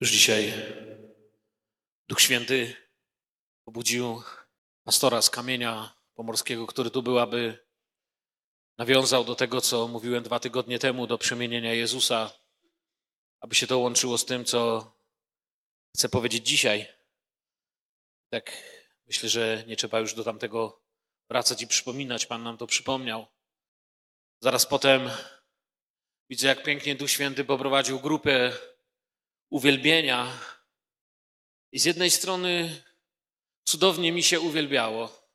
Już 0.00 0.10
dzisiaj 0.10 0.52
Duch 2.08 2.20
Święty 2.20 2.76
pobudził 3.64 4.22
pastora 4.84 5.22
z 5.22 5.30
kamienia 5.30 5.94
pomorskiego, 6.14 6.66
który 6.66 6.90
tu 6.90 7.02
był, 7.02 7.18
aby 7.18 7.66
nawiązał 8.78 9.24
do 9.24 9.34
tego, 9.34 9.60
co 9.60 9.88
mówiłem 9.88 10.22
dwa 10.22 10.40
tygodnie 10.40 10.78
temu, 10.78 11.06
do 11.06 11.18
przemienienia 11.18 11.74
Jezusa, 11.74 12.32
aby 13.40 13.54
się 13.54 13.66
to 13.66 13.78
łączyło 13.78 14.18
z 14.18 14.24
tym, 14.24 14.44
co 14.44 14.92
chcę 15.96 16.08
powiedzieć 16.08 16.48
dzisiaj. 16.48 16.86
Tak, 18.30 18.52
myślę, 19.06 19.28
że 19.28 19.64
nie 19.66 19.76
trzeba 19.76 20.00
już 20.00 20.14
do 20.14 20.24
tamtego 20.24 20.82
wracać 21.30 21.62
i 21.62 21.66
przypominać. 21.66 22.26
Pan 22.26 22.42
nam 22.42 22.56
to 22.56 22.66
przypomniał. 22.66 23.26
Zaraz 24.40 24.66
potem 24.66 25.10
widzę, 26.30 26.46
jak 26.46 26.62
pięknie 26.62 26.94
Duch 26.94 27.10
Święty 27.10 27.44
poprowadził 27.44 28.00
grupę 28.00 28.52
uwielbienia. 29.50 30.38
I 31.72 31.78
z 31.78 31.84
jednej 31.84 32.10
strony 32.10 32.82
cudownie 33.64 34.12
mi 34.12 34.22
się 34.22 34.40
uwielbiało, 34.40 35.30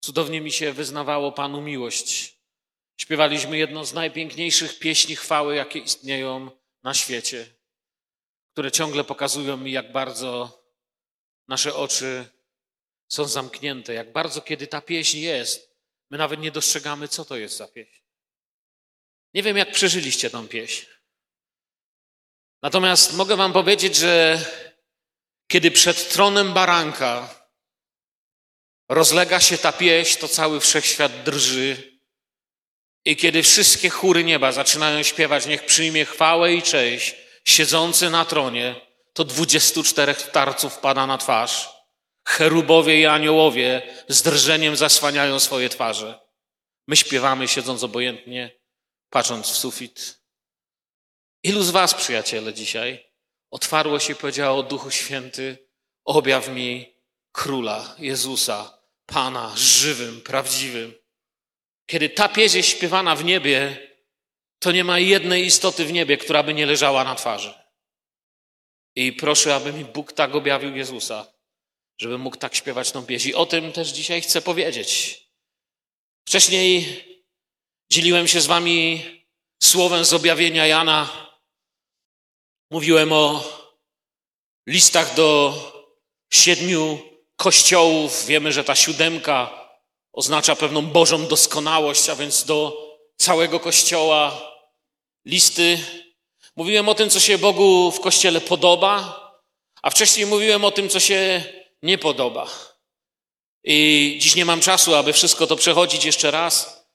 cudownie 0.00 0.40
mi 0.40 0.52
się 0.52 0.72
wyznawało 0.72 1.32
Panu 1.32 1.60
miłość. 1.60 2.38
Śpiewaliśmy 2.96 3.58
jedną 3.58 3.84
z 3.84 3.92
najpiękniejszych 3.92 4.78
pieśni 4.78 5.16
chwały, 5.16 5.56
jakie 5.56 5.78
istnieją 5.78 6.50
na 6.82 6.94
świecie, 6.94 7.46
które 8.52 8.72
ciągle 8.72 9.04
pokazują 9.04 9.56
mi, 9.56 9.72
jak 9.72 9.92
bardzo 9.92 10.62
nasze 11.48 11.74
oczy 11.74 12.24
są 13.08 13.24
zamknięte, 13.24 13.94
jak 13.94 14.12
bardzo, 14.12 14.40
kiedy 14.40 14.66
ta 14.66 14.80
pieśń 14.80 15.18
jest, 15.18 15.76
my 16.10 16.18
nawet 16.18 16.40
nie 16.40 16.52
dostrzegamy, 16.52 17.08
co 17.08 17.24
to 17.24 17.36
jest 17.36 17.56
za 17.56 17.68
pieśń. 17.68 18.02
Nie 19.34 19.42
wiem, 19.42 19.56
jak 19.56 19.72
przeżyliście 19.72 20.30
tą 20.30 20.48
pieśń. 20.48 20.86
Natomiast 22.62 23.12
mogę 23.12 23.36
Wam 23.36 23.52
powiedzieć, 23.52 23.96
że 23.96 24.44
kiedy 25.46 25.70
przed 25.70 26.12
tronem 26.12 26.52
baranka 26.52 27.42
rozlega 28.88 29.40
się 29.40 29.58
ta 29.58 29.72
pieśń, 29.72 30.18
to 30.18 30.28
cały 30.28 30.60
wszechświat 30.60 31.22
drży. 31.22 31.92
I 33.04 33.16
kiedy 33.16 33.42
wszystkie 33.42 33.90
chóry 33.90 34.24
nieba 34.24 34.52
zaczynają 34.52 35.02
śpiewać, 35.02 35.46
niech 35.46 35.66
przyjmie 35.66 36.04
chwałę 36.04 36.54
i 36.54 36.62
cześć, 36.62 37.14
siedzący 37.44 38.10
na 38.10 38.24
tronie, 38.24 38.74
to 39.12 39.24
dwudziestu 39.24 39.82
czterech 39.82 40.20
starców 40.20 40.78
pada 40.78 41.06
na 41.06 41.18
twarz. 41.18 41.68
Cherubowie 42.24 43.00
i 43.00 43.06
aniołowie 43.06 43.94
z 44.08 44.22
drżeniem 44.22 44.76
zasłaniają 44.76 45.40
swoje 45.40 45.68
twarze. 45.68 46.20
My 46.86 46.96
śpiewamy, 46.96 47.48
siedząc 47.48 47.82
obojętnie, 47.82 48.50
patrząc 49.10 49.50
w 49.50 49.56
sufit. 49.56 50.21
Ilu 51.42 51.62
z 51.62 51.70
Was, 51.70 51.94
przyjaciele, 51.94 52.54
dzisiaj 52.54 53.12
otwarło 53.50 54.00
się 54.00 54.12
i 54.12 54.16
powiedziało: 54.16 54.62
Duchu 54.62 54.90
Święty, 54.90 55.58
objaw 56.04 56.48
mi 56.48 56.94
króla 57.32 57.96
Jezusa, 57.98 58.78
Pana, 59.06 59.52
żywym, 59.56 60.20
prawdziwym. 60.20 60.94
Kiedy 61.86 62.08
ta 62.08 62.28
pieśń 62.28 62.56
jest 62.56 62.68
śpiewana 62.68 63.16
w 63.16 63.24
niebie, 63.24 63.88
to 64.58 64.72
nie 64.72 64.84
ma 64.84 64.98
jednej 64.98 65.44
istoty 65.44 65.84
w 65.84 65.92
niebie, 65.92 66.16
która 66.16 66.42
by 66.42 66.54
nie 66.54 66.66
leżała 66.66 67.04
na 67.04 67.14
twarzy. 67.14 67.54
I 68.96 69.12
proszę, 69.12 69.54
aby 69.54 69.72
mi 69.72 69.84
Bóg 69.84 70.12
tak 70.12 70.34
objawił 70.34 70.76
Jezusa, 70.76 71.26
żeby 71.98 72.18
mógł 72.18 72.36
tak 72.36 72.54
śpiewać 72.54 72.92
tą 72.92 73.06
pieśń. 73.06 73.28
I 73.28 73.34
o 73.34 73.46
tym 73.46 73.72
też 73.72 73.88
dzisiaj 73.88 74.20
chcę 74.20 74.42
powiedzieć. 74.42 75.20
Wcześniej 76.28 77.04
dzieliłem 77.92 78.28
się 78.28 78.40
z 78.40 78.46
Wami 78.46 79.02
słowem 79.62 80.04
z 80.04 80.12
objawienia 80.12 80.66
Jana 80.66 81.21
Mówiłem 82.72 83.12
o 83.12 83.44
listach 84.66 85.14
do 85.14 85.54
siedmiu 86.32 86.98
kościołów. 87.36 88.26
Wiemy, 88.26 88.52
że 88.52 88.64
ta 88.64 88.74
siódemka 88.74 89.68
oznacza 90.12 90.56
pewną 90.56 90.82
Bożą 90.82 91.26
doskonałość, 91.26 92.08
a 92.08 92.16
więc 92.16 92.44
do 92.44 92.88
całego 93.16 93.60
kościoła 93.60 94.40
listy. 95.24 95.78
Mówiłem 96.56 96.88
o 96.88 96.94
tym, 96.94 97.10
co 97.10 97.20
się 97.20 97.38
Bogu 97.38 97.90
w 97.90 98.00
kościele 98.00 98.40
podoba, 98.40 99.20
a 99.82 99.90
wcześniej 99.90 100.26
mówiłem 100.26 100.64
o 100.64 100.70
tym, 100.70 100.88
co 100.88 101.00
się 101.00 101.44
nie 101.82 101.98
podoba. 101.98 102.46
I 103.64 104.18
dziś 104.20 104.34
nie 104.34 104.44
mam 104.44 104.60
czasu, 104.60 104.94
aby 104.94 105.12
wszystko 105.12 105.46
to 105.46 105.56
przechodzić 105.56 106.04
jeszcze 106.04 106.30
raz. 106.30 106.86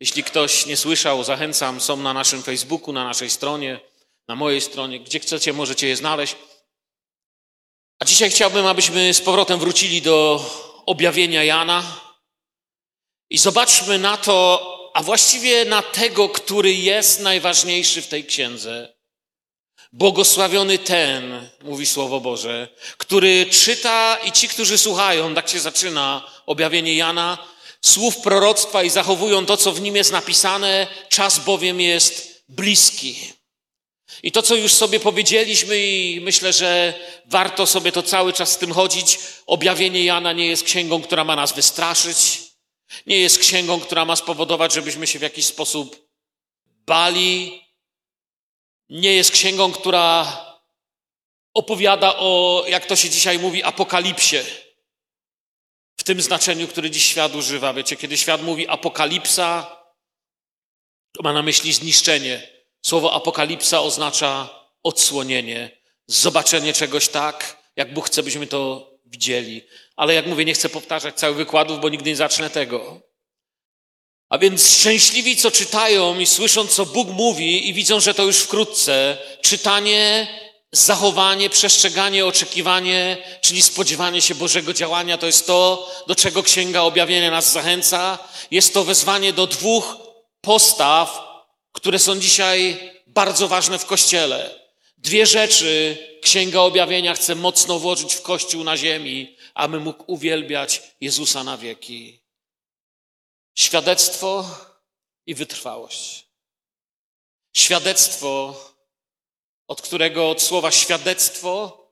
Jeśli 0.00 0.24
ktoś 0.24 0.66
nie 0.66 0.76
słyszał, 0.76 1.24
zachęcam, 1.24 1.80
są 1.80 1.96
na 1.96 2.12
naszym 2.12 2.42
Facebooku, 2.42 2.92
na 2.92 3.04
naszej 3.04 3.30
stronie 3.30 3.91
na 4.32 4.36
mojej 4.36 4.60
stronie, 4.60 5.00
gdzie 5.00 5.20
chcecie, 5.20 5.52
możecie 5.52 5.88
je 5.88 5.96
znaleźć. 5.96 6.36
A 7.98 8.04
dzisiaj 8.04 8.30
chciałbym, 8.30 8.66
abyśmy 8.66 9.14
z 9.14 9.20
powrotem 9.20 9.58
wrócili 9.58 10.02
do 10.02 10.44
objawienia 10.86 11.44
Jana 11.44 12.00
i 13.30 13.38
zobaczmy 13.38 13.98
na 13.98 14.16
to, 14.16 14.40
a 14.94 15.02
właściwie 15.02 15.64
na 15.64 15.82
tego, 15.82 16.28
który 16.28 16.74
jest 16.74 17.20
najważniejszy 17.20 18.02
w 18.02 18.08
tej 18.08 18.24
księdze. 18.24 18.94
Błogosławiony 19.92 20.78
ten, 20.78 21.48
mówi 21.62 21.86
Słowo 21.86 22.20
Boże, 22.20 22.68
który 22.98 23.46
czyta 23.46 24.16
i 24.16 24.32
ci, 24.32 24.48
którzy 24.48 24.78
słuchają, 24.78 25.34
tak 25.34 25.48
się 25.48 25.60
zaczyna 25.60 26.30
objawienie 26.46 26.94
Jana, 26.94 27.38
słów 27.80 28.16
proroctwa 28.16 28.82
i 28.82 28.90
zachowują 28.90 29.46
to, 29.46 29.56
co 29.56 29.72
w 29.72 29.80
nim 29.80 29.96
jest 29.96 30.12
napisane, 30.12 30.86
czas 31.08 31.38
bowiem 31.38 31.80
jest 31.80 32.44
bliski. 32.48 33.41
I 34.22 34.32
to, 34.32 34.42
co 34.42 34.54
już 34.54 34.72
sobie 34.72 35.00
powiedzieliśmy, 35.00 35.78
i 35.78 36.20
myślę, 36.20 36.52
że 36.52 36.94
warto 37.26 37.66
sobie 37.66 37.92
to 37.92 38.02
cały 38.02 38.32
czas 38.32 38.52
z 38.52 38.58
tym 38.58 38.72
chodzić, 38.72 39.18
objawienie 39.46 40.04
Jana 40.04 40.32
nie 40.32 40.46
jest 40.46 40.64
księgą, 40.64 41.02
która 41.02 41.24
ma 41.24 41.36
nas 41.36 41.52
wystraszyć, 41.52 42.40
nie 43.06 43.18
jest 43.18 43.38
księgą, 43.38 43.80
która 43.80 44.04
ma 44.04 44.16
spowodować, 44.16 44.72
żebyśmy 44.72 45.06
się 45.06 45.18
w 45.18 45.22
jakiś 45.22 45.44
sposób 45.44 46.08
bali, 46.86 47.62
nie 48.88 49.14
jest 49.14 49.30
księgą, 49.30 49.72
która 49.72 50.36
opowiada 51.54 52.16
o, 52.16 52.64
jak 52.68 52.86
to 52.86 52.96
się 52.96 53.10
dzisiaj 53.10 53.38
mówi, 53.38 53.62
apokalipsie. 53.62 54.36
W 55.96 56.04
tym 56.04 56.20
znaczeniu, 56.20 56.68
który 56.68 56.90
dziś 56.90 57.04
świat 57.04 57.34
używa. 57.34 57.74
Wiecie, 57.74 57.96
kiedy 57.96 58.18
świat 58.18 58.42
mówi 58.42 58.68
apokalipsa, 58.68 59.76
to 61.12 61.22
ma 61.22 61.32
na 61.32 61.42
myśli 61.42 61.72
zniszczenie 61.72 62.51
Słowo 62.82 63.12
apokalipsa 63.12 63.80
oznacza 63.80 64.48
odsłonienie, 64.82 65.70
zobaczenie 66.06 66.72
czegoś 66.72 67.08
tak, 67.08 67.56
jak 67.76 67.94
Bóg 67.94 68.06
chce, 68.06 68.22
byśmy 68.22 68.46
to 68.46 68.90
widzieli. 69.06 69.62
Ale 69.96 70.14
jak 70.14 70.26
mówię, 70.26 70.44
nie 70.44 70.54
chcę 70.54 70.68
powtarzać 70.68 71.14
całych 71.14 71.36
wykładów, 71.36 71.80
bo 71.80 71.88
nigdy 71.88 72.10
nie 72.10 72.16
zacznę 72.16 72.50
tego. 72.50 73.00
A 74.28 74.38
więc 74.38 74.68
szczęśliwi, 74.68 75.36
co 75.36 75.50
czytają 75.50 76.18
i 76.18 76.26
słyszą, 76.26 76.66
co 76.66 76.86
Bóg 76.86 77.08
mówi 77.08 77.68
i 77.68 77.74
widzą, 77.74 78.00
że 78.00 78.14
to 78.14 78.22
już 78.22 78.38
wkrótce, 78.38 79.18
czytanie, 79.42 80.28
zachowanie, 80.72 81.50
przestrzeganie, 81.50 82.26
oczekiwanie, 82.26 83.16
czyli 83.40 83.62
spodziewanie 83.62 84.22
się 84.22 84.34
Bożego 84.34 84.72
działania, 84.72 85.18
to 85.18 85.26
jest 85.26 85.46
to, 85.46 85.90
do 86.06 86.14
czego 86.14 86.42
Księga 86.42 86.80
Objawienia 86.80 87.30
nas 87.30 87.52
zachęca. 87.52 88.18
Jest 88.50 88.74
to 88.74 88.84
wezwanie 88.84 89.32
do 89.32 89.46
dwóch 89.46 89.96
postaw, 90.40 91.31
które 91.72 91.98
są 91.98 92.20
dzisiaj 92.20 92.90
bardzo 93.06 93.48
ważne 93.48 93.78
w 93.78 93.86
Kościele. 93.86 94.62
Dwie 94.98 95.26
rzeczy 95.26 95.98
Księga 96.22 96.60
Objawienia 96.60 97.14
chce 97.14 97.34
mocno 97.34 97.78
włożyć 97.78 98.14
w 98.14 98.22
Kościół 98.22 98.64
na 98.64 98.76
ziemi, 98.76 99.36
aby 99.54 99.80
mógł 99.80 100.04
uwielbiać 100.06 100.82
Jezusa 101.00 101.44
na 101.44 101.58
wieki. 101.58 102.20
Świadectwo 103.54 104.44
i 105.26 105.34
wytrwałość. 105.34 106.26
Świadectwo, 107.56 108.60
od 109.68 109.82
którego 109.82 110.30
od 110.30 110.42
słowa 110.42 110.70
świadectwo 110.70 111.82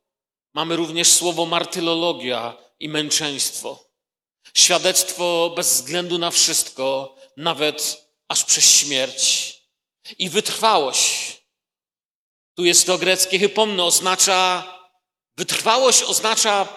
mamy 0.54 0.76
również 0.76 1.12
słowo 1.12 1.46
martylologia 1.46 2.56
i 2.80 2.88
męczeństwo. 2.88 3.84
Świadectwo 4.54 5.52
bez 5.56 5.74
względu 5.74 6.18
na 6.18 6.30
wszystko, 6.30 7.16
nawet 7.36 8.06
aż 8.28 8.44
przez 8.44 8.64
śmierć 8.64 9.59
i 10.18 10.30
wytrwałość. 10.30 11.36
Tu 12.54 12.64
jest 12.64 12.86
to 12.86 12.98
greckie 12.98 13.38
hypomno, 13.38 13.86
oznacza, 13.86 14.64
wytrwałość 15.36 16.02
oznacza 16.02 16.68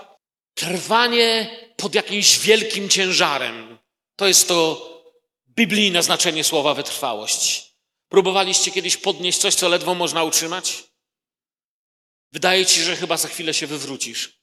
trwanie 0.53 1.59
pod 1.77 1.95
jakimś 1.95 2.39
wielkim 2.39 2.89
ciężarem. 2.89 3.80
To 4.15 4.27
jest 4.27 4.47
to 4.47 4.89
biblijne 5.50 6.03
znaczenie 6.03 6.44
słowa 6.44 6.74
wytrwałość. 6.74 7.74
Próbowaliście 8.09 8.71
kiedyś 8.71 8.97
podnieść 8.97 9.38
coś, 9.38 9.56
co 9.56 9.69
ledwo 9.69 9.95
można 9.95 10.24
utrzymać? 10.24 10.83
Wydaje 12.31 12.65
ci 12.65 12.75
się, 12.75 12.83
że 12.83 12.95
chyba 12.95 13.18
za 13.18 13.27
chwilę 13.27 13.53
się 13.53 13.68
wywrócisz. 13.68 14.39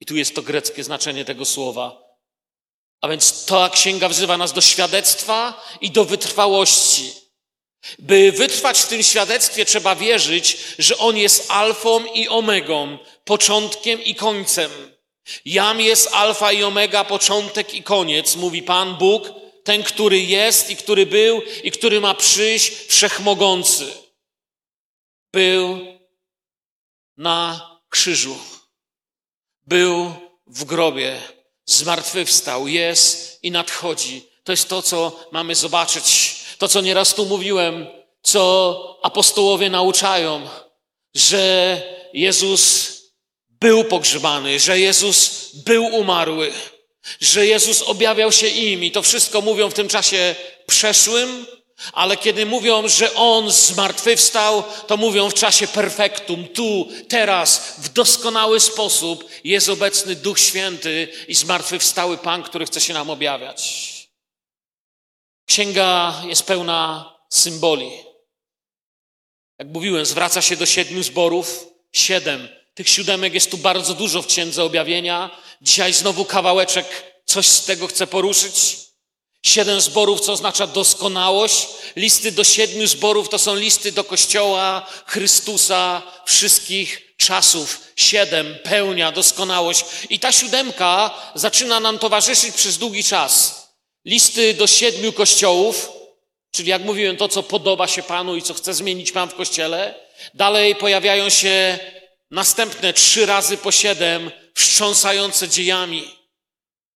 I 0.00 0.06
tu 0.06 0.16
jest 0.16 0.34
to 0.34 0.42
greckie 0.42 0.84
znaczenie 0.84 1.24
tego 1.24 1.44
słowa. 1.44 2.02
A 3.00 3.08
więc 3.08 3.44
ta 3.44 3.70
księga 3.70 4.08
wzywa 4.08 4.36
nas 4.36 4.52
do 4.52 4.60
świadectwa 4.60 5.64
i 5.80 5.90
do 5.90 6.04
wytrwałości. 6.04 7.12
By 7.98 8.32
wytrwać 8.32 8.80
w 8.80 8.88
tym 8.88 9.02
świadectwie, 9.02 9.64
trzeba 9.64 9.96
wierzyć, 9.96 10.58
że 10.78 10.98
On 10.98 11.16
jest 11.16 11.50
alfą 11.50 12.04
i 12.04 12.28
omegą, 12.28 12.98
początkiem 13.24 14.02
i 14.02 14.14
końcem. 14.14 14.70
Jam 15.44 15.80
jest 15.80 16.08
alfa 16.12 16.52
i 16.52 16.62
omega, 16.62 17.04
początek 17.04 17.74
i 17.74 17.82
koniec, 17.82 18.36
mówi 18.36 18.62
Pan 18.62 18.96
Bóg, 18.96 19.32
ten, 19.64 19.82
który 19.82 20.20
jest 20.20 20.70
i 20.70 20.76
który 20.76 21.06
był 21.06 21.42
i 21.62 21.70
który 21.70 22.00
ma 22.00 22.14
przyjść, 22.14 22.72
wszechmogący. 22.88 23.92
Był 25.32 25.78
na 27.16 27.70
krzyżu, 27.88 28.38
był 29.66 30.14
w 30.46 30.64
grobie, 30.64 31.22
zmartwychwstał, 31.66 32.68
jest 32.68 33.38
i 33.42 33.50
nadchodzi. 33.50 34.28
To 34.44 34.52
jest 34.52 34.68
to, 34.68 34.82
co 34.82 35.28
mamy 35.32 35.54
zobaczyć. 35.54 36.37
To, 36.58 36.68
co 36.68 36.80
nieraz 36.80 37.14
tu 37.14 37.26
mówiłem, 37.26 37.86
co 38.22 38.98
apostołowie 39.02 39.70
nauczają, 39.70 40.48
że 41.14 41.82
Jezus 42.12 42.92
był 43.50 43.84
pogrzebany, 43.84 44.60
że 44.60 44.80
Jezus 44.80 45.50
był 45.54 45.86
umarły, 45.86 46.52
że 47.20 47.46
Jezus 47.46 47.82
objawiał 47.82 48.32
się 48.32 48.48
im 48.48 48.84
i 48.84 48.90
to 48.90 49.02
wszystko 49.02 49.40
mówią 49.40 49.70
w 49.70 49.74
tym 49.74 49.88
czasie 49.88 50.34
przeszłym, 50.66 51.46
ale 51.92 52.16
kiedy 52.16 52.46
mówią, 52.46 52.88
że 52.88 53.14
On 53.14 53.50
zmartwychwstał, 53.50 54.62
to 54.86 54.96
mówią 54.96 55.30
w 55.30 55.34
czasie 55.34 55.66
perfektum, 55.66 56.48
tu, 56.48 56.88
teraz, 57.08 57.74
w 57.78 57.88
doskonały 57.88 58.60
sposób 58.60 59.24
jest 59.44 59.68
obecny 59.68 60.16
Duch 60.16 60.38
Święty 60.38 61.08
i 61.28 61.34
zmartwychwstały 61.34 62.18
Pan, 62.18 62.42
który 62.42 62.66
chce 62.66 62.80
się 62.80 62.94
nam 62.94 63.10
objawiać. 63.10 63.97
Księga 65.48 66.22
jest 66.26 66.42
pełna 66.42 67.12
symboli. 67.30 67.90
Jak 69.58 69.68
mówiłem, 69.68 70.06
zwraca 70.06 70.42
się 70.42 70.56
do 70.56 70.66
siedmiu 70.66 71.02
zborów, 71.02 71.66
siedem. 71.92 72.48
Tych 72.74 72.88
siódemek 72.88 73.34
jest 73.34 73.50
tu 73.50 73.58
bardzo 73.58 73.94
dużo 73.94 74.22
w 74.22 74.26
Księdze 74.26 74.64
Objawienia. 74.64 75.30
Dzisiaj 75.62 75.92
znowu 75.92 76.24
kawałeczek, 76.24 76.86
coś 77.24 77.46
z 77.46 77.64
tego 77.64 77.86
chcę 77.86 78.06
poruszyć. 78.06 78.76
Siedem 79.42 79.80
zborów, 79.80 80.20
co 80.20 80.32
oznacza 80.32 80.66
doskonałość. 80.66 81.66
Listy 81.96 82.32
do 82.32 82.44
siedmiu 82.44 82.86
zborów 82.86 83.28
to 83.28 83.38
są 83.38 83.54
listy 83.54 83.92
do 83.92 84.04
Kościoła 84.04 84.86
Chrystusa 85.06 86.02
wszystkich 86.26 87.14
czasów. 87.16 87.80
Siedem, 87.96 88.58
pełnia, 88.64 89.12
doskonałość. 89.12 89.84
I 90.10 90.18
ta 90.18 90.32
siódemka 90.32 91.10
zaczyna 91.34 91.80
nam 91.80 91.98
towarzyszyć 91.98 92.54
przez 92.54 92.78
długi 92.78 93.04
czas. 93.04 93.57
Listy 94.08 94.54
do 94.54 94.66
siedmiu 94.66 95.12
kościołów, 95.12 95.92
czyli 96.50 96.68
jak 96.68 96.82
mówiłem, 96.82 97.16
to, 97.16 97.28
co 97.28 97.42
podoba 97.42 97.86
się 97.86 98.02
Panu 98.02 98.36
i 98.36 98.42
co 98.42 98.54
chce 98.54 98.74
zmienić 98.74 99.12
Pan 99.12 99.28
w 99.28 99.34
kościele. 99.34 99.94
Dalej 100.34 100.74
pojawiają 100.74 101.30
się 101.30 101.78
następne 102.30 102.92
trzy 102.92 103.26
razy 103.26 103.56
po 103.56 103.72
siedem, 103.72 104.30
wstrząsające 104.54 105.48
dziejami. 105.48 106.04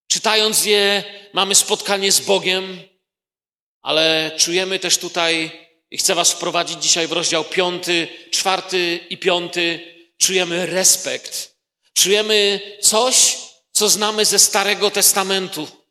Czytając 0.08 0.64
je, 0.64 1.04
mamy 1.32 1.54
spotkanie 1.54 2.12
z 2.12 2.20
Bogiem, 2.20 2.82
ale 3.82 4.30
czujemy 4.36 4.78
też 4.78 4.98
tutaj, 4.98 5.50
i 5.90 5.98
chcę 5.98 6.14
Was 6.14 6.32
wprowadzić 6.32 6.82
dzisiaj 6.82 7.06
w 7.06 7.12
rozdział 7.12 7.44
piąty, 7.44 8.08
czwarty 8.30 9.00
i 9.10 9.18
piąty, 9.18 9.80
czujemy 10.18 10.66
respekt. 10.66 11.56
Czujemy 11.94 12.60
coś, 12.80 13.36
co 13.72 13.88
znamy 13.88 14.24
ze 14.24 14.38
Starego 14.38 14.90
Testamentu. 14.90 15.81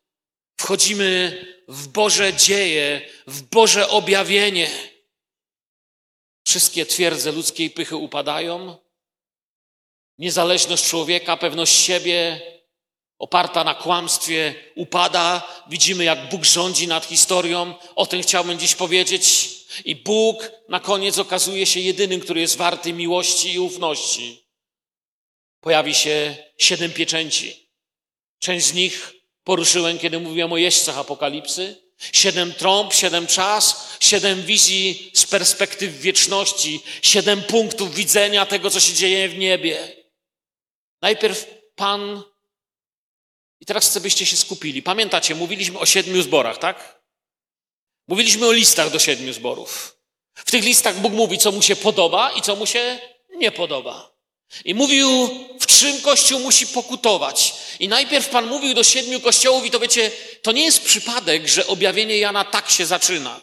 Wchodzimy 0.62 1.46
w 1.68 1.88
Boże 1.88 2.34
dzieje, 2.34 3.02
w 3.28 3.42
Boże 3.42 3.90
objawienie. 3.90 4.70
Wszystkie 6.48 6.86
twierdze 6.86 7.32
ludzkiej 7.32 7.70
pychy 7.70 7.96
upadają. 7.96 8.78
Niezależność 10.18 10.90
człowieka, 10.90 11.38
pewność 11.38 11.76
siebie, 11.76 12.42
oparta 13.20 13.64
na 13.64 13.76
kłamstwie, 13.76 14.56
upada. 14.76 15.48
Widzimy, 15.70 16.04
jak 16.04 16.30
Bóg 16.30 16.46
rządzi 16.46 16.88
nad 16.88 17.06
historią. 17.06 17.76
O 17.96 18.06
tym 18.06 18.22
chciałbym 18.22 18.60
dziś 18.60 18.76
powiedzieć. 18.76 19.50
I 19.86 19.96
Bóg 19.96 20.52
na 20.70 20.80
koniec 20.80 21.18
okazuje 21.18 21.66
się 21.66 21.80
jedynym, 21.80 22.22
który 22.22 22.42
jest 22.42 22.58
warty 22.58 22.94
miłości 22.94 23.54
i 23.54 23.60
ufności. 23.60 24.46
Pojawi 25.60 25.96
się 25.96 26.36
siedem 26.58 26.94
pieczęci. 26.94 27.70
Część 28.40 28.66
z 28.66 28.74
nich 28.74 29.21
poruszyłem, 29.44 30.00
kiedy 30.00 30.20
mówiłem 30.20 30.54
o 30.54 30.58
jeźdźcach 30.58 30.98
apokalipsy. 30.98 31.92
Siedem 32.14 32.54
trąb, 32.54 32.94
siedem 32.94 33.28
czas, 33.28 33.98
siedem 34.00 34.42
wizji 34.42 35.12
z 35.14 35.26
perspektyw 35.26 36.00
wieczności, 36.00 36.84
siedem 37.02 37.44
punktów 37.44 37.96
widzenia 37.96 38.46
tego, 38.46 38.70
co 38.70 38.80
się 38.80 38.94
dzieje 38.94 39.30
w 39.30 39.38
niebie. 39.38 39.96
Najpierw 41.02 41.48
Pan, 41.76 42.24
i 43.60 43.66
teraz 43.66 43.90
chcę, 43.90 44.02
byście 44.02 44.26
się 44.26 44.38
skupili. 44.38 44.84
Pamiętacie, 44.84 45.36
mówiliśmy 45.36 45.80
o 45.80 45.86
siedmiu 45.86 46.22
zborach, 46.22 46.58
tak? 46.58 47.02
Mówiliśmy 48.08 48.48
o 48.48 48.52
listach 48.52 48.92
do 48.92 49.00
siedmiu 49.00 49.34
zborów. 49.34 49.98
W 50.34 50.52
tych 50.52 50.64
listach 50.64 51.00
Bóg 51.00 51.14
mówi, 51.14 51.38
co 51.38 51.52
mu 51.52 51.62
się 51.62 51.76
podoba 51.76 52.32
i 52.32 52.42
co 52.42 52.56
mu 52.56 52.66
się 52.66 53.00
nie 53.36 53.52
podoba. 53.52 54.11
I 54.66 54.74
mówił, 54.74 55.30
w 55.60 55.66
czym 55.66 56.02
Kościół 56.02 56.40
musi 56.40 56.68
pokutować. 56.68 57.54
I 57.80 57.88
najpierw 57.88 58.30
Pan 58.30 58.48
mówił 58.48 58.74
do 58.74 58.84
siedmiu 58.84 59.20
kościołów, 59.20 59.66
i 59.66 59.72
to 59.72 59.80
wiecie, 59.80 60.12
to 60.42 60.52
nie 60.52 60.64
jest 60.64 60.86
przypadek, 60.86 61.48
że 61.48 61.68
objawienie 61.68 62.18
Jana 62.18 62.46
tak 62.46 62.70
się 62.70 62.86
zaczyna. 62.86 63.42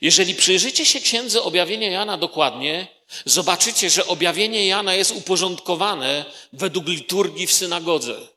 Jeżeli 0.00 0.34
przyjrzycie 0.34 0.86
się 0.86 1.00
księdze 1.00 1.42
objawienia 1.42 1.90
Jana 1.90 2.16
dokładnie, 2.18 2.86
zobaczycie, 3.24 3.90
że 3.90 4.06
objawienie 4.06 4.66
Jana 4.66 4.94
jest 4.94 5.10
uporządkowane 5.10 6.24
według 6.52 6.88
liturgii 6.88 7.46
w 7.46 7.52
synagodze. 7.52 8.28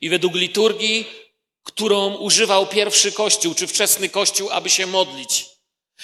I 0.00 0.10
według 0.10 0.34
liturgii, 0.34 1.06
którą 1.64 2.14
używał 2.14 2.66
pierwszy 2.66 3.12
kościół, 3.12 3.54
czy 3.54 3.66
wczesny 3.66 4.08
kościół, 4.08 4.50
aby 4.50 4.70
się 4.70 4.86
modlić. 4.86 5.51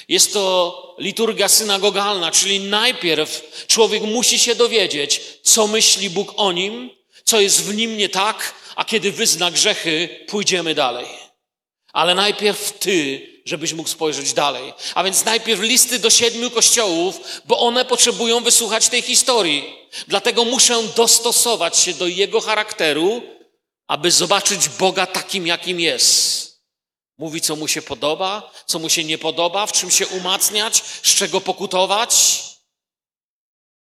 Jest 0.08 0.32
to 0.32 0.94
liturgia 0.98 1.48
synagogalna, 1.48 2.30
czyli 2.30 2.60
najpierw 2.60 3.42
człowiek 3.66 4.02
musi 4.02 4.38
się 4.38 4.54
dowiedzieć, 4.54 5.20
co 5.42 5.66
myśli 5.66 6.10
Bóg 6.10 6.32
o 6.36 6.52
nim, 6.52 6.90
co 7.24 7.40
jest 7.40 7.64
w 7.64 7.74
nim 7.74 7.96
nie 7.96 8.08
tak, 8.08 8.54
a 8.76 8.84
kiedy 8.84 9.12
wyzna 9.12 9.50
grzechy, 9.50 10.24
pójdziemy 10.28 10.74
dalej. 10.74 11.06
Ale 11.92 12.14
najpierw 12.14 12.72
ty, 12.72 13.26
żebyś 13.44 13.72
mógł 13.72 13.88
spojrzeć 13.88 14.32
dalej. 14.32 14.72
A 14.94 15.04
więc 15.04 15.24
najpierw 15.24 15.60
listy 15.60 15.98
do 15.98 16.10
siedmiu 16.10 16.50
kościołów, 16.50 17.20
bo 17.44 17.58
one 17.58 17.84
potrzebują 17.84 18.40
wysłuchać 18.40 18.88
tej 18.88 19.02
historii. 19.02 19.74
Dlatego 20.08 20.44
muszę 20.44 20.82
dostosować 20.96 21.78
się 21.78 21.94
do 21.94 22.06
jego 22.06 22.40
charakteru, 22.40 23.22
aby 23.86 24.10
zobaczyć 24.10 24.69
Boga 24.69 25.06
takim, 25.06 25.46
jakim 25.46 25.81
jest. 25.81 26.57
Mówi, 27.19 27.41
co 27.41 27.56
mu 27.56 27.69
się 27.69 27.82
podoba, 27.82 28.53
co 28.67 28.79
mu 28.79 28.89
się 28.89 29.05
nie 29.05 29.19
podoba, 29.19 29.67
w 29.67 29.72
czym 29.72 29.91
się 29.91 30.06
umacniać, 30.06 30.82
z 31.03 31.15
czego 31.15 31.41
pokutować. 31.41 32.43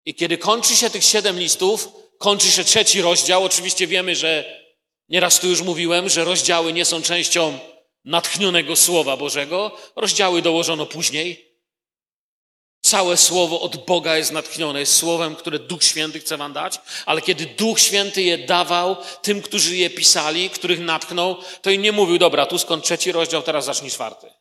I 0.05 0.14
kiedy 0.14 0.38
kończy 0.38 0.76
się 0.76 0.90
tych 0.90 1.05
siedem 1.05 1.38
listów, 1.38 1.88
kończy 2.19 2.50
się 2.50 2.64
trzeci 2.64 3.02
rozdział. 3.02 3.45
Oczywiście 3.45 3.87
wiemy, 3.87 4.16
że 4.16 4.62
nieraz 5.09 5.40
tu 5.40 5.49
już 5.49 5.62
mówiłem, 5.62 6.09
że 6.09 6.25
rozdziały 6.25 6.73
nie 6.73 6.85
są 6.85 7.02
częścią 7.02 7.59
natchnionego 8.05 8.76
Słowa 8.76 9.16
Bożego. 9.16 9.76
Rozdziały 9.97 10.43
dołożono 10.43 10.87
później. 10.87 11.46
Całe 12.87 13.16
słowo 13.16 13.61
od 13.61 13.85
Boga 13.87 14.16
jest 14.16 14.33
natchnione, 14.33 14.81
jest 14.81 14.97
słowem, 14.97 15.37
które 15.37 15.59
Duch 15.59 15.85
Święty 15.85 16.21
chce 16.21 16.37
wam 16.37 16.52
dać, 16.52 16.81
ale 17.07 17.23
kiedy 17.23 17.47
Duch 17.47 17.81
Święty 17.81 18.23
je 18.23 18.38
dawał 18.38 18.97
tym, 19.23 19.43
którzy 19.43 19.76
je 19.76 19.90
pisali, 19.90 20.50
których 20.50 20.81
natchnął, 20.81 21.37
to 21.62 21.71
im 21.71 21.83
nie 21.83 21.93
mówił, 21.93 22.19
dobra, 22.19 22.47
tu 22.47 22.59
skąd 22.59 22.85
trzeci 22.85 23.12
rozdział, 23.12 23.43
teraz 23.43 23.64
zacznij 23.64 23.90
czwarty. 23.90 24.33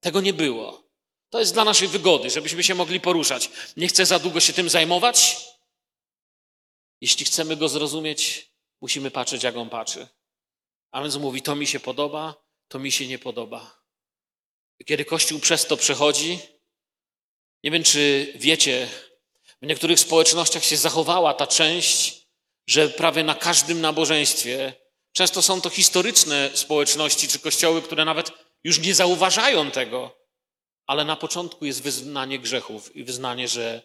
Tego 0.00 0.20
nie 0.20 0.32
było. 0.32 0.82
To 1.30 1.40
jest 1.40 1.54
dla 1.54 1.64
naszej 1.64 1.88
wygody, 1.88 2.30
żebyśmy 2.30 2.62
się 2.62 2.74
mogli 2.74 3.00
poruszać. 3.00 3.50
Nie 3.76 3.88
chcę 3.88 4.06
za 4.06 4.18
długo 4.18 4.40
się 4.40 4.52
tym 4.52 4.68
zajmować. 4.68 5.36
Jeśli 7.00 7.26
chcemy 7.26 7.56
go 7.56 7.68
zrozumieć, 7.68 8.50
musimy 8.80 9.10
patrzeć, 9.10 9.42
jak 9.42 9.56
on 9.56 9.70
patrzy. 9.70 10.08
A 10.90 11.02
więc 11.02 11.16
mówi, 11.16 11.42
to 11.42 11.54
mi 11.54 11.66
się 11.66 11.80
podoba, 11.80 12.34
to 12.68 12.78
mi 12.78 12.92
się 12.92 13.06
nie 13.06 13.18
podoba. 13.18 13.80
Kiedy 14.86 15.04
Kościół 15.04 15.40
przez 15.40 15.66
to 15.66 15.76
przechodzi, 15.76 16.53
nie 17.64 17.70
wiem, 17.70 17.82
czy 17.82 18.32
wiecie, 18.34 18.88
w 19.62 19.66
niektórych 19.66 20.00
społecznościach 20.00 20.64
się 20.64 20.76
zachowała 20.76 21.34
ta 21.34 21.46
część, 21.46 22.26
że 22.66 22.88
prawie 22.88 23.24
na 23.24 23.34
każdym 23.34 23.80
nabożeństwie, 23.80 24.72
często 25.12 25.42
są 25.42 25.60
to 25.60 25.70
historyczne 25.70 26.50
społeczności 26.54 27.28
czy 27.28 27.38
kościoły, 27.38 27.82
które 27.82 28.04
nawet 28.04 28.32
już 28.64 28.78
nie 28.78 28.94
zauważają 28.94 29.70
tego, 29.70 30.16
ale 30.86 31.04
na 31.04 31.16
początku 31.16 31.64
jest 31.64 31.82
wyznanie 31.82 32.38
grzechów 32.38 32.96
i 32.96 33.04
wyznanie, 33.04 33.48
że 33.48 33.82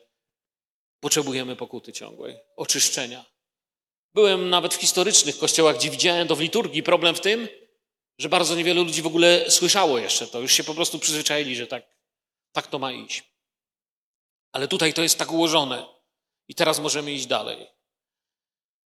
potrzebujemy 1.00 1.56
pokuty 1.56 1.94
ciągłej, 1.94 2.38
oczyszczenia. 2.56 3.26
Byłem 4.14 4.50
nawet 4.50 4.74
w 4.74 4.82
historycznych 4.82 5.38
kościołach, 5.38 5.78
gdzie 5.78 5.90
widziałem 5.90 6.28
to 6.28 6.36
w 6.36 6.42
liturgii. 6.42 6.84
Problem 6.84 7.16
w 7.16 7.22
tym, 7.22 7.48
że 8.18 8.30
bardzo 8.30 8.56
niewiele 8.56 8.82
ludzi 8.82 9.02
w 9.02 9.08
ogóle 9.08 9.52
słyszało 9.52 10.00
jeszcze 10.00 10.28
to. 10.28 10.40
Już 10.40 10.54
się 10.54 10.64
po 10.64 10.74
prostu 10.74 11.00
przyzwyczaili, 11.00 11.56
że 11.56 11.68
tak 11.68 11.84
Tak 12.52 12.68
to 12.68 12.80
ma 12.80 12.92
iść. 12.92 13.39
Ale 14.52 14.68
tutaj 14.68 14.94
to 14.94 15.04
jest 15.04 15.18
tak 15.18 15.32
ułożone. 15.32 15.86
I 16.48 16.56
teraz 16.56 16.80
możemy 16.80 17.12
iść 17.12 17.26
dalej. 17.26 17.68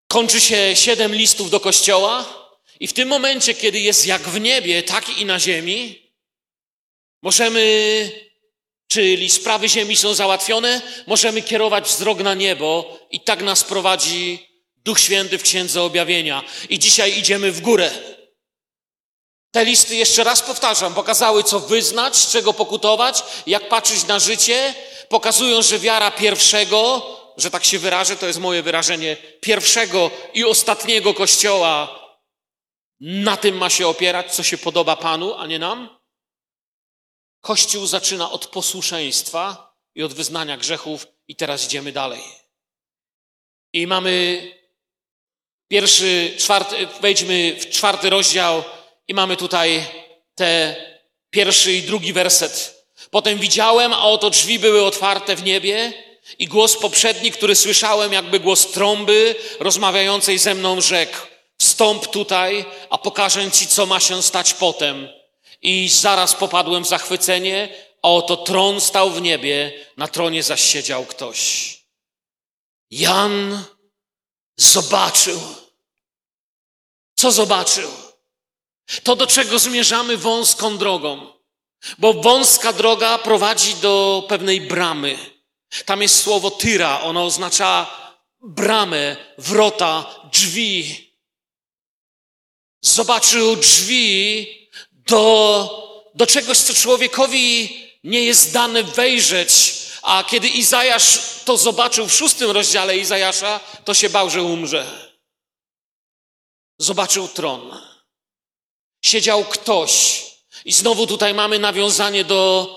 Kończy 0.07 0.41
się 0.41 0.75
siedem 0.75 1.15
listów 1.15 1.49
do 1.49 1.59
kościoła, 1.59 2.43
i 2.79 2.87
w 2.87 2.93
tym 2.93 3.07
momencie, 3.07 3.53
kiedy 3.53 3.79
jest 3.79 4.05
jak 4.05 4.21
w 4.21 4.39
niebie, 4.39 4.83
tak 4.83 5.17
i 5.17 5.25
na 5.25 5.39
ziemi, 5.39 6.11
możemy, 7.21 8.11
czyli 8.87 9.29
sprawy 9.29 9.69
ziemi 9.69 9.97
są 9.97 10.13
załatwione, 10.13 10.81
możemy 11.07 11.41
kierować 11.41 11.85
wzrok 11.85 12.19
na 12.19 12.33
niebo, 12.33 12.99
i 13.11 13.21
tak 13.21 13.41
nas 13.41 13.63
prowadzi 13.63 14.49
Duch 14.75 14.99
Święty 14.99 15.37
w 15.37 15.43
Księdze 15.43 15.81
Objawienia. 15.81 16.43
I 16.69 16.79
dzisiaj 16.79 17.17
idziemy 17.17 17.51
w 17.51 17.61
górę. 17.61 17.91
Te 19.51 19.65
listy, 19.65 19.95
jeszcze 19.95 20.23
raz 20.23 20.41
powtarzam, 20.41 20.93
pokazały, 20.93 21.43
co 21.43 21.59
wyznać, 21.59 22.27
czego 22.27 22.53
pokutować, 22.53 23.23
jak 23.47 23.69
patrzeć 23.69 24.07
na 24.07 24.19
życie, 24.19 24.73
pokazują, 25.09 25.61
że 25.61 25.79
wiara 25.79 26.11
pierwszego, 26.11 27.01
że 27.37 27.51
tak 27.51 27.65
się 27.65 27.79
wyrażę, 27.79 28.15
to 28.15 28.27
jest 28.27 28.39
moje 28.39 28.63
wyrażenie, 28.63 29.17
pierwszego 29.41 30.11
i 30.33 30.45
ostatniego 30.45 31.13
kościoła, 31.13 31.99
na 32.99 33.37
tym 33.37 33.57
ma 33.57 33.69
się 33.69 33.87
opierać, 33.87 34.33
co 34.33 34.43
się 34.43 34.57
podoba 34.57 34.95
Panu, 34.95 35.33
a 35.33 35.47
nie 35.47 35.59
nam. 35.59 35.99
Kościół 37.41 37.85
zaczyna 37.87 38.31
od 38.31 38.47
posłuszeństwa 38.47 39.73
i 39.95 40.03
od 40.03 40.13
wyznania 40.13 40.57
grzechów, 40.57 41.07
i 41.27 41.35
teraz 41.35 41.65
idziemy 41.65 41.91
dalej. 41.91 42.23
I 43.73 43.87
mamy 43.87 44.41
pierwszy, 45.67 46.35
czwarty, 46.39 46.87
wejdźmy 47.01 47.55
w 47.59 47.69
czwarty 47.69 48.09
rozdział 48.09 48.63
i 49.07 49.13
mamy 49.13 49.37
tutaj 49.37 49.85
te 50.35 50.75
pierwszy 51.29 51.73
i 51.73 51.81
drugi 51.81 52.13
werset. 52.13 52.82
Potem 53.11 53.39
widziałem, 53.39 53.93
a 53.93 54.03
oto 54.03 54.29
drzwi 54.29 54.59
były 54.59 54.85
otwarte 54.85 55.35
w 55.35 55.43
niebie 55.43 55.93
i 56.39 56.47
głos 56.47 56.77
poprzedni, 56.77 57.31
który 57.31 57.55
słyszałem, 57.55 58.13
jakby 58.13 58.39
głos 58.39 58.67
trąby 58.67 59.35
rozmawiającej 59.59 60.37
ze 60.37 60.55
mną 60.55 60.81
rzekł. 60.81 61.17
Wstąp 61.57 62.07
tutaj, 62.07 62.65
a 62.89 62.97
pokażę 62.97 63.51
ci, 63.51 63.67
co 63.67 63.85
ma 63.85 63.99
się 63.99 64.23
stać 64.23 64.53
potem. 64.53 65.07
I 65.61 65.89
zaraz 65.89 66.33
popadłem 66.33 66.83
w 66.83 66.87
zachwycenie, 66.87 67.69
a 68.01 68.09
oto 68.09 68.37
tron 68.37 68.81
stał 68.81 69.11
w 69.11 69.21
niebie, 69.21 69.85
na 69.97 70.07
tronie 70.07 70.43
zaś 70.43 70.63
siedział 70.63 71.05
ktoś. 71.05 71.77
Jan 72.91 73.63
zobaczył. 74.57 75.41
Co 77.15 77.31
zobaczył? 77.31 77.91
To, 79.03 79.15
do 79.15 79.27
czego 79.27 79.59
zmierzamy 79.59 80.17
wąską 80.17 80.77
drogą. 80.77 81.32
Bo 81.97 82.13
wąska 82.13 82.73
droga 82.73 83.17
prowadzi 83.17 83.75
do 83.75 84.25
pewnej 84.29 84.61
bramy. 84.61 85.33
Tam 85.85 86.01
jest 86.01 86.23
słowo 86.23 86.51
tyra, 86.51 87.01
ono 87.01 87.25
oznacza 87.25 87.87
bramę, 88.41 89.17
wrota, 89.37 90.19
drzwi. 90.31 91.09
Zobaczył 92.81 93.55
drzwi 93.55 94.47
do, 94.91 96.09
do 96.15 96.27
czegoś, 96.27 96.57
co 96.57 96.73
człowiekowi 96.73 97.77
nie 98.03 98.23
jest 98.23 98.53
dane 98.53 98.83
wejrzeć. 98.83 99.73
A 100.01 100.23
kiedy 100.23 100.47
Izajasz 100.47 101.19
to 101.45 101.57
zobaczył 101.57 102.07
w 102.07 102.13
szóstym 102.13 102.51
rozdziale 102.51 102.97
Izajasza, 102.97 103.59
to 103.85 103.93
się 103.93 104.09
bał, 104.09 104.29
że 104.29 104.43
umrze. 104.43 105.13
Zobaczył 106.77 107.27
tron. 107.27 107.81
Siedział 109.05 109.45
ktoś. 109.45 110.23
I 110.65 110.73
znowu 110.73 111.07
tutaj 111.07 111.33
mamy 111.33 111.59
nawiązanie 111.59 112.23
do 112.23 112.69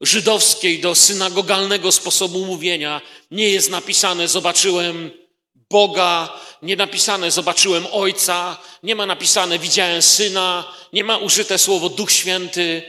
żydowskiej, 0.00 0.80
do 0.80 0.94
synagogalnego 0.94 1.92
sposobu 1.92 2.46
mówienia. 2.46 3.00
Nie 3.30 3.48
jest 3.48 3.70
napisane, 3.70 4.28
zobaczyłem 4.28 5.10
Boga, 5.54 6.40
nie 6.62 6.76
napisane, 6.76 7.30
zobaczyłem 7.30 7.86
Ojca, 7.92 8.58
nie 8.82 8.94
ma 8.94 9.06
napisane, 9.06 9.58
widziałem 9.58 10.02
Syna, 10.02 10.72
nie 10.92 11.04
ma 11.04 11.16
użyte 11.16 11.58
słowo 11.58 11.88
Duch 11.88 12.12
Święty. 12.12 12.82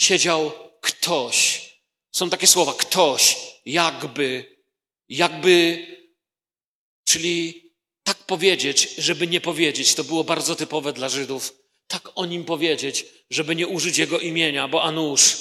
Siedział 0.00 0.52
ktoś. 0.80 1.68
Są 2.12 2.30
takie 2.30 2.46
słowa, 2.46 2.74
ktoś, 2.74 3.36
jakby, 3.66 4.56
jakby, 5.08 5.86
czyli 7.04 7.62
tak 8.02 8.16
powiedzieć, 8.16 8.94
żeby 8.98 9.26
nie 9.26 9.40
powiedzieć. 9.40 9.94
To 9.94 10.04
było 10.04 10.24
bardzo 10.24 10.56
typowe 10.56 10.92
dla 10.92 11.08
Żydów. 11.08 11.52
Tak 11.88 12.08
o 12.14 12.26
nim 12.26 12.44
powiedzieć, 12.44 13.06
żeby 13.30 13.56
nie 13.56 13.66
użyć 13.66 13.98
jego 13.98 14.18
imienia, 14.18 14.68
bo 14.68 14.82
Anusz, 14.82 15.36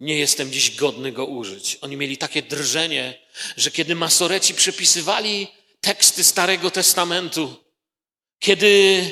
nie 0.00 0.18
jestem 0.18 0.52
dziś 0.52 0.76
godny 0.76 1.12
go 1.12 1.26
użyć. 1.26 1.78
Oni 1.80 1.96
mieli 1.96 2.18
takie 2.18 2.42
drżenie, 2.42 3.18
że 3.56 3.70
kiedy 3.70 3.94
masoreci 3.94 4.54
przepisywali 4.54 5.48
teksty 5.80 6.24
Starego 6.24 6.70
Testamentu, 6.70 7.56
kiedy 8.38 9.02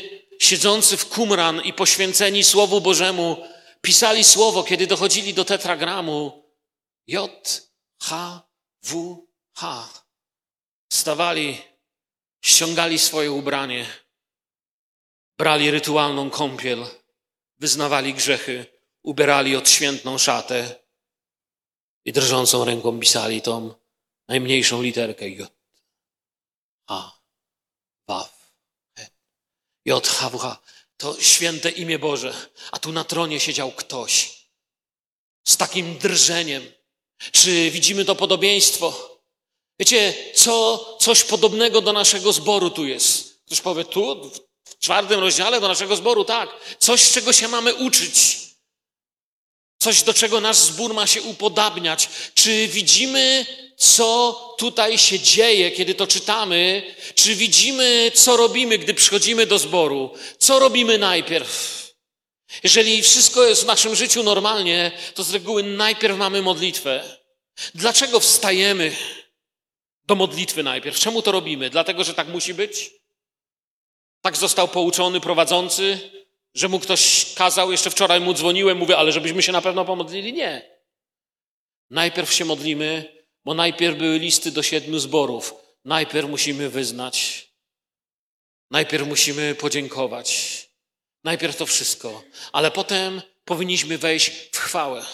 siedzący 0.41 0.97
w 0.97 1.09
Kumran 1.09 1.61
i 1.61 1.73
poświęceni 1.73 2.45
Słowu 2.45 2.81
Bożemu 2.81 3.47
pisali 3.81 4.25
słowo, 4.25 4.63
kiedy 4.63 4.87
dochodzili 4.87 5.35
do 5.35 5.45
tetragramu 5.45 6.45
J, 7.07 7.63
H, 8.03 8.43
W, 8.83 9.17
H, 9.55 9.89
stawali, 10.93 11.59
ściągali 12.45 12.99
swoje 12.99 13.33
ubranie, 13.33 13.87
brali 15.39 15.71
rytualną 15.71 16.31
kąpiel, 16.31 16.87
wyznawali 17.59 18.15
grzechy, 18.15 18.67
ubierali 19.03 19.57
odświętną 19.57 20.19
szatę 20.19 20.75
i 22.05 22.13
drżącą 22.13 22.65
ręką 22.65 23.01
pisali 23.01 23.43
tą 23.43 23.75
najmniejszą 24.29 24.83
literkę 24.83 25.29
J. 25.29 25.53
H, 26.89 27.13
Waw, 28.09 28.53
J, 29.85 30.07
H, 30.07 30.31
W, 30.31 30.39
H. 30.39 30.63
To 30.97 31.21
święte 31.21 31.71
imię 31.71 31.99
Boże. 31.99 32.49
A 32.73 32.79
tu 32.79 32.93
na 32.93 33.05
tronie 33.05 33.41
siedział 33.41 33.73
ktoś 33.73 34.39
z 35.45 35.57
takim 35.57 35.99
drżeniem. 35.99 36.73
Czy 37.33 37.71
widzimy 37.71 38.05
to 38.05 38.15
podobieństwo? 38.15 39.19
Wiecie, 39.81 40.15
co, 40.35 40.79
coś 41.01 41.25
podobnego 41.25 41.81
do 41.81 41.93
naszego 41.93 42.33
zboru 42.33 42.71
tu 42.71 42.87
jest. 42.87 43.43
Ktoś 43.47 43.61
powie, 43.61 43.85
tu, 43.85 44.31
w 44.71 44.79
czwartym 44.79 45.21
rozdziale 45.21 45.61
do 45.61 45.69
naszego 45.69 45.97
zboru, 45.97 46.25
tak. 46.25 46.51
Coś, 46.79 47.11
czego 47.11 47.33
się 47.33 47.49
mamy 47.49 47.75
uczyć. 47.75 48.39
Coś, 49.79 50.03
do 50.03 50.15
czego 50.15 50.41
nasz 50.41 50.57
zbór 50.57 50.95
ma 50.95 51.07
się 51.07 51.23
upodabniać. 51.23 52.09
Czy 52.35 52.69
widzimy, 52.69 53.47
co 53.77 54.33
tutaj 54.59 54.99
się 54.99 55.21
dzieje, 55.21 55.71
kiedy 55.71 55.95
to 55.95 56.07
czytamy? 56.07 56.95
Czy 57.15 57.35
widzimy, 57.35 58.13
co 58.15 58.37
robimy, 58.37 58.79
gdy 58.79 58.95
przychodzimy 58.95 59.47
do 59.47 59.59
zboru? 59.59 60.15
Co 60.39 60.59
robimy 60.59 60.99
najpierw? 60.99 61.79
Jeżeli 62.63 63.03
wszystko 63.03 63.45
jest 63.45 63.63
w 63.63 63.67
naszym 63.67 63.97
życiu 63.97 64.23
normalnie, 64.23 64.93
to 65.15 65.25
z 65.25 65.31
reguły 65.31 65.63
najpierw 65.63 66.19
mamy 66.19 66.43
modlitwę. 66.43 67.19
Dlaczego 67.75 68.21
wstajemy 68.21 68.97
do 70.07 70.15
modlitwy 70.15 70.63
najpierw? 70.63 70.99
Czemu 70.99 71.23
to 71.23 71.33
robimy? 71.33 71.71
Dlatego, 71.71 72.05
że 72.05 72.15
tak 72.15 72.29
musi 72.29 72.55
być? 72.55 72.91
Tak 74.21 74.37
został 74.37 74.69
pouczony 74.69 75.21
prowadzący, 75.21 76.11
że 76.55 76.69
mu 76.69 76.81
ktoś 76.81 77.35
kazał, 77.35 77.73
jeszcze 77.73 77.91
wczoraj 77.91 78.21
mu 78.21 78.35
dzwoniłem, 78.35 78.79
mówię, 78.79 78.99
ale 78.99 79.13
żebyśmy 79.13 79.43
się 79.43 79.53
na 79.53 79.63
pewno 79.63 79.85
pomodlili? 79.85 80.33
Nie. 80.33 80.79
Najpierw 81.91 82.33
się 82.33 82.45
modlimy, 82.45 83.19
bo 83.45 83.55
najpierw 83.55 83.99
były 83.99 84.19
listy 84.19 84.51
do 84.51 84.63
siedmiu 84.63 84.99
zborów. 84.99 85.55
Najpierw 85.85 86.29
musimy 86.29 86.69
wyznać. 86.71 87.49
Najpierw 88.71 89.09
musimy 89.09 89.55
podziękować. 89.55 90.59
Najpierw 91.25 91.57
to 91.57 91.67
wszystko. 91.67 92.23
Ale 92.53 92.71
potem 92.71 93.23
powinniśmy 93.45 93.99
wejść 93.99 94.31
w 94.53 94.59
chwałę. 94.59 95.07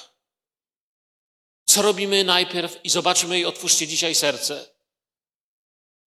Co 1.66 1.82
robimy 1.82 2.24
najpierw? 2.24 2.80
I 2.84 2.90
zobaczmy 2.90 3.38
i 3.38 3.44
otwórzcie 3.44 3.86
dzisiaj 3.86 4.14
serce. 4.14 4.73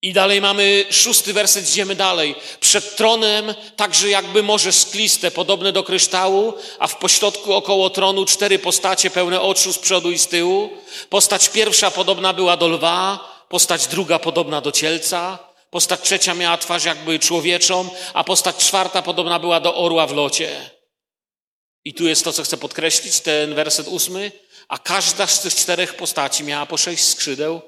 I 0.02 0.12
dalej 0.12 0.40
mamy 0.40 0.84
szósty 0.90 1.32
werset, 1.32 1.68
idziemy 1.68 1.94
dalej. 1.94 2.34
Przed 2.60 2.96
tronem 2.96 3.54
także 3.76 4.08
jakby 4.08 4.42
morze 4.42 4.72
skliste, 4.72 5.30
podobne 5.30 5.72
do 5.72 5.82
kryształu, 5.82 6.54
a 6.78 6.86
w 6.86 6.96
pośrodku 6.96 7.52
około 7.52 7.90
tronu 7.90 8.24
cztery 8.24 8.58
postacie 8.58 9.10
pełne 9.10 9.40
oczu 9.40 9.72
z 9.72 9.78
przodu 9.78 10.10
i 10.10 10.18
z 10.18 10.28
tyłu. 10.28 10.70
Postać 11.08 11.48
pierwsza 11.48 11.90
podobna 11.90 12.32
była 12.32 12.56
do 12.56 12.68
lwa, 12.68 13.28
postać 13.48 13.86
druga 13.86 14.18
podobna 14.18 14.60
do 14.60 14.72
cielca, 14.72 15.38
postać 15.70 16.00
trzecia 16.00 16.34
miała 16.34 16.56
twarz 16.56 16.84
jakby 16.84 17.18
człowieczą, 17.18 17.90
a 18.14 18.24
postać 18.24 18.56
czwarta 18.56 19.02
podobna 19.02 19.38
była 19.38 19.60
do 19.60 19.76
orła 19.76 20.06
w 20.06 20.12
locie. 20.12 20.70
I 21.84 21.94
tu 21.94 22.04
jest 22.04 22.24
to, 22.24 22.32
co 22.32 22.42
chcę 22.42 22.56
podkreślić, 22.56 23.20
ten 23.20 23.54
werset 23.54 23.88
ósmy. 23.88 24.32
A 24.68 24.78
każda 24.78 25.26
z 25.26 25.40
tych 25.40 25.54
czterech 25.54 25.96
postaci 25.96 26.44
miała 26.44 26.66
po 26.66 26.76
sześć 26.76 27.04
skrzydeł, 27.04 27.62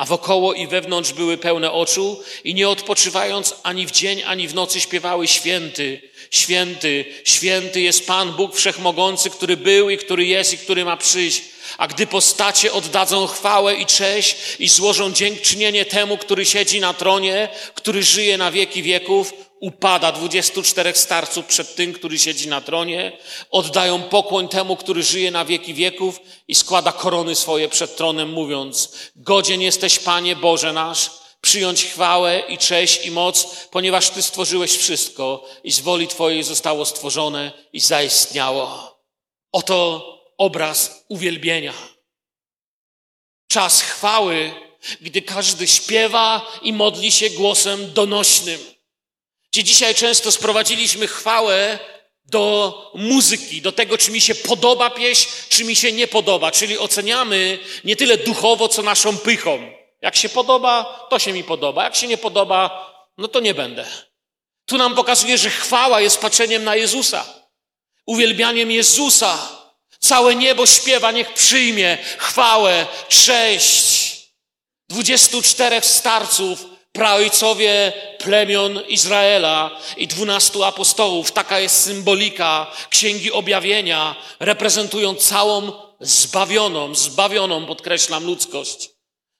a 0.00 0.04
wokoło 0.04 0.54
i 0.54 0.66
wewnątrz 0.66 1.12
były 1.12 1.38
pełne 1.38 1.72
oczu 1.72 2.22
i 2.44 2.54
nie 2.54 2.68
odpoczywając 2.68 3.54
ani 3.62 3.86
w 3.86 3.90
dzień, 3.90 4.22
ani 4.26 4.48
w 4.48 4.54
nocy 4.54 4.80
śpiewały 4.80 5.28
święty, 5.28 6.00
święty, 6.30 7.04
święty 7.24 7.80
jest 7.80 8.06
Pan 8.06 8.32
Bóg 8.32 8.56
Wszechmogący, 8.56 9.30
który 9.30 9.56
był 9.56 9.90
i 9.90 9.98
który 9.98 10.26
jest 10.26 10.52
i 10.52 10.58
który 10.58 10.84
ma 10.84 10.96
przyjść. 10.96 11.42
A 11.78 11.88
gdy 11.88 12.06
postacie 12.06 12.72
oddadzą 12.72 13.26
chwałę 13.26 13.74
i 13.74 13.86
cześć 13.86 14.36
i 14.58 14.68
złożą 14.68 15.12
dziękczynienie 15.12 15.84
temu, 15.84 16.18
który 16.18 16.44
siedzi 16.44 16.80
na 16.80 16.94
tronie, 16.94 17.48
który 17.74 18.02
żyje 18.02 18.38
na 18.38 18.50
wieki 18.50 18.82
wieków, 18.82 19.32
upada 19.60 20.12
24 20.12 20.94
starców 20.94 21.46
przed 21.46 21.74
tym, 21.74 21.92
który 21.92 22.18
siedzi 22.18 22.48
na 22.48 22.60
tronie, 22.60 23.18
oddają 23.50 24.02
pokłoń 24.02 24.48
temu, 24.48 24.76
który 24.76 25.02
żyje 25.02 25.30
na 25.30 25.44
wieki 25.44 25.74
wieków 25.74 26.20
i 26.48 26.54
składa 26.54 26.92
korony 26.92 27.34
swoje 27.34 27.68
przed 27.68 27.96
tronem, 27.96 28.32
mówiąc: 28.32 28.92
Godzien 29.16 29.60
jesteś, 29.60 29.98
Panie 29.98 30.36
Boże 30.36 30.72
nasz, 30.72 31.10
przyjąć 31.40 31.84
chwałę 31.84 32.42
i 32.48 32.58
cześć 32.58 33.06
i 33.06 33.10
moc, 33.10 33.46
ponieważ 33.70 34.10
Ty 34.10 34.22
stworzyłeś 34.22 34.76
wszystko 34.76 35.48
i 35.64 35.72
z 35.72 35.80
woli 35.80 36.08
Twojej 36.08 36.42
zostało 36.42 36.84
stworzone 36.84 37.52
i 37.72 37.80
zaistniało. 37.80 39.00
Oto 39.52 40.06
obraz 40.38 41.04
uwielbienia. 41.08 41.74
Czas 43.48 43.80
chwały, 43.82 44.52
gdy 45.00 45.22
każdy 45.22 45.66
śpiewa 45.66 46.46
i 46.62 46.72
modli 46.72 47.12
się 47.12 47.30
głosem 47.30 47.92
donośnym. 47.92 48.79
Gdzie 49.52 49.64
dzisiaj 49.64 49.94
często 49.94 50.32
sprowadziliśmy 50.32 51.06
chwałę 51.06 51.78
do 52.24 52.92
muzyki, 52.94 53.62
do 53.62 53.72
tego, 53.72 53.98
czy 53.98 54.10
mi 54.10 54.20
się 54.20 54.34
podoba 54.34 54.90
pieśń, 54.90 55.28
czy 55.48 55.64
mi 55.64 55.76
się 55.76 55.92
nie 55.92 56.08
podoba. 56.08 56.50
Czyli 56.50 56.78
oceniamy 56.78 57.58
nie 57.84 57.96
tyle 57.96 58.16
duchowo, 58.16 58.68
co 58.68 58.82
naszą 58.82 59.18
pychą. 59.18 59.72
Jak 60.02 60.16
się 60.16 60.28
podoba, 60.28 61.06
to 61.10 61.18
się 61.18 61.32
mi 61.32 61.44
podoba. 61.44 61.84
Jak 61.84 61.96
się 61.96 62.06
nie 62.06 62.18
podoba, 62.18 62.90
no 63.18 63.28
to 63.28 63.40
nie 63.40 63.54
będę. 63.54 63.86
Tu 64.66 64.78
nam 64.78 64.94
pokazuje, 64.94 65.38
że 65.38 65.50
chwała 65.50 66.00
jest 66.00 66.18
patrzeniem 66.18 66.64
na 66.64 66.76
Jezusa, 66.76 67.24
uwielbianiem 68.06 68.70
Jezusa. 68.70 69.48
Całe 70.00 70.34
niebo 70.34 70.66
śpiewa, 70.66 71.12
niech 71.12 71.34
przyjmie 71.34 71.98
chwałę, 72.18 72.86
cześć. 73.08 74.10
Dwudziestu 74.88 75.42
czterech 75.42 75.84
starców 75.84 76.66
praojcowie 77.00 77.92
plemion 78.18 78.80
Izraela 78.88 79.70
i 79.96 80.06
dwunastu 80.06 80.64
apostołów. 80.64 81.32
Taka 81.32 81.60
jest 81.60 81.84
symbolika 81.84 82.72
Księgi 82.90 83.32
Objawienia, 83.32 84.16
reprezentują 84.40 85.14
całą 85.14 85.72
zbawioną, 86.00 86.94
zbawioną, 86.94 87.66
podkreślam, 87.66 88.24
ludzkość. 88.24 88.90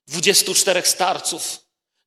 Dwudziestu 0.07 0.55
czterech 0.55 0.89
starców, 0.89 1.59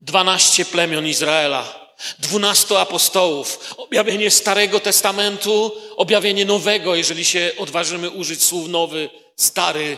dwanaście 0.01 0.65
plemion 0.65 1.07
Izraela, 1.07 1.89
dwunastu 2.19 2.77
apostołów, 2.77 3.75
objawienie 3.77 4.31
Starego 4.31 4.79
Testamentu, 4.79 5.71
objawienie 5.95 6.45
Nowego, 6.45 6.95
jeżeli 6.95 7.25
się 7.25 7.51
odważymy 7.57 8.09
użyć 8.09 8.43
słów 8.43 8.67
nowy, 8.67 9.09
stary. 9.35 9.97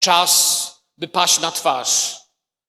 Czas, 0.00 0.66
by 0.96 1.08
paść 1.08 1.38
na 1.38 1.52
twarz 1.52 2.16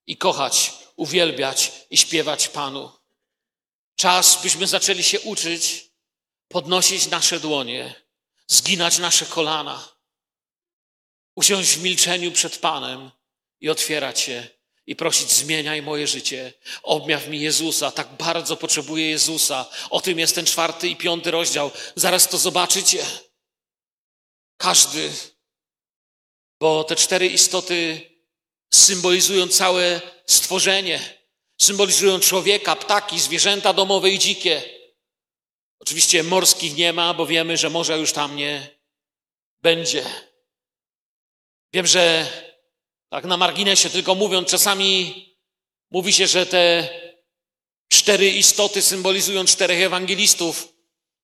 i 0.07 0.17
kochać 0.17 0.84
uwielbiać 0.95 1.71
i 1.89 1.97
śpiewać 1.97 2.47
Panu. 2.47 2.91
Czas, 3.95 4.41
byśmy 4.43 4.67
zaczęli 4.67 5.03
się 5.03 5.19
uczyć 5.19 5.91
podnosić 6.47 7.07
nasze 7.07 7.39
dłonie, 7.39 7.95
zginać 8.47 8.97
nasze 8.97 9.25
kolana, 9.25 9.89
usiąść 11.35 11.69
w 11.69 11.83
milczeniu 11.83 12.31
przed 12.31 12.57
Panem 12.57 13.11
i 13.61 13.69
otwierać 13.69 14.19
się 14.19 14.47
i 14.87 14.95
prosić, 14.95 15.31
zmieniaj 15.31 15.81
moje 15.81 16.07
życie, 16.07 16.53
objaw 16.83 17.27
mi 17.27 17.39
Jezusa, 17.41 17.91
tak 17.91 18.07
bardzo 18.17 18.57
potrzebuję 18.57 19.09
Jezusa. 19.09 19.65
O 19.89 20.01
tym 20.01 20.19
jest 20.19 20.35
ten 20.35 20.45
czwarty 20.45 20.87
i 20.87 20.95
piąty 20.95 21.31
rozdział. 21.31 21.71
Zaraz 21.95 22.27
to 22.27 22.37
zobaczycie. 22.37 23.05
Każdy, 24.57 25.11
bo 26.59 26.83
te 26.83 26.95
cztery 26.95 27.27
istoty 27.27 28.01
symbolizują 28.75 29.47
całe 29.47 30.01
stworzenie. 30.25 30.99
Symbolizują 31.61 32.19
człowieka, 32.19 32.75
ptaki, 32.75 33.19
zwierzęta 33.19 33.73
domowe 33.73 34.09
i 34.09 34.19
dzikie. 34.19 34.61
Oczywiście 35.79 36.23
morskich 36.23 36.75
nie 36.75 36.93
ma, 36.93 37.13
bo 37.13 37.25
wiemy, 37.25 37.57
że 37.57 37.69
morza 37.69 37.95
już 37.95 38.11
tam 38.11 38.35
nie 38.35 38.69
będzie. 39.61 40.05
Wiem, 41.73 41.87
że 41.87 42.27
tak 43.09 43.25
na 43.25 43.37
marginesie 43.37 43.89
tylko 43.89 44.15
mówiąc, 44.15 44.49
czasami 44.49 45.25
mówi 45.91 46.13
się, 46.13 46.27
że 46.27 46.45
te 46.45 46.89
cztery 47.89 48.29
istoty 48.29 48.81
symbolizują 48.81 49.45
czterech 49.45 49.81
ewangelistów. 49.81 50.67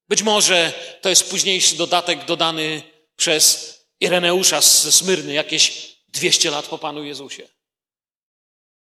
Być 0.10 0.24
może 0.24 0.74
to 1.02 1.10
jest 1.10 1.30
późniejszy 1.30 1.76
dodatek 1.76 2.26
dodany 2.26 2.84
przez 3.16 3.76
Ireneusza 4.00 4.62
ze 4.62 4.92
Smyrny, 4.92 5.34
jakieś 5.34 5.91
200 6.12 6.52
lat 6.52 6.68
po 6.68 6.78
Panu 6.78 7.04
Jezusie. 7.04 7.48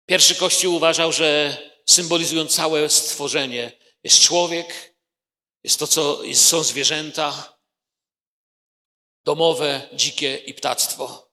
Pierwszy 0.07 0.35
Kościół 0.35 0.75
uważał, 0.75 1.13
że 1.13 1.59
symbolizują 1.87 2.47
całe 2.47 2.91
stworzenie. 2.91 3.73
Jest 4.05 4.21
człowiek, 4.21 4.97
jest 5.65 5.79
to, 5.79 5.87
co 5.87 6.23
jest, 6.23 6.49
są 6.49 6.63
zwierzęta, 6.63 7.59
domowe, 9.25 9.89
dzikie 9.93 10.37
i 10.37 10.55
ptactwo. 10.55 11.33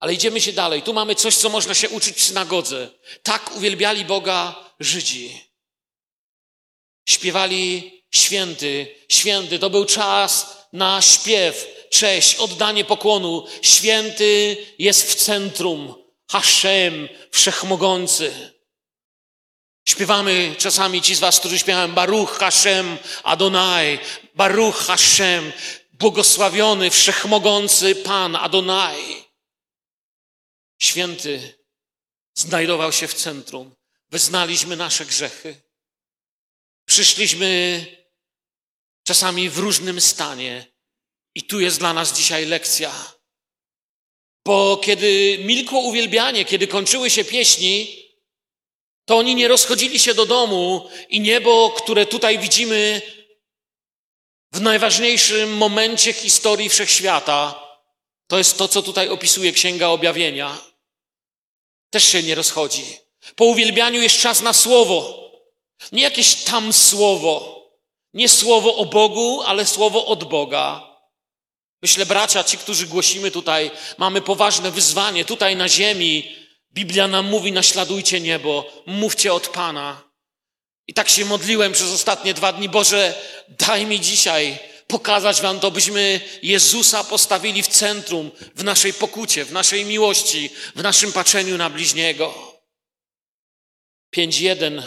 Ale 0.00 0.14
idziemy 0.14 0.40
się 0.40 0.52
dalej. 0.52 0.82
Tu 0.82 0.94
mamy 0.94 1.14
coś, 1.14 1.36
co 1.36 1.48
można 1.48 1.74
się 1.74 1.88
uczyć 1.88 2.16
w 2.16 2.22
synagodze. 2.24 2.90
Tak 3.22 3.56
uwielbiali 3.56 4.04
Boga 4.04 4.70
Żydzi. 4.80 5.40
Śpiewali 7.08 7.92
święty, 8.10 8.94
święty. 9.08 9.58
To 9.58 9.70
był 9.70 9.84
czas 9.84 10.58
na 10.72 11.02
śpiew, 11.02 11.66
cześć, 11.90 12.36
oddanie 12.36 12.84
pokłonu. 12.84 13.46
Święty 13.62 14.56
jest 14.78 15.10
w 15.10 15.14
centrum. 15.14 15.94
Hashem, 16.30 17.08
wszechmogący. 17.30 18.52
Śpiewamy 19.88 20.54
czasami 20.58 21.02
ci 21.02 21.14
z 21.14 21.20
was, 21.20 21.38
którzy 21.40 21.58
śpiewają 21.58 21.92
Baruch 21.92 22.38
Hashem 22.38 22.98
Adonai, 23.22 23.98
Baruch 24.34 24.76
Hashem, 24.76 25.52
błogosławiony, 25.92 26.90
wszechmogący 26.90 27.94
Pan 27.94 28.36
Adonai. 28.36 29.24
Święty 30.78 31.58
znajdował 32.34 32.92
się 32.92 33.08
w 33.08 33.14
centrum. 33.14 33.74
Wyznaliśmy 34.10 34.76
nasze 34.76 35.06
grzechy. 35.06 35.60
Przyszliśmy 36.84 37.86
czasami 39.04 39.50
w 39.50 39.58
różnym 39.58 40.00
stanie. 40.00 40.66
I 41.38 41.42
tu 41.42 41.60
jest 41.60 41.78
dla 41.78 41.92
nas 41.92 42.12
dzisiaj 42.12 42.46
lekcja. 42.46 43.12
Bo 44.46 44.76
kiedy 44.76 45.38
milkło 45.38 45.80
uwielbianie, 45.80 46.44
kiedy 46.44 46.66
kończyły 46.66 47.10
się 47.10 47.24
pieśni, 47.24 48.04
to 49.04 49.16
oni 49.16 49.34
nie 49.34 49.48
rozchodzili 49.48 49.98
się 49.98 50.14
do 50.14 50.26
domu 50.26 50.90
i 51.08 51.20
niebo, 51.20 51.70
które 51.70 52.06
tutaj 52.06 52.38
widzimy 52.38 53.02
w 54.52 54.60
najważniejszym 54.60 55.56
momencie 55.56 56.12
historii 56.12 56.68
wszechświata, 56.68 57.68
to 58.26 58.38
jest 58.38 58.58
to, 58.58 58.68
co 58.68 58.82
tutaj 58.82 59.08
opisuje 59.08 59.52
Księga 59.52 59.88
Objawienia, 59.88 60.58
też 61.90 62.04
się 62.04 62.22
nie 62.22 62.34
rozchodzi. 62.34 62.84
Po 63.36 63.44
uwielbianiu 63.44 64.02
jest 64.02 64.18
czas 64.18 64.40
na 64.40 64.52
słowo. 64.52 65.30
Nie 65.92 66.02
jakieś 66.02 66.34
tam 66.34 66.72
słowo. 66.72 67.62
Nie 68.14 68.28
słowo 68.28 68.76
o 68.76 68.86
Bogu, 68.86 69.42
ale 69.42 69.66
słowo 69.66 70.06
od 70.06 70.24
Boga. 70.24 70.87
Myślę, 71.82 72.06
bracia, 72.06 72.44
ci, 72.44 72.58
którzy 72.58 72.86
głosimy 72.86 73.30
tutaj, 73.30 73.70
mamy 73.98 74.20
poważne 74.20 74.70
wyzwanie. 74.70 75.24
Tutaj 75.24 75.56
na 75.56 75.68
ziemi 75.68 76.36
Biblia 76.72 77.08
nam 77.08 77.26
mówi, 77.26 77.52
naśladujcie 77.52 78.20
niebo, 78.20 78.82
mówcie 78.86 79.32
od 79.32 79.48
Pana. 79.48 80.02
I 80.86 80.94
tak 80.94 81.08
się 81.08 81.24
modliłem 81.24 81.72
przez 81.72 81.92
ostatnie 81.92 82.34
dwa 82.34 82.52
dni. 82.52 82.68
Boże, 82.68 83.14
daj 83.48 83.86
mi 83.86 84.00
dzisiaj 84.00 84.58
pokazać 84.88 85.40
Wam 85.40 85.60
to, 85.60 85.70
byśmy 85.70 86.20
Jezusa 86.42 87.04
postawili 87.04 87.62
w 87.62 87.68
centrum, 87.68 88.30
w 88.54 88.64
naszej 88.64 88.92
pokucie, 88.92 89.44
w 89.44 89.52
naszej 89.52 89.84
miłości, 89.84 90.50
w 90.76 90.82
naszym 90.82 91.12
patrzeniu 91.12 91.56
na 91.56 91.70
bliźniego. 91.70 92.58
5.1 94.16 94.82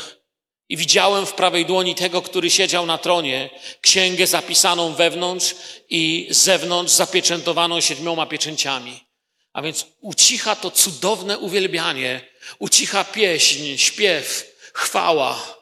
i 0.71 0.77
widziałem 0.77 1.25
w 1.25 1.34
prawej 1.34 1.65
dłoni 1.65 1.95
tego, 1.95 2.21
który 2.21 2.49
siedział 2.49 2.86
na 2.86 2.97
tronie, 2.97 3.49
księgę 3.81 4.27
zapisaną 4.27 4.93
wewnątrz 4.93 5.55
i 5.89 6.27
zewnątrz, 6.29 6.93
zapieczętowaną 6.93 7.81
siedmioma 7.81 8.25
pieczęciami. 8.25 9.05
A 9.53 9.62
więc 9.62 9.86
ucicha 10.01 10.55
to 10.55 10.71
cudowne 10.71 11.38
uwielbianie, 11.38 12.27
ucicha 12.60 13.03
pieśń, 13.03 13.77
śpiew, 13.77 14.55
chwała. 14.73 15.57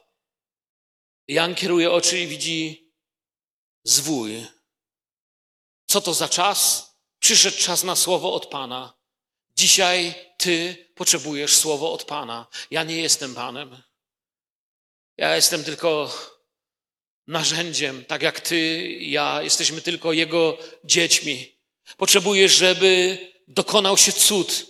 Jan 1.27 1.55
kieruje 1.55 1.91
oczy 1.91 2.19
i 2.19 2.27
widzi 2.27 2.91
zwój. 3.83 4.45
Co 5.87 6.01
to 6.01 6.13
za 6.13 6.29
czas? 6.29 6.89
Przyszedł 7.19 7.57
czas 7.57 7.83
na 7.83 7.95
słowo 7.95 8.33
od 8.33 8.45
Pana. 8.45 8.93
Dzisiaj 9.55 10.15
Ty 10.37 10.87
potrzebujesz 10.95 11.57
słowo 11.57 11.93
od 11.93 12.03
Pana. 12.03 12.47
Ja 12.71 12.83
nie 12.83 13.01
jestem 13.01 13.35
Panem. 13.35 13.88
Ja 15.19 15.35
jestem 15.35 15.63
tylko 15.63 16.11
narzędziem, 17.27 18.05
tak 18.05 18.21
jak 18.21 18.39
Ty, 18.39 18.89
ja 18.99 19.41
jesteśmy 19.43 19.81
tylko 19.81 20.13
Jego 20.13 20.57
dziećmi. 20.83 21.57
Potrzebujesz, 21.97 22.51
żeby 22.51 23.17
dokonał 23.47 23.97
się 23.97 24.11
cud 24.11 24.65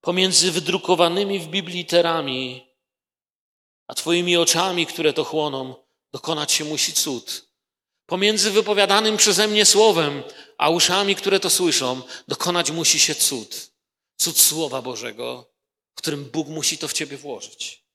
pomiędzy 0.00 0.52
wydrukowanymi 0.52 1.38
w 1.38 1.46
Biblii 1.46 1.78
literami, 1.78 2.66
a 3.86 3.94
Twoimi 3.94 4.36
oczami, 4.36 4.86
które 4.86 5.12
to 5.12 5.24
chłoną, 5.24 5.74
dokonać 6.12 6.52
się 6.52 6.64
musi 6.64 6.92
cud. 6.92 7.50
Pomiędzy 8.06 8.50
wypowiadanym 8.50 9.16
przeze 9.16 9.48
mnie 9.48 9.64
słowem, 9.64 10.22
a 10.58 10.70
uszami, 10.70 11.16
które 11.16 11.40
to 11.40 11.50
słyszą, 11.50 12.02
dokonać 12.28 12.70
musi 12.70 12.98
się 13.00 13.14
cud. 13.14 13.70
Cud 14.16 14.38
Słowa 14.38 14.82
Bożego, 14.82 15.52
w 15.94 15.98
którym 15.98 16.24
Bóg 16.24 16.48
musi 16.48 16.78
to 16.78 16.88
w 16.88 16.92
Ciebie 16.92 17.16
włożyć. 17.16 17.85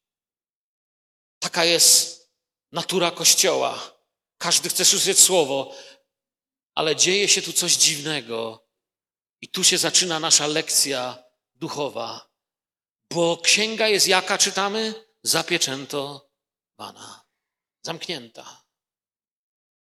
Taka 1.41 1.65
jest 1.65 2.31
natura 2.71 3.11
Kościoła. 3.11 3.97
Każdy 4.37 4.69
chce 4.69 4.85
słyszeć 4.85 5.19
Słowo, 5.19 5.75
ale 6.75 6.95
dzieje 6.95 7.27
się 7.27 7.41
tu 7.41 7.53
coś 7.53 7.73
dziwnego. 7.73 8.67
I 9.41 9.49
tu 9.49 9.63
się 9.63 9.77
zaczyna 9.77 10.19
nasza 10.19 10.47
lekcja 10.47 11.23
duchowa. 11.55 12.29
Bo 13.11 13.37
księga 13.37 13.87
jest 13.87 14.07
jaka, 14.07 14.37
czytamy? 14.37 15.05
Zapieczętowana, 15.23 17.25
zamknięta. 17.85 18.63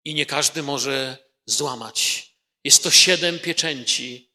I 0.05 0.15
nie 0.15 0.27
każdy 0.27 0.63
może 0.63 1.19
złamać. 1.47 2.31
Jest 2.65 2.83
to 2.83 2.91
siedem 2.91 3.39
pieczęci, 3.39 4.33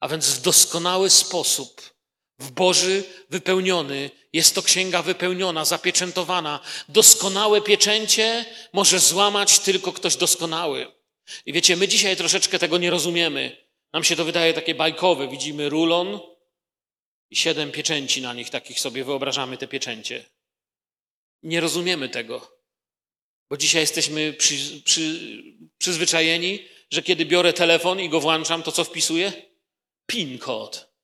a 0.00 0.08
więc 0.08 0.26
w 0.26 0.40
doskonały 0.40 1.10
sposób, 1.10 1.95
w 2.38 2.50
Boży 2.50 3.04
wypełniony, 3.30 4.10
jest 4.32 4.54
to 4.54 4.62
księga 4.62 5.02
wypełniona, 5.02 5.64
zapieczętowana. 5.64 6.60
Doskonałe 6.88 7.60
pieczęcie 7.60 8.44
może 8.72 8.98
złamać 8.98 9.58
tylko 9.58 9.92
ktoś 9.92 10.16
doskonały. 10.16 10.92
I 11.46 11.52
wiecie, 11.52 11.76
my 11.76 11.88
dzisiaj 11.88 12.16
troszeczkę 12.16 12.58
tego 12.58 12.78
nie 12.78 12.90
rozumiemy. 12.90 13.66
Nam 13.92 14.04
się 14.04 14.16
to 14.16 14.24
wydaje 14.24 14.54
takie 14.54 14.74
bajkowe. 14.74 15.28
Widzimy 15.28 15.68
rulon 15.68 16.20
i 17.30 17.36
siedem 17.36 17.72
pieczęci 17.72 18.22
na 18.22 18.34
nich, 18.34 18.50
takich 18.50 18.80
sobie 18.80 19.04
wyobrażamy 19.04 19.56
te 19.56 19.68
pieczęcie. 19.68 20.24
Nie 21.42 21.60
rozumiemy 21.60 22.08
tego, 22.08 22.58
bo 23.50 23.56
dzisiaj 23.56 23.80
jesteśmy 23.80 24.32
przy, 24.32 24.82
przy, 24.84 25.20
przyzwyczajeni, 25.78 26.68
że 26.90 27.02
kiedy 27.02 27.24
biorę 27.24 27.52
telefon 27.52 28.00
i 28.00 28.08
go 28.08 28.20
włączam, 28.20 28.62
to 28.62 28.72
co 28.72 28.84
wpisuję? 28.84 29.32
PIN 30.06 30.38
kod. 30.38 30.95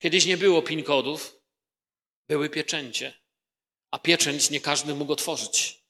Kiedyś 0.00 0.26
nie 0.26 0.36
było 0.36 0.62
PIN 0.62 0.82
kodów, 0.82 1.36
były 2.28 2.50
pieczęcie, 2.50 3.12
a 3.90 3.98
pieczęć 3.98 4.50
nie 4.50 4.60
każdy 4.60 4.94
mógł 4.94 5.12
otworzyć. 5.12 5.80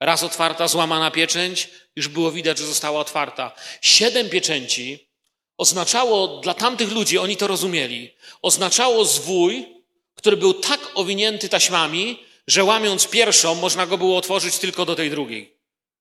Raz 0.00 0.22
otwarta, 0.22 0.68
złamana 0.68 1.10
pieczęć, 1.10 1.68
już 1.96 2.08
było 2.08 2.32
widać, 2.32 2.58
że 2.58 2.66
została 2.66 3.00
otwarta. 3.00 3.52
Siedem 3.80 4.30
pieczęci 4.30 5.08
oznaczało 5.56 6.40
dla 6.40 6.54
tamtych 6.54 6.92
ludzi, 6.92 7.18
oni 7.18 7.36
to 7.36 7.46
rozumieli, 7.46 8.14
oznaczało 8.42 9.04
zwój, 9.04 9.66
który 10.14 10.36
był 10.36 10.54
tak 10.54 10.80
owinięty 10.94 11.48
taśmami, 11.48 12.24
że 12.46 12.64
łamiąc 12.64 13.08
pierwszą, 13.08 13.54
można 13.54 13.86
go 13.86 13.98
było 13.98 14.16
otworzyć 14.16 14.58
tylko 14.58 14.86
do 14.86 14.94
tej 14.94 15.10
drugiej. 15.10 15.58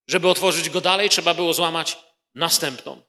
Żeby 0.08 0.30
otworzyć 0.30 0.70
go 0.70 0.82
dalej, 0.82 1.10
trzeba 1.10 1.34
było 1.34 1.54
złamać 1.54 1.98
następną. 2.36 3.02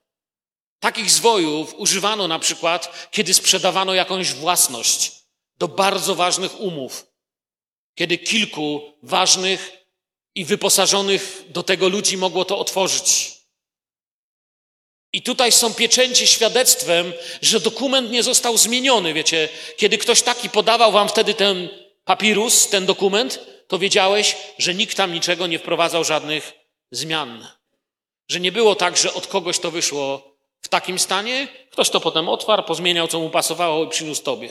Takich 0.83 1.11
zwojów 1.11 1.75
używano 1.75 2.29
na 2.29 2.39
przykład, 2.39 3.09
kiedy 3.11 3.35
sprzedawano 3.35 3.95
jakąś 3.95 4.33
własność 4.33 5.13
do 5.59 5.69
bardzo 5.69 6.15
ważnych 6.15 6.61
umów, 6.61 7.07
kiedy 7.95 8.19
kilku 8.19 8.93
ważnych 9.03 9.73
i 10.35 10.45
wyposażonych 10.45 11.45
do 11.49 11.63
tego 11.63 11.89
ludzi 11.89 12.17
mogło 12.17 12.45
to 12.45 12.59
otworzyć. 12.59 13.33
I 15.13 15.23
tutaj 15.23 15.53
są 15.53 15.75
pieczęcie 15.75 16.27
świadectwem, 16.27 17.13
że 17.43 17.61
dokument 17.61 18.11
nie 18.11 18.23
został 18.23 18.59
zmieniony. 18.59 19.15
Wiecie, 19.15 19.49
kiedy 19.77 19.99
ktoś 19.99 20.23
taki 20.23 20.51
podawał 20.51 20.93
wam 20.93 21.09
wtedy 21.09 21.35
ten 21.35 21.69
papirus, 22.05 22.69
ten 22.69 22.87
dokument, 22.87 23.41
to 23.69 23.79
wiedziałeś, 23.79 24.37
że 24.59 24.75
nikt 24.75 24.97
tam 24.97 25.13
niczego 25.13 25.47
nie 25.47 25.59
wprowadzał 25.59 26.05
żadnych 26.05 26.53
zmian. 26.91 27.49
Że 28.29 28.41
nie 28.41 28.53
było 28.53 28.75
tak, 28.75 28.97
że 28.97 29.15
od 29.15 29.27
kogoś 29.27 29.59
to 29.59 29.71
wyszło 29.71 30.32
w 30.63 30.69
takim 30.69 30.99
stanie, 30.99 31.49
ktoś 31.71 31.91
to 31.91 32.01
potem 32.01 32.29
otwarł, 32.29 32.63
pozmieniał, 32.63 33.09
co 33.09 33.21
mu 33.21 33.31
pasowało 33.31 33.85
i 33.85 33.89
przyniósł 33.89 34.23
tobie. 34.23 34.49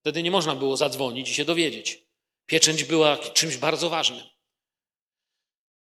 Wtedy 0.00 0.22
nie 0.22 0.30
można 0.30 0.54
było 0.54 0.76
zadzwonić 0.76 1.30
i 1.30 1.34
się 1.34 1.44
dowiedzieć. 1.44 2.02
Pieczęć 2.46 2.84
była 2.84 3.18
czymś 3.18 3.56
bardzo 3.56 3.90
ważnym. 3.90 4.24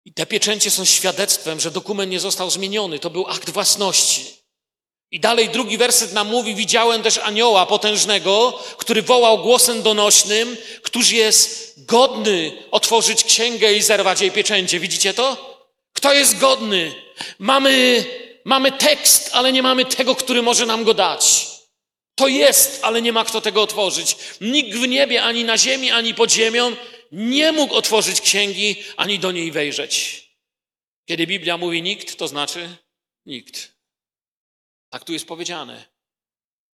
I 0.06 0.14
te 0.14 0.26
pieczęcie 0.26 0.72
są 0.72 0.86
świadectwem, 0.86 1.60
że 1.60 1.72
dokument 1.72 2.12
nie 2.12 2.20
został 2.20 2.50
zmieniony. 2.50 3.00
To 3.00 3.10
był 3.10 3.28
akt 3.28 3.50
własności. 3.50 4.40
I 5.12 5.20
dalej 5.20 5.50
drugi 5.50 5.78
werset 5.78 6.14
nam 6.14 6.28
mówi: 6.28 6.56
Widziałem 6.56 7.04
też 7.04 7.18
anioła 7.18 7.66
potężnego, 7.66 8.60
który 8.78 9.02
wołał 9.02 9.38
głosem 9.38 9.82
donośnym, 9.82 10.58
któż 10.82 11.12
jest 11.12 11.74
godny 11.86 12.64
otworzyć 12.72 13.24
księgę 13.24 13.74
i 13.74 13.82
zerwać 13.82 14.22
jej 14.22 14.32
pieczęcie. 14.32 14.80
Widzicie 14.80 15.14
to? 15.14 15.60
Kto 15.94 16.14
jest 16.14 16.40
godny? 16.40 16.96
Mamy, 17.40 18.06
mamy 18.50 18.72
tekst, 18.72 19.30
ale 19.34 19.52
nie 19.54 19.64
mamy 19.64 19.86
tego, 19.86 20.16
który 20.16 20.42
może 20.42 20.66
nam 20.66 20.84
go 20.84 20.94
dać. 20.94 21.48
To 22.16 22.28
jest, 22.28 22.84
ale 22.84 23.02
nie 23.02 23.14
ma 23.14 23.26
kto 23.26 23.42
tego 23.42 23.62
otworzyć. 23.62 24.18
Nikt 24.42 24.78
w 24.78 24.88
niebie, 24.88 25.24
ani 25.24 25.44
na 25.44 25.58
ziemi, 25.58 25.92
ani 25.92 26.14
pod 26.14 26.32
ziemią 26.32 26.76
nie 27.12 27.52
mógł 27.52 27.74
otworzyć 27.74 28.22
księgi, 28.22 28.84
ani 28.98 29.20
do 29.20 29.32
niej 29.32 29.52
wejrzeć. 29.52 30.24
Kiedy 31.06 31.28
Biblia 31.28 31.58
mówi 31.58 31.82
nikt, 31.82 32.18
to 32.18 32.28
znaczy 32.28 32.78
nikt. 33.26 33.72
Tak 34.90 35.04
tu 35.04 35.14
jest 35.14 35.28
powiedziane. 35.28 35.86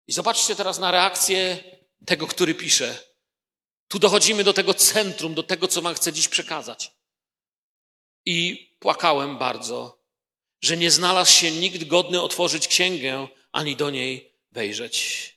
I 0.08 0.14
zobaczcie 0.14 0.56
teraz 0.56 0.80
na 0.80 0.92
reakcję 0.92 1.64
tego, 2.06 2.28
który 2.28 2.56
pisze. 2.56 2.98
Tu 3.88 4.00
dochodzimy 4.00 4.44
do 4.44 4.54
tego 4.54 4.74
centrum, 4.74 5.34
do 5.34 5.44
tego, 5.44 5.68
co 5.68 5.82
Wam 5.82 5.96
chcę 5.96 6.14
dziś 6.14 6.28
przekazać. 6.28 6.92
I 8.26 8.68
płakałem 8.80 9.38
bardzo, 9.38 10.03
że 10.64 10.78
nie 10.78 10.92
znalazł 10.92 11.32
się 11.32 11.52
nikt 11.52 11.84
godny 11.84 12.22
otworzyć 12.22 12.68
księgę, 12.68 13.28
ani 13.52 13.76
do 13.76 13.90
niej 13.90 14.34
wejrzeć. 14.52 15.30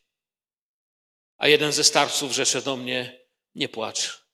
A 1.37 1.49
jeden 1.49 1.73
ze 1.73 1.85
starców 1.85 2.33
rzecze 2.33 2.63
do 2.63 2.77
mnie, 2.77 3.21
nie 3.55 3.69
płacz. 3.69 4.27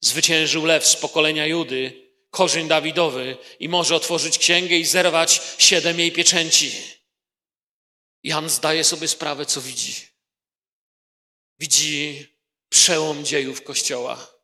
Zwyciężył 0.00 0.64
lew 0.64 0.86
z 0.86 0.96
pokolenia 0.96 1.46
Judy, 1.46 2.10
korzeń 2.30 2.68
Dawidowy 2.68 3.36
i 3.60 3.68
może 3.68 3.96
otworzyć 3.96 4.38
księgę 4.38 4.76
i 4.76 4.84
zerwać 4.84 5.40
siedem 5.58 5.98
jej 5.98 6.12
pieczęci. 6.12 6.72
Jan 8.22 8.48
zdaje 8.48 8.84
sobie 8.84 9.08
sprawę, 9.08 9.46
co 9.46 9.60
widzi. 9.60 9.94
Widzi 11.58 12.26
przełom 12.68 13.24
dziejów 13.24 13.62
Kościoła. 13.62 14.38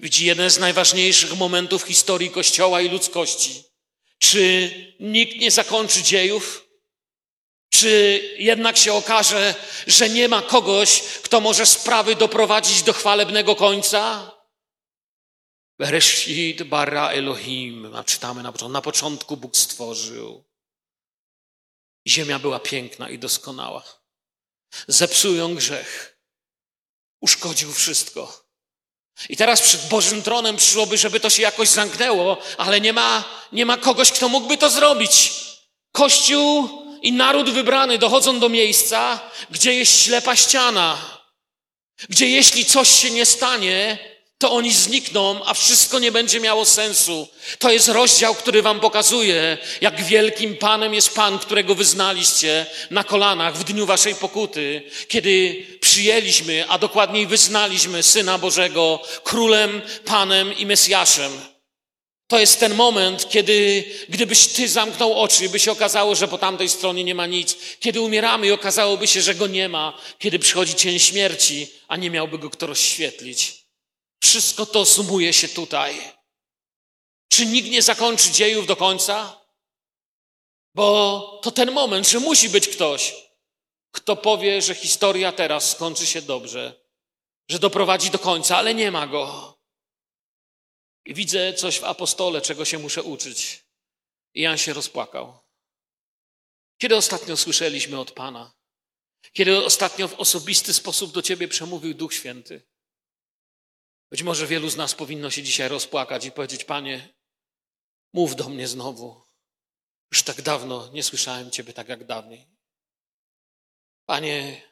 Widzi 0.00 0.26
jeden 0.26 0.50
z 0.50 0.58
najważniejszych 0.58 1.36
momentów 1.36 1.82
historii 1.82 2.30
Kościoła 2.30 2.80
i 2.80 2.88
ludzkości. 2.88 3.68
Czy 4.18 4.70
nikt 5.00 5.40
nie 5.40 5.50
zakończy 5.50 6.02
dziejów? 6.02 6.68
Czy 7.70 8.22
jednak 8.38 8.76
się 8.76 8.92
okaże, 8.92 9.54
że 9.86 10.08
nie 10.08 10.28
ma 10.28 10.42
kogoś, 10.42 11.02
kto 11.02 11.40
może 11.40 11.66
sprawy 11.66 12.16
doprowadzić 12.16 12.82
do 12.82 12.92
chwalebnego 12.92 13.56
końca? 13.56 14.32
Bereshit 15.78 16.62
bara 16.62 17.10
Elohim, 17.10 17.94
a 17.94 18.04
czytamy 18.04 18.42
na 18.42 18.52
początku, 18.52 18.72
na 18.72 18.82
początku 18.82 19.36
Bóg 19.36 19.56
stworzył. 19.56 20.44
Ziemia 22.08 22.38
była 22.38 22.60
piękna 22.60 23.10
i 23.10 23.18
doskonała. 23.18 23.84
Zepsuł 24.88 25.54
grzech. 25.54 26.18
Uszkodził 27.20 27.72
wszystko. 27.72 28.47
I 29.28 29.36
teraz 29.36 29.60
przed 29.60 29.88
Bożym 29.88 30.22
tronem 30.22 30.56
przyszłoby, 30.56 30.98
żeby 30.98 31.20
to 31.20 31.30
się 31.30 31.42
jakoś 31.42 31.68
zamknęło, 31.68 32.36
ale 32.58 32.80
nie 32.80 32.92
ma, 32.92 33.24
nie 33.52 33.66
ma 33.66 33.76
kogoś, 33.76 34.12
kto 34.12 34.28
mógłby 34.28 34.56
to 34.56 34.70
zrobić. 34.70 35.32
Kościół 35.92 36.68
i 37.02 37.12
naród 37.12 37.50
wybrany 37.50 37.98
dochodzą 37.98 38.40
do 38.40 38.48
miejsca, 38.48 39.20
gdzie 39.50 39.74
jest 39.74 40.02
ślepa 40.02 40.36
ściana, 40.36 40.98
gdzie 42.08 42.28
jeśli 42.28 42.64
coś 42.64 42.88
się 42.88 43.10
nie 43.10 43.26
stanie, 43.26 43.98
to 44.38 44.52
oni 44.52 44.72
znikną, 44.72 45.44
a 45.44 45.54
wszystko 45.54 45.98
nie 45.98 46.12
będzie 46.12 46.40
miało 46.40 46.64
sensu. 46.64 47.28
To 47.58 47.70
jest 47.70 47.88
rozdział, 47.88 48.34
który 48.34 48.62
wam 48.62 48.80
pokazuje, 48.80 49.58
jak 49.80 50.04
wielkim 50.04 50.56
Panem 50.56 50.94
jest 50.94 51.14
Pan, 51.14 51.38
którego 51.38 51.74
wyznaliście 51.74 52.66
na 52.90 53.04
kolanach 53.04 53.56
w 53.56 53.64
dniu 53.64 53.86
waszej 53.86 54.14
pokuty, 54.14 54.82
kiedy 55.08 55.66
przyjęliśmy, 55.80 56.64
a 56.68 56.78
dokładniej 56.78 57.26
wyznaliśmy 57.26 58.02
Syna 58.02 58.38
Bożego 58.38 59.00
królem, 59.24 59.82
Panem 60.04 60.56
i 60.56 60.66
Mesjaszem. 60.66 61.32
To 62.26 62.38
jest 62.38 62.60
ten 62.60 62.74
moment, 62.74 63.28
kiedy 63.28 63.84
gdybyś 64.08 64.46
ty 64.46 64.68
zamknął 64.68 65.20
oczy 65.20 65.48
by 65.48 65.58
się 65.58 65.72
okazało, 65.72 66.14
że 66.14 66.28
po 66.28 66.38
tamtej 66.38 66.68
stronie 66.68 67.04
nie 67.04 67.14
ma 67.14 67.26
nic, 67.26 67.56
kiedy 67.80 68.00
umieramy 68.00 68.46
i 68.46 68.52
okazałoby 68.52 69.06
się, 69.06 69.22
że 69.22 69.34
go 69.34 69.46
nie 69.46 69.68
ma, 69.68 69.98
kiedy 70.18 70.38
przychodzi 70.38 70.74
cień 70.74 70.98
śmierci, 70.98 71.66
a 71.88 71.96
nie 71.96 72.10
miałby 72.10 72.38
go 72.38 72.50
kto 72.50 72.66
rozświetlić. 72.66 73.57
Wszystko 74.22 74.66
to 74.66 74.84
sumuje 74.84 75.32
się 75.32 75.48
tutaj. 75.48 76.12
Czy 77.28 77.46
nikt 77.46 77.70
nie 77.70 77.82
zakończy 77.82 78.30
dziejów 78.30 78.66
do 78.66 78.76
końca? 78.76 79.40
Bo 80.74 81.40
to 81.42 81.50
ten 81.50 81.70
moment, 81.72 82.08
że 82.08 82.20
musi 82.20 82.48
być 82.48 82.68
ktoś, 82.68 83.14
kto 83.92 84.16
powie, 84.16 84.62
że 84.62 84.74
historia 84.74 85.32
teraz 85.32 85.70
skończy 85.70 86.06
się 86.06 86.22
dobrze, 86.22 86.80
że 87.48 87.58
doprowadzi 87.58 88.10
do 88.10 88.18
końca, 88.18 88.56
ale 88.56 88.74
nie 88.74 88.90
ma 88.90 89.06
go. 89.06 89.58
I 91.04 91.14
widzę 91.14 91.54
coś 91.54 91.78
w 91.78 91.84
apostole, 91.84 92.40
czego 92.40 92.64
się 92.64 92.78
muszę 92.78 93.02
uczyć. 93.02 93.64
I 94.34 94.40
Jan 94.40 94.58
się 94.58 94.72
rozpłakał. 94.72 95.38
Kiedy 96.78 96.96
ostatnio 96.96 97.36
słyszeliśmy 97.36 98.00
od 98.00 98.12
Pana? 98.12 98.52
Kiedy 99.32 99.64
ostatnio 99.64 100.08
w 100.08 100.20
osobisty 100.20 100.74
sposób 100.74 101.12
do 101.12 101.22
Ciebie 101.22 101.48
przemówił 101.48 101.94
Duch 101.94 102.14
Święty? 102.14 102.62
Być 104.10 104.22
może 104.22 104.46
wielu 104.46 104.70
z 104.70 104.76
nas 104.76 104.94
powinno 104.94 105.30
się 105.30 105.42
dzisiaj 105.42 105.68
rozpłakać 105.68 106.24
i 106.24 106.32
powiedzieć: 106.32 106.64
Panie, 106.64 107.14
mów 108.12 108.36
do 108.36 108.48
mnie 108.48 108.68
znowu. 108.68 109.22
Już 110.12 110.22
tak 110.22 110.42
dawno 110.42 110.88
nie 110.92 111.02
słyszałem 111.02 111.50
Ciebie 111.50 111.72
tak 111.72 111.88
jak 111.88 112.04
dawniej. 112.04 112.46
Panie, 114.06 114.62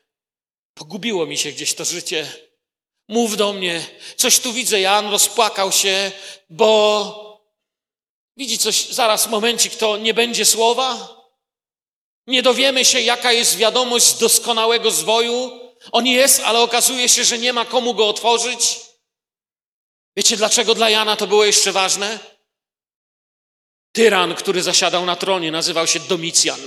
pogubiło 0.75 1.27
mi 1.27 1.39
się 1.39 1.53
gdzieś 1.53 1.75
to 1.75 1.85
życie. 1.85 2.33
Mów 3.09 3.37
do 3.37 3.53
mnie. 3.53 3.87
Coś 4.17 4.39
tu 4.39 4.53
widzę. 4.53 4.81
Jan 4.81 5.11
rozpłakał 5.11 5.73
się, 5.73 6.13
bo 6.51 7.43
widzi 8.37 8.59
coś 8.59 8.89
zaraz 8.89 9.27
momencik, 9.27 9.75
to 9.75 9.97
nie 9.97 10.15
będzie 10.15 10.45
słowa. 10.45 11.17
Nie 12.27 12.43
dowiemy 12.43 12.85
się, 12.85 13.01
jaka 13.01 13.33
jest 13.33 13.57
wiadomość 13.57 14.19
doskonałego 14.19 14.91
zwoju. 14.91 15.61
On 15.93 16.07
jest, 16.07 16.41
ale 16.41 16.61
okazuje 16.61 17.09
się, 17.09 17.25
że 17.25 17.39
nie 17.39 17.53
ma 17.53 17.65
komu 17.65 17.95
go 17.95 18.09
otworzyć. 18.09 18.86
Wiecie, 20.17 20.37
dlaczego 20.37 20.75
dla 20.75 20.91
Jana 20.91 21.17
to 21.17 21.27
było 21.27 21.45
jeszcze 21.45 21.73
ważne? 21.73 22.19
Tyran, 23.93 24.35
który 24.35 24.63
zasiadał 24.63 25.05
na 25.05 25.17
tronie, 25.17 25.51
nazywał 25.51 25.87
się 25.87 26.01
Domicjan. 26.01 26.61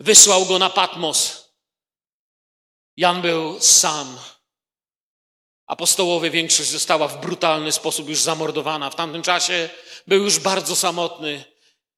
Wysłał 0.00 0.46
go 0.46 0.58
na 0.58 0.70
Patmos. 0.70 1.48
Jan 2.96 3.22
był 3.22 3.60
sam. 3.60 4.18
Apostołowie 5.66 6.30
większość 6.30 6.70
została 6.70 7.08
w 7.08 7.20
brutalny 7.20 7.72
sposób 7.72 8.08
już 8.08 8.20
zamordowana. 8.20 8.90
W 8.90 8.94
tamtym 8.94 9.22
czasie 9.22 9.70
był 10.06 10.24
już 10.24 10.38
bardzo 10.38 10.76
samotny. 10.76 11.44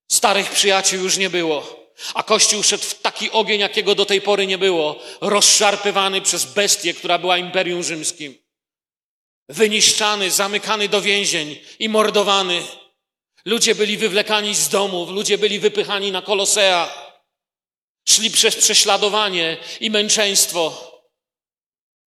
Starych 0.09 0.50
przyjaciół 0.50 1.00
już 1.00 1.16
nie 1.16 1.30
było. 1.30 1.85
A 2.14 2.22
Kościół 2.22 2.62
szedł 2.62 2.85
w 2.85 3.00
taki 3.00 3.30
ogień, 3.30 3.61
jakiego 3.61 3.94
do 3.94 4.07
tej 4.07 4.20
pory 4.20 4.46
nie 4.46 4.59
było. 4.59 4.98
Rozszarpywany 5.20 6.20
przez 6.20 6.44
bestię, 6.44 6.94
która 6.94 7.18
była 7.18 7.38
Imperium 7.38 7.83
Rzymskim. 7.83 8.43
Wyniszczany, 9.48 10.30
zamykany 10.30 10.88
do 10.88 11.00
więzień 11.00 11.59
i 11.78 11.88
mordowany. 11.88 12.62
Ludzie 13.44 13.74
byli 13.74 13.96
wywlekani 13.96 14.54
z 14.54 14.68
domów, 14.68 15.11
ludzie 15.11 15.38
byli 15.38 15.59
wypychani 15.59 16.12
na 16.12 16.22
kolosea. 16.22 17.04
Szli 18.09 18.30
przez 18.30 18.57
prześladowanie 18.57 19.57
i 19.80 19.90
męczeństwo. 19.90 20.90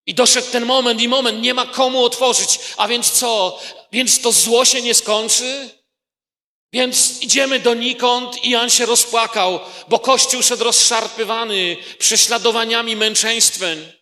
I 0.05 0.13
doszedł 0.13 0.51
ten 0.51 0.65
moment 0.65 1.01
i 1.01 1.07
moment, 1.07 1.41
nie 1.41 1.53
ma 1.53 1.65
komu 1.65 2.03
otworzyć. 2.03 2.59
A 2.77 2.87
więc 2.87 3.11
co? 3.11 3.59
Więc 3.91 4.21
to 4.21 4.31
zło 4.31 4.65
się 4.65 4.81
nie 4.81 4.93
skończy? 4.93 5.69
Więc 6.73 7.21
idziemy 7.21 7.59
donikąd 7.59 8.45
i 8.45 8.49
Jan 8.49 8.69
się 8.69 8.85
rozpłakał, 8.85 9.59
bo 9.87 9.99
Kościół 9.99 10.43
szedł 10.43 10.63
rozszarpywany 10.63 11.77
prześladowaniami, 11.99 12.95
męczeństwem. 12.95 13.96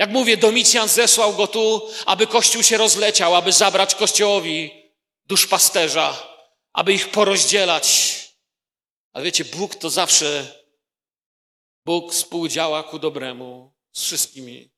Jak 0.00 0.10
mówię, 0.10 0.36
Domicjan 0.36 0.88
zesłał 0.88 1.34
go 1.34 1.46
tu, 1.46 1.90
aby 2.06 2.26
Kościół 2.26 2.62
się 2.62 2.76
rozleciał, 2.76 3.34
aby 3.34 3.52
zabrać 3.52 3.94
Kościołowi 3.94 4.70
duszpasterza, 5.26 6.34
aby 6.72 6.92
ich 6.92 7.10
porozdzielać. 7.10 8.16
Ale 9.12 9.24
wiecie, 9.24 9.44
Bóg 9.44 9.74
to 9.74 9.90
zawsze, 9.90 10.62
Bóg 11.86 12.12
współdziała 12.12 12.82
ku 12.82 12.98
dobremu 12.98 13.74
z 13.92 14.02
wszystkimi 14.02 14.70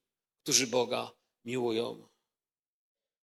którzy 0.43 0.67
Boga 0.67 1.13
miłują. 1.45 2.09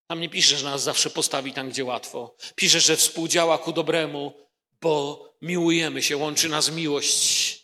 Tam 0.06 0.20
nie 0.20 0.28
pisze, 0.28 0.56
że 0.56 0.64
nas 0.64 0.82
zawsze 0.82 1.10
postawi 1.10 1.52
tam, 1.52 1.70
gdzie 1.70 1.84
łatwo. 1.84 2.36
Pisze, 2.54 2.80
że 2.80 2.96
współdziała 2.96 3.58
ku 3.58 3.72
dobremu, 3.72 4.48
bo 4.80 5.24
miłujemy 5.42 6.02
się, 6.02 6.16
łączy 6.16 6.48
nas 6.48 6.70
miłość. 6.70 7.58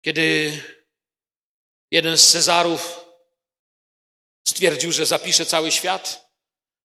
Kiedy 0.00 0.52
jeden 1.90 2.18
z 2.18 2.30
Cezarów 2.30 3.06
stwierdził, 4.48 4.92
że 4.92 5.06
zapisze 5.06 5.46
cały 5.46 5.72
świat, 5.72 6.30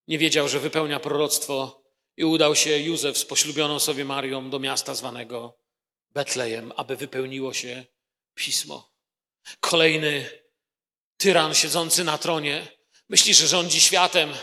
nie 0.08 0.18
wiedział, 0.18 0.48
że 0.48 0.60
wypełnia 0.60 1.00
proroctwo 1.00 1.82
i 2.16 2.24
udał 2.24 2.56
się 2.56 2.78
Józef 2.78 3.18
z 3.18 3.24
poślubioną 3.24 3.78
sobie 3.78 4.04
Marią 4.04 4.50
do 4.50 4.58
miasta 4.58 4.94
zwanego 4.94 5.58
Betlejem, 6.10 6.72
aby 6.76 6.96
wypełniło 6.96 7.52
się 7.52 7.84
pismo. 8.34 8.92
Kolejny 9.60 10.30
tyran 11.16 11.54
siedzący 11.54 12.04
na 12.04 12.18
tronie. 12.18 12.68
Myśli, 13.08 13.34
że 13.34 13.46
rządzi 13.46 13.80
światem. 13.80 14.34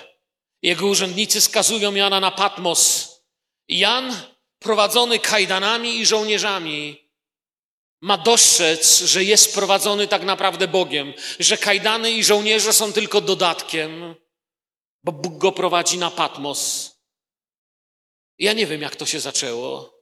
Jego 0.62 0.86
urzędnicy 0.86 1.42
skazują 1.42 1.96
Jana 1.96 2.20
na 2.20 2.32
Patmos. 2.32 3.10
Jan, 3.68 4.16
prowadzony 4.60 5.20
kajdanami 5.20 5.98
i 5.98 6.06
żołnierzami, 6.06 7.09
ma 8.02 8.18
dostrzec, 8.18 9.00
że 9.00 9.24
jest 9.24 9.54
prowadzony 9.54 10.08
tak 10.08 10.24
naprawdę 10.24 10.68
Bogiem, 10.68 11.14
że 11.40 11.58
kajdany 11.58 12.12
i 12.12 12.24
żołnierze 12.24 12.74
są 12.74 12.94
tylko 12.94 13.22
dodatkiem, 13.22 14.16
bo 15.04 15.12
Bóg 15.12 15.38
go 15.38 15.52
prowadzi 15.52 15.98
na 15.98 16.12
Patmos. 16.12 16.92
Ja 18.38 18.54
nie 18.54 18.68
wiem, 18.68 18.82
jak 18.82 18.96
to 18.96 19.06
się 19.06 19.20
zaczęło, 19.20 20.00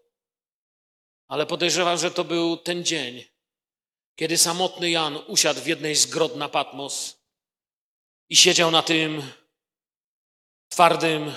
ale 1.27 1.45
podejrzewam, 1.45 1.97
że 1.97 2.11
to 2.11 2.23
był 2.23 2.57
ten 2.57 2.85
dzień, 2.85 3.25
kiedy 4.15 4.37
samotny 4.37 4.89
Jan 4.89 5.17
usiadł 5.27 5.61
w 5.61 5.67
jednej 5.67 5.95
z 5.95 6.05
grod 6.05 6.35
na 6.35 6.49
Patmos 6.49 7.17
i 8.29 8.35
siedział 8.35 8.71
na 8.71 8.83
tym 8.83 9.31
twardym, 10.69 11.33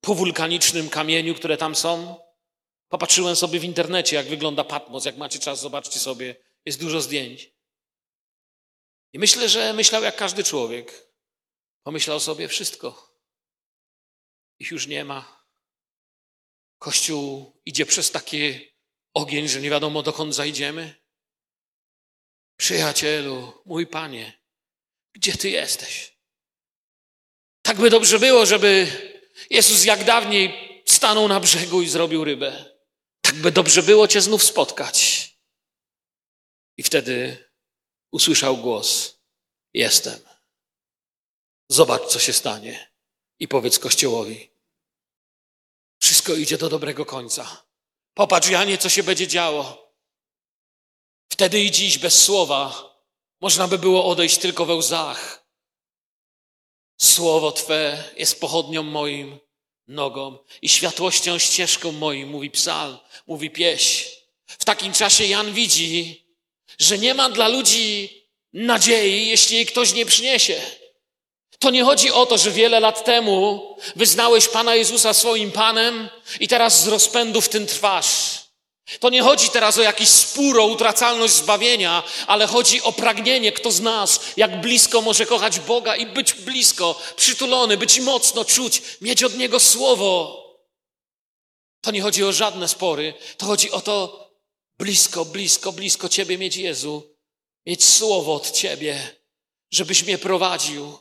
powulkanicznym 0.00 0.88
kamieniu, 0.88 1.34
które 1.34 1.56
tam 1.56 1.74
są. 1.74 2.21
Popatrzyłem 2.92 3.36
sobie 3.36 3.60
w 3.60 3.64
internecie, 3.64 4.16
jak 4.16 4.26
wygląda 4.26 4.64
Patmos. 4.64 5.04
Jak 5.04 5.16
macie 5.16 5.38
czas, 5.38 5.60
zobaczcie 5.60 6.00
sobie. 6.00 6.36
Jest 6.64 6.80
dużo 6.80 7.00
zdjęć. 7.00 7.50
I 9.12 9.18
myślę, 9.18 9.48
że 9.48 9.72
myślał 9.72 10.02
jak 10.02 10.16
każdy 10.16 10.44
człowiek. 10.44 11.12
Pomyślał 11.82 12.20
sobie 12.20 12.48
wszystko. 12.48 13.18
Ich 14.58 14.70
już 14.70 14.86
nie 14.86 15.04
ma. 15.04 15.46
Kościół 16.78 17.52
idzie 17.64 17.86
przez 17.86 18.10
taki 18.10 18.68
ogień, 19.14 19.48
że 19.48 19.60
nie 19.60 19.70
wiadomo 19.70 20.02
dokąd 20.02 20.34
zajdziemy. 20.34 20.94
Przyjacielu, 22.56 23.62
mój 23.66 23.86
panie, 23.86 24.42
gdzie 25.12 25.32
ty 25.32 25.50
jesteś? 25.50 26.18
Tak 27.62 27.76
by 27.76 27.90
dobrze 27.90 28.18
było, 28.18 28.46
żeby 28.46 28.86
Jezus 29.50 29.84
jak 29.84 30.04
dawniej 30.04 30.82
stanął 30.86 31.28
na 31.28 31.40
brzegu 31.40 31.82
i 31.82 31.88
zrobił 31.88 32.24
rybę. 32.24 32.71
By 33.32 33.52
dobrze 33.52 33.82
było 33.82 34.08
Cię 34.08 34.20
znów 34.20 34.42
spotkać. 34.42 35.28
I 36.76 36.82
wtedy 36.82 37.44
usłyszał 38.12 38.56
głos: 38.56 39.18
Jestem. 39.74 40.20
Zobacz, 41.68 42.02
co 42.02 42.18
się 42.18 42.32
stanie. 42.32 42.92
I 43.38 43.48
powiedz 43.48 43.78
Kościołowi: 43.78 44.50
Wszystko 46.02 46.34
idzie 46.34 46.58
do 46.58 46.68
dobrego 46.68 47.06
końca. 47.06 47.64
Popatrz, 48.14 48.48
Janie, 48.48 48.78
co 48.78 48.88
się 48.88 49.02
będzie 49.02 49.28
działo. 49.28 49.92
Wtedy 51.32 51.60
i 51.60 51.70
dziś 51.70 51.98
bez 51.98 52.22
słowa 52.22 52.92
można 53.40 53.68
by 53.68 53.78
było 53.78 54.04
odejść 54.04 54.38
tylko 54.38 54.66
we 54.66 54.74
łzach. 54.74 55.46
Słowo 57.00 57.52
Twe 57.52 58.04
jest 58.16 58.40
pochodnią 58.40 58.82
moim 58.82 59.38
nogą 59.88 60.38
i 60.62 60.68
światłością 60.68 61.38
ścieżką 61.38 61.92
moim, 61.92 62.28
mówi 62.28 62.50
psalm, 62.50 62.98
mówi 63.26 63.50
pieśń. 63.50 64.04
W 64.46 64.64
takim 64.64 64.92
czasie 64.92 65.24
Jan 65.24 65.52
widzi, 65.52 66.24
że 66.78 66.98
nie 66.98 67.14
ma 67.14 67.30
dla 67.30 67.48
ludzi 67.48 68.08
nadziei, 68.52 69.28
jeśli 69.28 69.56
jej 69.56 69.66
ktoś 69.66 69.94
nie 69.94 70.06
przyniesie. 70.06 70.60
To 71.58 71.70
nie 71.70 71.84
chodzi 71.84 72.10
o 72.10 72.26
to, 72.26 72.38
że 72.38 72.50
wiele 72.50 72.80
lat 72.80 73.04
temu 73.04 73.76
wyznałeś 73.96 74.48
Pana 74.48 74.74
Jezusa 74.74 75.14
swoim 75.14 75.52
Panem 75.52 76.08
i 76.40 76.48
teraz 76.48 76.82
z 76.82 76.88
rozpędu 76.88 77.40
w 77.40 77.48
tym 77.48 77.66
trwasz. 77.66 78.41
To 79.00 79.10
nie 79.10 79.22
chodzi 79.22 79.50
teraz 79.50 79.78
o 79.78 79.82
jakiś 79.82 80.08
spór, 80.08 80.60
o 80.60 80.66
utracalność 80.66 81.34
zbawienia, 81.34 82.02
ale 82.26 82.46
chodzi 82.46 82.82
o 82.82 82.92
pragnienie, 82.92 83.52
kto 83.52 83.70
z 83.70 83.80
nas, 83.80 84.20
jak 84.36 84.60
blisko 84.60 85.02
może 85.02 85.26
kochać 85.26 85.60
Boga 85.60 85.96
i 85.96 86.06
być 86.06 86.34
blisko, 86.34 87.00
przytulony, 87.16 87.76
być 87.76 88.00
mocno, 88.00 88.44
czuć, 88.44 88.82
mieć 89.00 89.24
od 89.24 89.36
Niego 89.36 89.60
słowo. 89.60 90.42
To 91.80 91.90
nie 91.90 92.02
chodzi 92.02 92.24
o 92.24 92.32
żadne 92.32 92.68
spory, 92.68 93.14
to 93.36 93.46
chodzi 93.46 93.70
o 93.70 93.80
to 93.80 94.28
blisko, 94.78 95.24
blisko, 95.24 95.72
blisko 95.72 96.08
Ciebie 96.08 96.38
mieć 96.38 96.56
Jezu, 96.56 97.16
mieć 97.66 97.84
słowo 97.84 98.34
od 98.34 98.50
Ciebie, 98.50 99.16
żebyś 99.70 100.02
mnie 100.02 100.18
prowadził. 100.18 100.98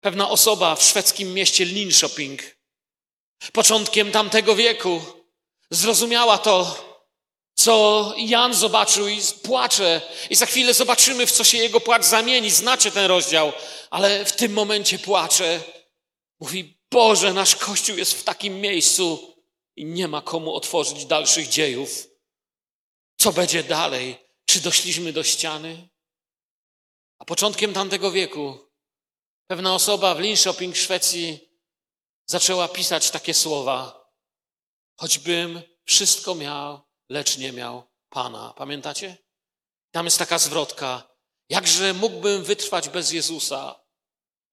Pewna 0.00 0.30
osoba 0.30 0.76
w 0.76 0.82
szwedzkim 0.82 1.34
mieście 1.34 1.64
Linköping, 1.64 2.42
początkiem 3.52 4.12
tamtego 4.12 4.56
wieku, 4.56 5.17
zrozumiała 5.70 6.38
to, 6.38 6.84
co 7.54 8.14
Jan 8.16 8.54
zobaczył 8.54 9.08
i 9.08 9.20
płacze. 9.42 10.00
I 10.30 10.36
za 10.36 10.46
chwilę 10.46 10.74
zobaczymy, 10.74 11.26
w 11.26 11.32
co 11.32 11.44
się 11.44 11.58
jego 11.58 11.80
płacz 11.80 12.04
zamieni. 12.04 12.50
Znacie 12.50 12.90
ten 12.90 13.06
rozdział, 13.06 13.52
ale 13.90 14.24
w 14.24 14.32
tym 14.32 14.52
momencie 14.52 14.98
płacze. 14.98 15.60
Mówi, 16.40 16.78
Boże, 16.90 17.32
nasz 17.32 17.56
Kościół 17.56 17.96
jest 17.96 18.12
w 18.12 18.24
takim 18.24 18.60
miejscu 18.60 19.34
i 19.76 19.84
nie 19.84 20.08
ma 20.08 20.22
komu 20.22 20.54
otworzyć 20.54 21.06
dalszych 21.06 21.48
dziejów. 21.48 22.08
Co 23.20 23.32
będzie 23.32 23.62
dalej? 23.62 24.16
Czy 24.44 24.60
doszliśmy 24.60 25.12
do 25.12 25.22
ściany? 25.22 25.88
A 27.18 27.24
początkiem 27.24 27.72
tamtego 27.72 28.10
wieku 28.10 28.68
pewna 29.46 29.74
osoba 29.74 30.14
w 30.14 30.20
Linköping, 30.20 30.76
Szwecji, 30.76 31.48
zaczęła 32.26 32.68
pisać 32.68 33.10
takie 33.10 33.34
słowa. 33.34 34.07
Choćbym 35.00 35.62
wszystko 35.84 36.34
miał, 36.34 36.80
lecz 37.08 37.38
nie 37.38 37.52
miał 37.52 37.82
Pana. 38.08 38.54
Pamiętacie? 38.56 39.16
Tam 39.90 40.04
jest 40.04 40.18
taka 40.18 40.38
zwrotka. 40.38 41.08
Jakże 41.48 41.94
mógłbym 41.94 42.44
wytrwać 42.44 42.88
bez 42.88 43.12
Jezusa? 43.12 43.80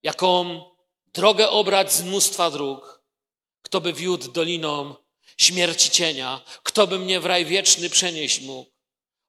Jaką 0.02 0.64
drogę 1.06 1.50
obrać 1.50 1.92
z 1.92 2.02
mnóstwa 2.02 2.50
dróg? 2.50 3.02
Kto 3.62 3.80
by 3.80 3.92
wiódł 3.92 4.32
doliną 4.32 4.94
śmierci 5.36 5.90
cienia? 5.90 6.40
Kto 6.62 6.86
by 6.86 6.98
mnie 6.98 7.20
w 7.20 7.26
raj 7.26 7.44
wieczny 7.44 7.90
przenieść 7.90 8.40
mógł? 8.40 8.70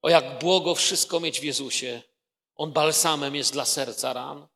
O 0.01 0.10
jak 0.10 0.39
błogo 0.39 0.75
wszystko 0.75 1.19
mieć 1.19 1.39
w 1.39 1.43
Jezusie. 1.43 2.01
On 2.56 2.71
balsamem 2.71 3.36
jest 3.36 3.53
dla 3.53 3.65
serca 3.65 4.13
ran. 4.13 4.47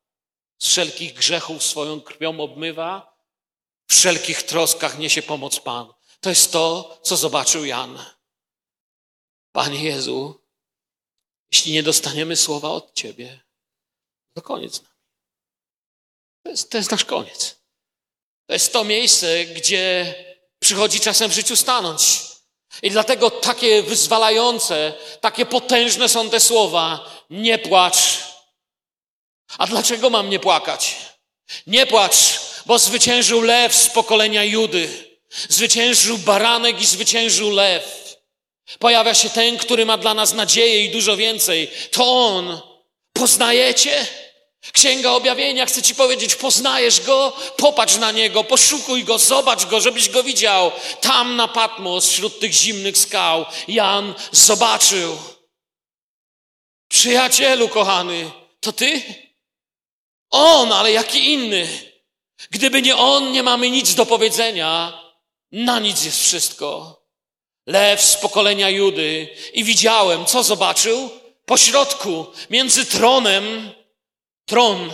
Z 0.58 0.68
wszelkich 0.68 1.14
grzechów 1.14 1.64
swoją 1.64 2.02
krwią 2.02 2.40
obmywa. 2.40 3.18
W 3.88 3.94
wszelkich 3.94 4.44
troskach 4.44 4.98
niesie 4.98 5.22
pomoc 5.22 5.60
Pan. 5.60 5.94
To 6.22 6.30
jest 6.30 6.52
to, 6.52 7.00
co 7.04 7.18
zobaczył 7.18 7.66
Jan. 7.66 8.06
Panie 9.52 9.84
Jezu, 9.84 10.42
jeśli 11.52 11.72
nie 11.72 11.84
dostaniemy 11.84 12.36
słowa 12.36 12.70
od 12.70 12.94
Ciebie, 12.94 13.40
to 14.34 14.42
koniec. 14.42 14.82
To 16.44 16.50
jest, 16.50 16.72
to 16.72 16.78
jest 16.78 16.92
nasz 16.92 17.06
koniec. 17.06 17.56
To 18.48 18.54
jest 18.54 18.74
to 18.74 18.84
miejsce, 18.84 19.46
gdzie 19.46 20.16
przychodzi 20.60 21.00
czasem 21.00 21.32
w 21.32 21.34
życiu 21.34 21.56
stanąć. 21.56 22.22
I 22.82 22.92
dlatego 22.92 23.32
takie 23.32 23.84
wyzwalające, 23.84 24.94
takie 25.22 25.46
potężne 25.46 26.10
są 26.10 26.30
te 26.30 26.40
słowa. 26.40 27.12
Nie 27.30 27.60
płacz. 27.60 28.20
A 29.58 29.68
dlaczego 29.68 30.10
mam 30.10 30.30
nie 30.30 30.40
płakać? 30.40 30.96
Nie 31.68 31.86
płacz, 31.86 32.40
bo 32.66 32.80
zwyciężył 32.80 33.42
lew 33.42 33.76
z 33.76 33.90
pokolenia 33.90 34.44
Judy. 34.44 35.11
Zwyciężył 35.50 36.18
baranek 36.18 36.82
i 36.82 36.86
zwyciężył 36.86 37.50
lew. 37.50 38.18
Pojawia 38.80 39.14
się 39.14 39.30
ten, 39.30 39.58
który 39.58 39.86
ma 39.86 39.98
dla 39.98 40.14
nas 40.14 40.34
nadzieję 40.34 40.86
i 40.86 40.90
dużo 40.90 41.18
więcej. 41.18 41.72
To 41.92 42.26
On. 42.26 42.62
Poznajecie? 43.14 44.08
Księga 44.74 45.12
Objawienia 45.12 45.66
chce 45.66 45.82
Ci 45.82 45.96
powiedzieć, 45.96 46.36
poznajesz 46.36 47.02
Go? 47.02 47.38
Popatrz 47.58 47.98
na 47.98 48.12
Niego, 48.12 48.44
poszukuj 48.44 49.04
Go, 49.04 49.18
zobacz 49.18 49.66
Go, 49.66 49.82
żebyś 49.82 50.10
Go 50.10 50.24
widział. 50.24 50.72
Tam 51.02 51.36
na 51.36 51.48
Patmos, 51.48 52.10
wśród 52.10 52.40
tych 52.40 52.52
zimnych 52.54 52.98
skał, 52.98 53.46
Jan 53.68 54.14
zobaczył. 54.32 55.18
Przyjacielu 56.88 57.70
kochany, 57.70 58.32
to 58.60 58.74
Ty? 58.74 59.02
On, 60.30 60.72
ale 60.72 60.92
jaki 60.92 61.34
inny. 61.34 61.68
Gdyby 62.50 62.82
nie 62.82 62.98
On, 62.98 63.32
nie 63.32 63.44
mamy 63.44 63.70
nic 63.70 63.96
do 63.96 64.06
powiedzenia. 64.06 65.01
Na 65.52 65.80
nic 65.80 66.06
jest 66.06 66.24
wszystko. 66.24 67.02
Lew 67.66 68.02
z 68.02 68.16
pokolenia 68.16 68.70
Judy 68.70 69.28
i 69.54 69.64
widziałem, 69.64 70.26
co 70.26 70.44
zobaczył? 70.44 71.10
Po 71.46 71.58
środku, 71.58 72.26
między 72.50 72.86
tronem, 72.86 73.72
tron, 74.46 74.94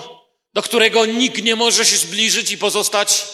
do 0.53 0.61
którego 0.61 1.05
nikt 1.05 1.43
nie 1.43 1.55
może 1.55 1.85
się 1.85 1.97
zbliżyć 1.97 2.51
i 2.51 2.57
pozostać 2.57 3.25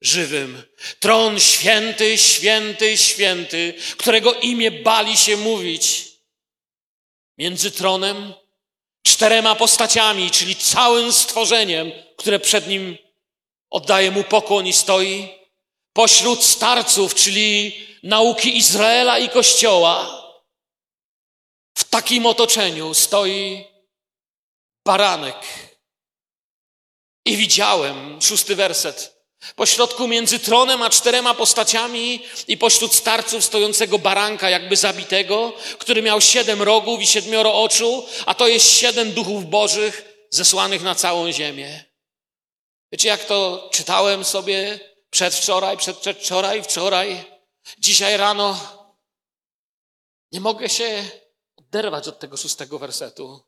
żywym. 0.00 0.62
Tron 1.00 1.40
święty, 1.40 2.18
święty, 2.18 2.96
święty, 2.96 3.74
którego 3.96 4.34
imię 4.34 4.70
bali 4.70 5.16
się 5.16 5.36
mówić. 5.36 6.04
Między 7.38 7.70
tronem, 7.70 8.34
czterema 9.06 9.54
postaciami, 9.54 10.30
czyli 10.30 10.56
całym 10.56 11.12
stworzeniem, 11.12 11.92
które 12.16 12.40
przed 12.40 12.68
nim 12.68 12.98
oddaje 13.70 14.10
mu 14.10 14.24
pokłon 14.24 14.66
i 14.66 14.72
stoi, 14.72 15.41
pośród 15.92 16.44
starców, 16.44 17.14
czyli 17.14 17.76
nauki 18.02 18.56
Izraela 18.56 19.18
i 19.18 19.28
Kościoła, 19.28 20.22
w 21.74 21.84
takim 21.84 22.26
otoczeniu 22.26 22.94
stoi 22.94 23.64
baranek. 24.86 25.36
I 27.26 27.36
widziałem, 27.36 28.22
szósty 28.22 28.56
werset, 28.56 29.22
pośrodku 29.56 30.08
między 30.08 30.38
tronem 30.38 30.82
a 30.82 30.90
czterema 30.90 31.34
postaciami 31.34 32.22
i 32.48 32.58
pośród 32.58 32.94
starców 32.94 33.44
stojącego 33.44 33.98
baranka, 33.98 34.50
jakby 34.50 34.76
zabitego, 34.76 35.52
który 35.78 36.02
miał 36.02 36.20
siedem 36.20 36.62
rogów 36.62 37.00
i 37.00 37.06
siedmioro 37.06 37.62
oczu, 37.62 38.06
a 38.26 38.34
to 38.34 38.48
jest 38.48 38.70
siedem 38.70 39.12
duchów 39.12 39.50
bożych 39.50 40.26
zesłanych 40.30 40.82
na 40.82 40.94
całą 40.94 41.32
ziemię. 41.32 41.84
Wiecie, 42.92 43.08
jak 43.08 43.24
to 43.24 43.68
czytałem 43.72 44.24
sobie 44.24 44.80
przedwczoraj, 45.12 45.76
przedwczoraj, 45.76 46.62
wczoraj? 46.62 47.24
Dzisiaj 47.78 48.16
rano 48.16 48.60
nie 50.32 50.40
mogę 50.40 50.68
się 50.68 51.04
oderwać 51.56 52.08
od 52.08 52.18
tego 52.18 52.36
szóstego 52.36 52.78
wersetu. 52.78 53.40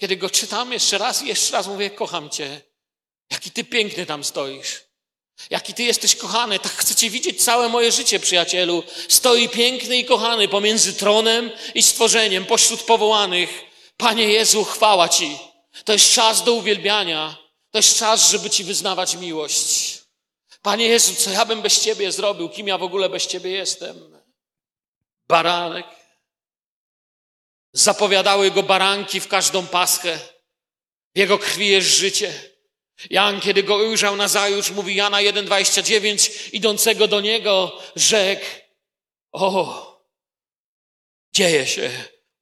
Kiedy 0.00 0.16
go 0.16 0.30
czytam 0.30 0.72
jeszcze 0.72 0.98
raz 0.98 1.22
i 1.22 1.26
jeszcze 1.26 1.52
raz 1.52 1.66
mówię, 1.66 1.90
kocham 1.90 2.30
Cię. 2.30 2.60
Jaki 3.30 3.50
Ty 3.50 3.64
piękny 3.64 4.06
tam 4.06 4.24
stoisz. 4.24 4.84
Jaki 5.50 5.74
Ty 5.74 5.82
jesteś 5.82 6.16
kochany. 6.16 6.58
Tak 6.58 6.72
chcę 6.72 6.94
Cię 6.94 7.10
widzieć 7.10 7.44
całe 7.44 7.68
moje 7.68 7.92
życie, 7.92 8.20
przyjacielu. 8.20 8.82
Stoi 9.08 9.48
piękny 9.48 9.96
i 9.96 10.04
kochany 10.04 10.48
pomiędzy 10.48 10.94
tronem 10.94 11.50
i 11.74 11.82
stworzeniem, 11.82 12.46
pośród 12.46 12.82
powołanych. 12.82 13.50
Panie 13.96 14.28
Jezu, 14.28 14.64
chwała 14.64 15.08
Ci. 15.08 15.38
To 15.84 15.92
jest 15.92 16.12
czas 16.12 16.44
do 16.44 16.52
uwielbiania. 16.52 17.36
To 17.70 17.78
jest 17.78 17.98
czas, 17.98 18.30
żeby 18.30 18.50
Ci 18.50 18.64
wyznawać 18.64 19.14
miłość. 19.14 19.99
Panie 20.62 20.88
Jezu, 20.88 21.14
co 21.14 21.30
ja 21.30 21.44
bym 21.44 21.62
bez 21.62 21.80
Ciebie 21.80 22.12
zrobił? 22.12 22.48
Kim 22.48 22.68
ja 22.68 22.78
w 22.78 22.82
ogóle 22.82 23.08
bez 23.08 23.26
Ciebie 23.26 23.50
jestem? 23.50 24.22
Baranek. 25.28 25.86
Zapowiadały 27.72 28.50
go 28.50 28.62
baranki 28.62 29.20
w 29.20 29.28
każdą 29.28 29.66
paschę. 29.66 30.18
W 31.14 31.18
jego 31.18 31.38
krwi 31.38 31.68
jest 31.68 31.88
życie. 31.88 32.50
Jan, 33.10 33.40
kiedy 33.40 33.62
go 33.62 33.76
ujrzał 33.76 34.16
na 34.16 34.28
zajutrz, 34.28 34.70
mówi 34.70 34.94
Jana 34.94 35.16
1,29, 35.18 36.48
idącego 36.52 37.08
do 37.08 37.20
niego, 37.20 37.80
rzekł, 37.96 38.46
o, 39.32 40.04
dzieje 41.32 41.66
się. 41.66 41.90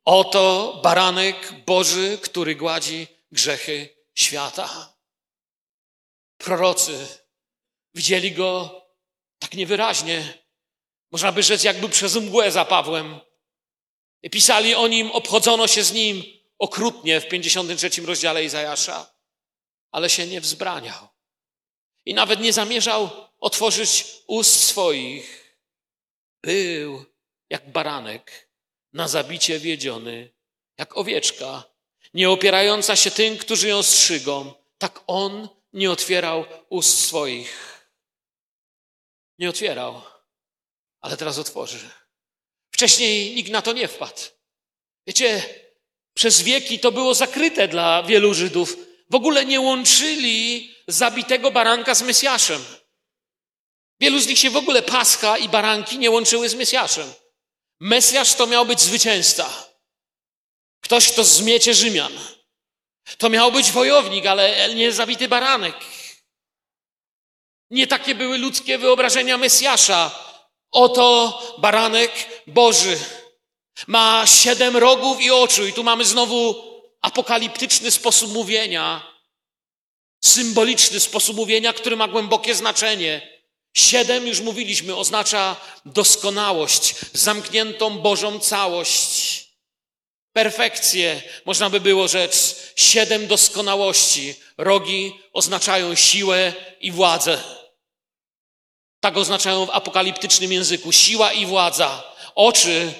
Oto 0.05 0.81
baranek 0.83 1.53
Boży, 1.67 2.19
który 2.23 2.55
gładzi 2.55 3.07
grzechy 3.33 3.97
świata. 4.15 4.95
Prorocy 6.39 7.18
Widzieli 7.99 8.33
go 8.33 8.83
tak 9.39 9.55
niewyraźnie. 9.55 10.35
Można 11.11 11.33
by 11.33 11.43
rzec, 11.43 11.65
jakby 11.65 11.89
przez 11.89 12.17
mgłę 12.17 12.51
za 12.51 12.65
Pawłem. 12.65 13.21
I 14.23 14.31
pisali 14.31 14.75
o 14.75 14.89
nim, 14.89 15.11
obchodzono 15.11 15.67
się 15.67 15.83
z 15.85 15.93
nim 15.93 16.23
okrutnie 16.59 17.21
w 17.21 17.29
53 17.29 18.03
rozdziale 18.03 18.45
Izajasza, 18.45 19.13
ale 19.91 20.11
się 20.11 20.27
nie 20.27 20.41
wzbraniał. 20.41 21.09
I 22.05 22.15
nawet 22.15 22.41
nie 22.41 22.53
zamierzał 22.53 23.11
otworzyć 23.41 24.05
ust 24.27 24.63
swoich. 24.65 25.57
Był 26.43 27.05
jak 27.51 27.71
baranek 27.71 28.49
na 28.93 29.09
zabicie 29.09 29.59
wiedziony, 29.59 30.33
jak 30.79 30.97
owieczka, 30.97 31.65
nie 32.15 32.31
opierająca 32.31 32.97
się 32.97 33.11
tym, 33.11 33.39
którzy 33.39 33.69
ją 33.69 33.83
strzygą. 33.83 34.53
Tak 34.79 35.01
on 35.07 35.49
nie 35.73 35.91
otwierał 35.91 36.45
ust 36.69 37.07
swoich. 37.07 37.78
Nie 39.39 39.49
otwierał, 39.49 40.03
ale 41.01 41.17
teraz 41.17 41.39
otworzy. 41.39 41.91
Wcześniej 42.75 43.35
nikt 43.35 43.51
na 43.51 43.63
to 43.63 43.73
nie 43.73 43.89
wpadł. 43.89 44.21
Wiecie, 45.07 45.43
przez 46.15 46.43
wieki 46.43 46.79
to 46.79 46.93
było 46.93 47.15
zakryte 47.15 47.69
dla 47.69 48.03
wielu 48.03 48.35
Żydów. 48.35 48.77
W 49.11 49.15
ogóle 49.15 49.47
nie 49.47 49.61
łączyli 49.61 50.75
zabitego 50.89 51.51
baranka 51.51 51.95
z 51.95 52.03
Mesjaszem. 52.03 52.65
Wielu 54.01 54.21
z 54.21 54.27
nich 54.27 54.39
się 54.39 54.51
w 54.51 54.57
ogóle 54.57 54.83
Pascha 54.83 55.39
i 55.39 55.49
baranki 55.49 55.99
nie 55.99 56.11
łączyły 56.11 56.49
z 56.49 56.55
Mesjaszem. 56.55 57.13
Mesjasz 57.81 58.35
to 58.35 58.47
miał 58.47 58.67
być 58.67 58.81
zwycięzca. 58.81 59.69
Ktoś, 60.81 61.13
kto 61.13 61.25
zmiecie 61.25 61.75
Rzymian. 61.75 62.13
To 63.19 63.29
miał 63.31 63.53
być 63.53 63.73
wojownik, 63.73 64.27
ale 64.27 64.75
nie 64.75 64.93
zabity 64.93 65.29
baranek. 65.29 65.75
Nie 67.71 67.87
takie 67.87 68.15
były 68.15 68.39
ludzkie 68.39 68.79
wyobrażenia 68.79 69.39
Mesjasza. 69.39 70.11
Oto 70.71 71.39
baranek 71.59 72.13
Boży. 72.47 72.99
Ma 73.87 74.27
siedem 74.27 74.77
rogów 74.77 75.21
i 75.21 75.31
oczu. 75.31 75.67
I 75.67 75.73
tu 75.73 75.85
mamy 75.85 76.05
znowu 76.05 76.55
apokaliptyczny 77.01 77.91
sposób 77.91 78.33
mówienia. 78.33 79.13
Symboliczny 80.25 81.01
sposób 81.01 81.37
mówienia, 81.37 81.73
który 81.73 81.97
ma 81.97 82.09
głębokie 82.09 82.55
znaczenie. 82.55 83.39
Siedem, 83.75 84.27
już 84.27 84.41
mówiliśmy, 84.41 84.97
oznacza 84.97 85.57
doskonałość, 85.85 86.95
zamkniętą 87.13 87.99
Bożą 87.99 88.41
całość. 88.41 89.45
Perfekcję, 90.33 91.23
można 91.45 91.71
by 91.71 91.81
było 91.81 92.09
rzec, 92.09 92.57
siedem 92.77 93.27
doskonałości. 93.27 94.35
Rogi 94.59 95.13
oznaczają 95.33 95.95
siłę 95.95 96.53
i 96.81 96.93
władzę. 96.93 97.58
Tak 99.01 99.17
oznaczają 99.17 99.67
w 99.67 99.71
apokaliptycznym 99.71 100.53
języku 100.53 100.93
siła 100.93 101.33
i 101.33 101.47
władza. 101.47 102.13
Oczy 102.35 102.93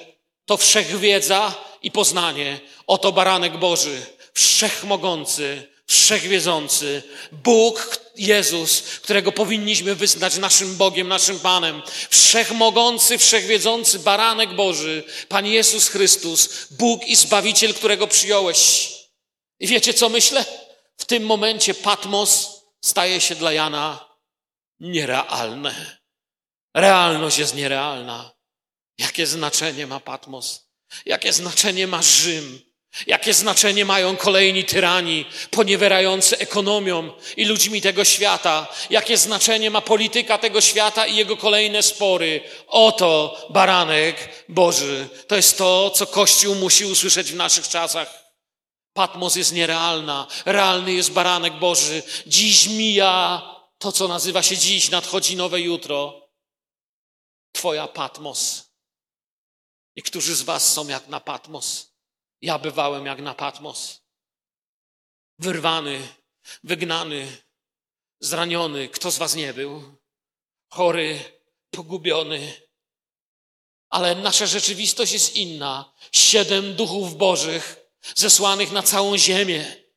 to 0.47 0.57
wszechwiedza 0.57 1.55
i 1.83 1.91
poznanie. 1.91 2.61
Oto 2.87 3.13
baranek 3.13 3.57
Boży, 3.57 4.07
wszechmogący, 4.35 5.69
wszechwiedzący, 5.87 7.03
Bóg, 7.33 7.99
Jezus, 8.17 8.83
którego 8.83 9.33
powinniśmy 9.33 9.95
wyznać 9.95 10.37
naszym 10.37 10.77
Bogiem, 10.77 11.09
naszym 11.09 11.41
Panem, 11.41 11.83
wszechmogący, 12.11 13.19
wszechwiedzący 13.19 13.99
baranek 13.99 14.55
Boży, 14.55 15.05
Pan 15.29 15.47
Jezus 15.47 15.89
Chrystus, 15.89 16.49
Bóg 16.71 17.07
i 17.07 17.17
Zbawiciel, 17.17 17.75
którego 17.75 18.07
przyjąłeś. 18.07 18.93
I 19.61 19.67
wiecie, 19.67 19.95
co 19.95 20.09
myślę? 20.09 20.45
W 20.99 21.05
tym 21.05 21.27
momencie 21.27 21.75
Patmos 21.75 22.49
staje 22.81 23.21
się 23.21 23.35
dla 23.35 23.53
Jana 23.53 24.08
nierealne. 24.81 25.99
Realność 26.75 27.39
jest 27.39 27.55
nierealna. 27.55 28.31
Jakie 28.99 29.27
znaczenie 29.27 29.87
ma 29.87 30.01
Patmos? 30.01 30.69
Jakie 31.07 31.33
znaczenie 31.33 31.87
ma 31.87 32.03
Rzym? 32.03 32.69
Jakie 33.07 33.35
znaczenie 33.35 33.85
mają 33.85 34.17
kolejni 34.17 34.65
tyrani, 34.65 35.27
poniewierający 35.51 36.39
ekonomią 36.39 37.13
i 37.37 37.45
ludźmi 37.45 37.81
tego 37.81 38.05
świata? 38.05 38.67
Jakie 38.91 39.17
znaczenie 39.17 39.71
ma 39.71 39.81
polityka 39.81 40.39
tego 40.39 40.61
świata 40.61 41.07
i 41.07 41.17
jego 41.17 41.37
kolejne 41.37 41.83
spory? 41.83 42.41
Oto 42.67 43.37
baranek 43.51 44.45
Boży. 44.49 45.09
To 45.27 45.37
jest 45.37 45.59
to, 45.59 45.91
co 45.91 46.07
Kościół 46.07 46.55
musi 46.55 46.85
usłyszeć 46.85 47.33
w 47.33 47.37
naszych 47.37 47.69
czasach. 47.69 48.25
Patmos 48.93 49.37
jest 49.37 49.53
nierealna, 49.53 50.27
realny 50.45 50.93
jest 50.93 51.13
baranek 51.13 51.53
Boży. 51.59 52.03
Dziś 52.27 52.69
mija 52.69 53.43
to, 53.79 53.93
co 53.93 54.09
nazywa 54.09 54.43
się 54.43 54.57
dziś, 54.57 54.91
nadchodzi 54.91 55.37
nowe 55.37 55.61
jutro. 55.61 56.29
Twoja 57.53 57.89
Patmos. 57.89 58.71
Niektórzy 59.97 60.35
z 60.35 60.43
Was 60.43 60.73
są 60.73 60.89
jak 60.89 61.09
na 61.09 61.21
Patmos. 61.21 61.93
Ja 62.41 62.59
bywałem 62.59 63.07
jak 63.07 63.21
na 63.21 63.35
Patmos. 63.35 64.01
Wyrwany, 65.39 66.09
wygnany, 66.65 67.43
zraniony. 68.21 68.89
Kto 68.89 69.11
z 69.11 69.19
Was 69.19 69.35
nie 69.35 69.55
był? 69.55 69.97
Chory, 70.71 71.41
pogubiony. 71.71 72.63
Ale 73.91 74.15
nasza 74.15 74.47
rzeczywistość 74.47 75.13
jest 75.13 75.37
inna. 75.37 75.93
Siedem 76.13 76.75
duchów 76.75 77.17
bożych 77.17 77.77
zesłanych 78.15 78.73
na 78.73 78.83
całą 78.83 79.19
ziemię 79.19 79.88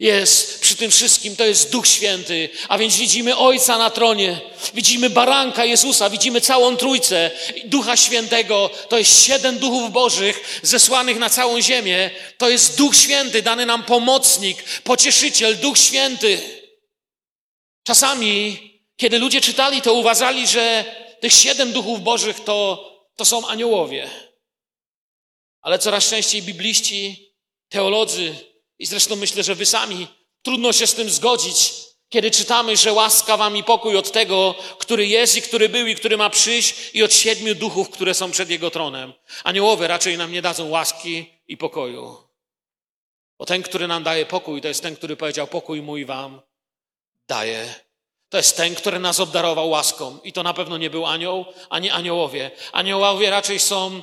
jest 0.00 0.60
przy 0.60 0.76
tym 0.76 0.90
wszystkim, 0.90 1.36
to 1.36 1.44
jest 1.44 1.70
Duch 1.70 1.86
Święty. 1.86 2.48
A 2.68 2.78
więc 2.78 2.96
widzimy 2.96 3.36
Ojca 3.36 3.78
na 3.78 3.90
tronie, 3.90 4.40
widzimy 4.74 5.10
baranka 5.10 5.64
Jezusa, 5.64 6.10
widzimy 6.10 6.40
całą 6.40 6.76
Trójcę 6.76 7.30
Ducha 7.64 7.96
Świętego. 7.96 8.70
To 8.88 8.98
jest 8.98 9.26
siedem 9.26 9.58
duchów 9.58 9.92
bożych 9.92 10.60
zesłanych 10.62 11.18
na 11.18 11.30
całą 11.30 11.60
ziemię. 11.60 12.10
To 12.38 12.50
jest 12.50 12.76
Duch 12.76 12.96
Święty, 12.96 13.42
dany 13.42 13.66
nam 13.66 13.84
pomocnik, 13.84 14.62
pocieszyciel, 14.84 15.56
Duch 15.56 15.78
Święty. 15.78 16.40
Czasami, 17.82 18.58
kiedy 18.96 19.18
ludzie 19.18 19.40
czytali 19.40 19.82
to, 19.82 19.94
uważali, 19.94 20.46
że 20.46 20.84
tych 21.20 21.32
siedem 21.32 21.72
duchów 21.72 22.02
bożych 22.02 22.40
to, 22.44 22.90
to 23.16 23.24
są 23.24 23.46
aniołowie. 23.48 24.10
Ale 25.62 25.78
coraz 25.78 26.08
częściej 26.08 26.42
bibliści, 26.42 27.32
teolodzy, 27.68 28.49
i 28.80 28.86
zresztą 28.86 29.16
myślę, 29.16 29.42
że 29.42 29.54
wy 29.54 29.66
sami 29.66 30.08
trudno 30.42 30.72
się 30.72 30.86
z 30.86 30.94
tym 30.94 31.10
zgodzić, 31.10 31.72
kiedy 32.08 32.30
czytamy, 32.30 32.76
że 32.76 32.92
łaska 32.92 33.36
wam 33.36 33.56
i 33.56 33.64
pokój 33.64 33.96
od 33.96 34.12
tego, 34.12 34.54
który 34.78 35.06
jest 35.06 35.36
i 35.36 35.42
który 35.42 35.68
był 35.68 35.86
i 35.86 35.94
który 35.94 36.16
ma 36.16 36.30
przyjść 36.30 36.94
i 36.94 37.02
od 37.02 37.14
siedmiu 37.14 37.54
duchów, 37.54 37.90
które 37.90 38.14
są 38.14 38.30
przed 38.30 38.50
Jego 38.50 38.70
tronem. 38.70 39.12
Aniołowie 39.44 39.88
raczej 39.88 40.18
nam 40.18 40.32
nie 40.32 40.42
dadzą 40.42 40.68
łaski 40.68 41.26
i 41.48 41.56
pokoju. 41.56 42.16
Bo 43.38 43.46
ten, 43.46 43.62
który 43.62 43.86
nam 43.86 44.02
daje 44.02 44.26
pokój, 44.26 44.60
to 44.60 44.68
jest 44.68 44.82
ten, 44.82 44.96
który 44.96 45.16
powiedział 45.16 45.46
pokój 45.46 45.82
mój 45.82 46.04
wam 46.04 46.40
daje. 47.28 47.74
To 48.28 48.36
jest 48.36 48.56
ten, 48.56 48.74
który 48.74 48.98
nas 48.98 49.20
obdarował 49.20 49.70
łaską. 49.70 50.18
I 50.24 50.32
to 50.32 50.42
na 50.42 50.54
pewno 50.54 50.78
nie 50.78 50.90
był 50.90 51.06
anioł, 51.06 51.44
ani 51.70 51.90
aniołowie. 51.90 52.50
Aniołowie 52.72 53.30
raczej 53.30 53.58
są 53.58 54.02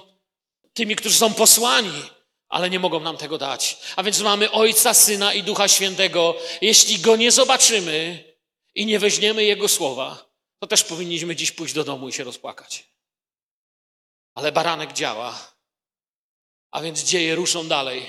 tymi, 0.73 0.95
którzy 0.95 1.17
są 1.17 1.33
posłani 1.33 2.03
ale 2.49 2.69
nie 2.69 2.79
mogą 2.79 2.99
nam 2.99 3.17
tego 3.17 3.37
dać. 3.37 3.77
A 3.95 4.03
więc 4.03 4.19
mamy 4.19 4.51
Ojca, 4.51 4.93
Syna 4.93 5.33
i 5.33 5.43
Ducha 5.43 5.67
Świętego. 5.67 6.35
Jeśli 6.61 6.99
Go 6.99 7.15
nie 7.15 7.31
zobaczymy 7.31 8.23
i 8.75 8.85
nie 8.85 8.99
weźmiemy 8.99 9.43
Jego 9.43 9.67
słowa, 9.67 10.25
to 10.59 10.67
też 10.67 10.83
powinniśmy 10.83 11.35
dziś 11.35 11.51
pójść 11.51 11.73
do 11.73 11.83
domu 11.83 12.09
i 12.09 12.13
się 12.13 12.23
rozpłakać. 12.23 12.83
Ale 14.35 14.51
baranek 14.51 14.93
działa, 14.93 15.53
a 16.71 16.81
więc 16.81 17.03
dzieje 17.03 17.35
ruszą 17.35 17.67
dalej. 17.67 18.05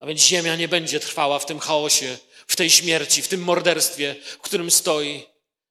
A 0.00 0.06
więc 0.06 0.20
ziemia 0.20 0.56
nie 0.56 0.68
będzie 0.68 1.00
trwała 1.00 1.38
w 1.38 1.46
tym 1.46 1.58
chaosie, 1.58 2.18
w 2.46 2.56
tej 2.56 2.70
śmierci, 2.70 3.22
w 3.22 3.28
tym 3.28 3.42
morderstwie, 3.42 4.16
w 4.22 4.38
którym 4.38 4.70
stoi. 4.70 5.26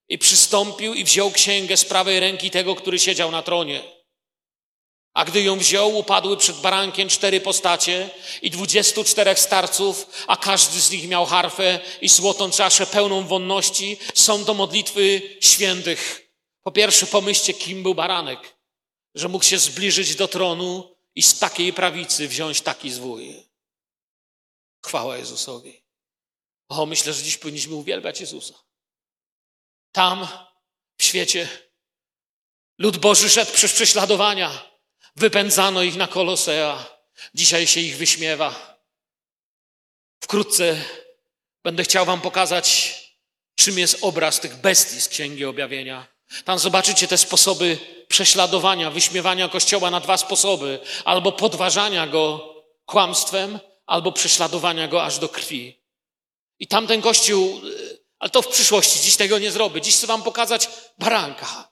I 0.10 0.18
przystąpił 0.18 0.94
i 0.94 1.04
wziął 1.04 1.32
księgę 1.32 1.78
z 1.78 1.86
prawej 1.86 2.20
ręki 2.20 2.52
tego, 2.52 2.76
który 2.76 3.00
siedział 3.00 3.32
na 3.32 3.42
tronie. 3.42 3.99
A 5.14 5.26
gdy 5.26 5.42
ją 5.42 5.60
wziął, 5.60 5.98
upadły 5.98 6.38
przed 6.38 6.58
barankiem 6.58 7.10
cztery 7.10 7.42
postacie 7.42 8.10
i 8.42 8.50
dwudziestu 8.52 9.04
czterech 9.04 9.40
starców, 9.40 10.26
a 10.28 10.38
każdy 10.38 10.82
z 10.82 10.92
nich 10.92 11.08
miał 11.08 11.26
harfę 11.26 11.80
i 12.02 12.10
złotą 12.10 12.52
czaszę 12.52 12.86
pełną 12.86 13.28
wonności. 13.28 13.98
Są 14.14 14.46
to 14.46 14.54
modlitwy 14.54 15.22
świętych. 15.42 16.30
Po 16.62 16.72
pierwsze, 16.72 17.06
pomyślcie, 17.06 17.54
kim 17.54 17.84
był 17.84 17.96
baranek, 17.96 18.58
że 19.16 19.28
mógł 19.28 19.46
się 19.46 19.60
zbliżyć 19.60 20.16
do 20.16 20.28
tronu 20.28 20.96
i 21.16 21.24
z 21.24 21.40
takiej 21.40 21.74
prawicy 21.74 22.28
wziąć 22.28 22.62
taki 22.62 22.92
zwój. 22.92 23.50
Chwała 24.86 25.18
Jezusowi. 25.18 25.84
O, 26.70 26.86
myślę, 26.86 27.14
że 27.14 27.24
dziś 27.24 27.38
powinniśmy 27.38 27.76
uwielbiać 27.76 28.22
Jezusa. 28.22 28.54
Tam, 29.92 30.28
w 30.98 31.04
świecie, 31.04 31.50
lud 32.78 32.98
Boży 32.98 33.30
szedł 33.30 33.52
przez 33.52 33.74
prześladowania. 33.74 34.69
Wypędzano 35.20 35.84
ich 35.84 35.96
na 35.96 36.08
Kolosea. 36.08 36.86
Dzisiaj 37.34 37.68
się 37.68 37.80
ich 37.80 37.98
wyśmiewa. 37.98 38.78
Wkrótce 40.20 40.76
będę 41.64 41.84
chciał 41.84 42.06
Wam 42.06 42.22
pokazać, 42.22 42.96
czym 43.56 43.80
jest 43.80 43.98
obraz 44.02 44.40
tych 44.40 44.56
bestii 44.56 45.02
z 45.02 45.08
Księgi 45.08 45.46
Objawienia. 45.46 46.08
Tam 46.46 46.60
zobaczycie 46.60 47.08
te 47.08 47.18
sposoby 47.18 47.78
prześladowania, 48.08 48.92
wyśmiewania 48.92 49.50
Kościoła 49.50 49.92
na 49.92 50.00
dwa 50.00 50.18
sposoby. 50.18 50.80
Albo 51.06 51.32
podważania 51.32 52.08
go 52.08 52.56
kłamstwem, 52.86 53.60
albo 53.86 54.12
prześladowania 54.12 54.88
go 54.88 55.04
aż 55.04 55.20
do 55.20 55.30
krwi. 55.30 55.84
I 56.60 56.68
tamten 56.68 57.02
Kościół, 57.02 57.62
ale 58.20 58.30
to 58.30 58.42
w 58.42 58.48
przyszłości, 58.48 59.00
dziś 59.00 59.16
tego 59.16 59.40
nie 59.40 59.52
zrobię. 59.52 59.82
Dziś 59.82 59.96
chcę 59.96 60.08
Wam 60.08 60.24
pokazać 60.24 60.70
baranka. 60.98 61.69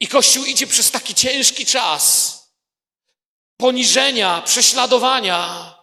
I 0.00 0.08
Kościół 0.08 0.44
idzie 0.44 0.66
przez 0.66 0.90
taki 0.90 1.14
ciężki 1.14 1.66
czas 1.66 2.38
poniżenia, 3.56 4.42
prześladowania. 4.42 5.74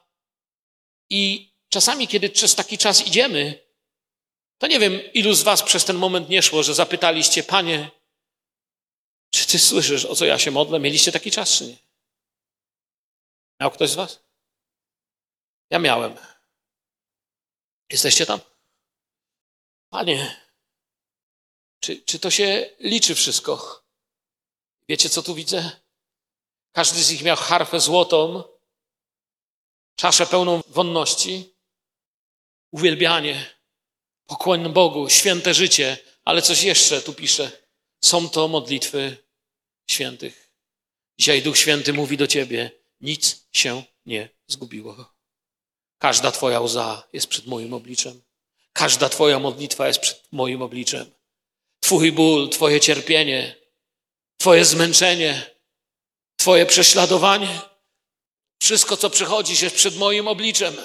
I 1.09 1.53
czasami, 1.69 2.07
kiedy 2.07 2.29
przez 2.29 2.55
taki 2.55 2.77
czas 2.77 3.07
idziemy, 3.07 3.65
to 4.57 4.67
nie 4.67 4.79
wiem, 4.79 5.13
ilu 5.13 5.33
z 5.33 5.43
Was 5.43 5.63
przez 5.63 5.85
ten 5.85 5.95
moment 5.95 6.29
nie 6.29 6.41
szło, 6.41 6.63
że 6.63 6.73
zapytaliście, 6.73 7.43
Panie, 7.43 7.91
czy 9.29 9.47
Ty 9.47 9.59
słyszysz, 9.59 10.05
o 10.05 10.15
co 10.15 10.25
ja 10.25 10.39
się 10.39 10.51
modlę? 10.51 10.79
Mieliście 10.79 11.11
taki 11.11 11.31
czas, 11.31 11.49
czy 11.51 11.67
nie? 11.67 11.77
Miał 13.59 13.71
ktoś 13.71 13.89
z 13.89 13.95
Was? 13.95 14.19
Ja 15.69 15.79
miałem. 15.79 16.15
Jesteście 17.89 18.25
tam? 18.25 18.39
Panie, 19.89 20.41
Czy, 21.79 22.01
czy 22.01 22.19
to 22.19 22.31
się 22.31 22.69
liczy 22.79 23.15
wszystko? 23.15 23.84
Wiecie, 24.89 25.09
co 25.09 25.23
tu 25.23 25.35
widzę? 25.35 25.71
Każdy 26.71 27.03
z 27.03 27.11
nich 27.11 27.23
miał 27.23 27.37
harfę 27.37 27.79
złotą, 27.79 28.43
czaszę 29.95 30.25
pełną 30.25 30.61
wonności, 30.67 31.53
uwielbianie, 32.71 33.55
pokłon 34.25 34.73
Bogu, 34.73 35.09
święte 35.09 35.53
życie, 35.53 35.97
ale 36.25 36.41
coś 36.41 36.63
jeszcze 36.63 37.01
tu 37.01 37.13
pisze. 37.13 37.51
Są 38.03 38.29
to 38.29 38.47
modlitwy 38.47 39.17
świętych. 39.89 40.51
Dzisiaj 41.19 41.41
Duch 41.41 41.57
Święty 41.57 41.93
mówi 41.93 42.17
do 42.17 42.27
ciebie, 42.27 42.71
nic 43.01 43.47
się 43.51 43.83
nie 44.05 44.29
zgubiło. 44.47 45.13
Każda 45.97 46.31
Twoja 46.31 46.61
łza 46.61 47.07
jest 47.13 47.27
przed 47.27 47.45
moim 47.45 47.73
obliczem. 47.73 48.21
Każda 48.73 49.09
Twoja 49.09 49.39
modlitwa 49.39 49.87
jest 49.87 49.99
przed 49.99 50.27
moim 50.31 50.61
obliczem. 50.61 51.11
Twój 51.79 52.11
ból, 52.11 52.49
Twoje 52.49 52.79
cierpienie, 52.79 53.55
Twoje 54.45 54.65
zmęczenie, 54.65 55.51
Twoje 56.35 56.65
prześladowanie, 56.65 57.61
wszystko, 58.61 58.97
co 58.97 59.09
przychodzi, 59.09 59.63
jest 59.63 59.75
przed 59.75 59.97
moim 59.97 60.27
obliczem. 60.27 60.77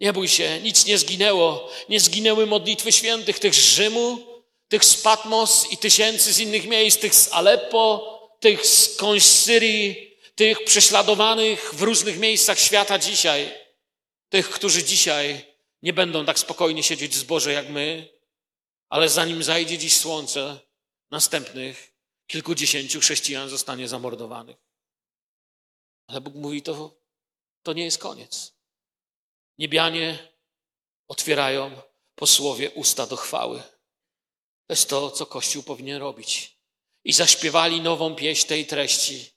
Nie 0.00 0.12
bój 0.12 0.28
się, 0.28 0.60
nic 0.60 0.86
nie 0.86 0.98
zginęło. 0.98 1.70
Nie 1.88 2.00
zginęły 2.00 2.46
modlitwy 2.46 2.92
świętych, 2.92 3.38
tych 3.38 3.54
z 3.54 3.58
Rzymu, 3.58 4.26
tych 4.68 4.84
z 4.84 4.96
Patmos 4.96 5.66
i 5.70 5.76
tysięcy 5.76 6.32
z 6.32 6.38
innych 6.38 6.66
miejsc, 6.66 6.98
tych 6.98 7.14
z 7.14 7.32
Aleppo, 7.32 8.18
tych 8.40 8.66
skądś 8.66 9.22
z 9.22 9.42
Syrii, 9.42 10.16
tych 10.34 10.64
prześladowanych 10.64 11.74
w 11.74 11.82
różnych 11.82 12.18
miejscach 12.18 12.58
świata 12.58 12.98
dzisiaj, 12.98 13.52
tych, 14.28 14.50
którzy 14.50 14.84
dzisiaj 14.84 15.46
nie 15.82 15.92
będą 15.92 16.24
tak 16.24 16.38
spokojnie 16.38 16.82
siedzieć 16.82 17.12
w 17.12 17.18
zborze 17.18 17.52
jak 17.52 17.68
my, 17.68 18.08
ale 18.88 19.08
zanim 19.08 19.42
zajdzie 19.42 19.78
dziś 19.78 19.96
słońce, 19.96 20.58
następnych 21.10 21.91
kilkudziesięciu 22.26 23.00
chrześcijan 23.00 23.48
zostanie 23.48 23.88
zamordowanych. 23.88 24.56
Ale 26.06 26.20
Bóg 26.20 26.34
mówi, 26.34 26.62
to, 26.62 26.94
to 27.62 27.72
nie 27.72 27.84
jest 27.84 27.98
koniec. 27.98 28.52
Niebianie 29.58 30.32
otwierają 31.08 31.82
po 32.14 32.26
słowie 32.26 32.70
usta 32.70 33.06
do 33.06 33.16
chwały. 33.16 33.58
To 34.66 34.72
jest 34.72 34.88
to, 34.88 35.10
co 35.10 35.26
Kościół 35.26 35.62
powinien 35.62 35.98
robić. 35.98 36.56
I 37.04 37.12
zaśpiewali 37.12 37.80
nową 37.80 38.14
pieśń 38.14 38.48
tej 38.48 38.66
treści. 38.66 39.32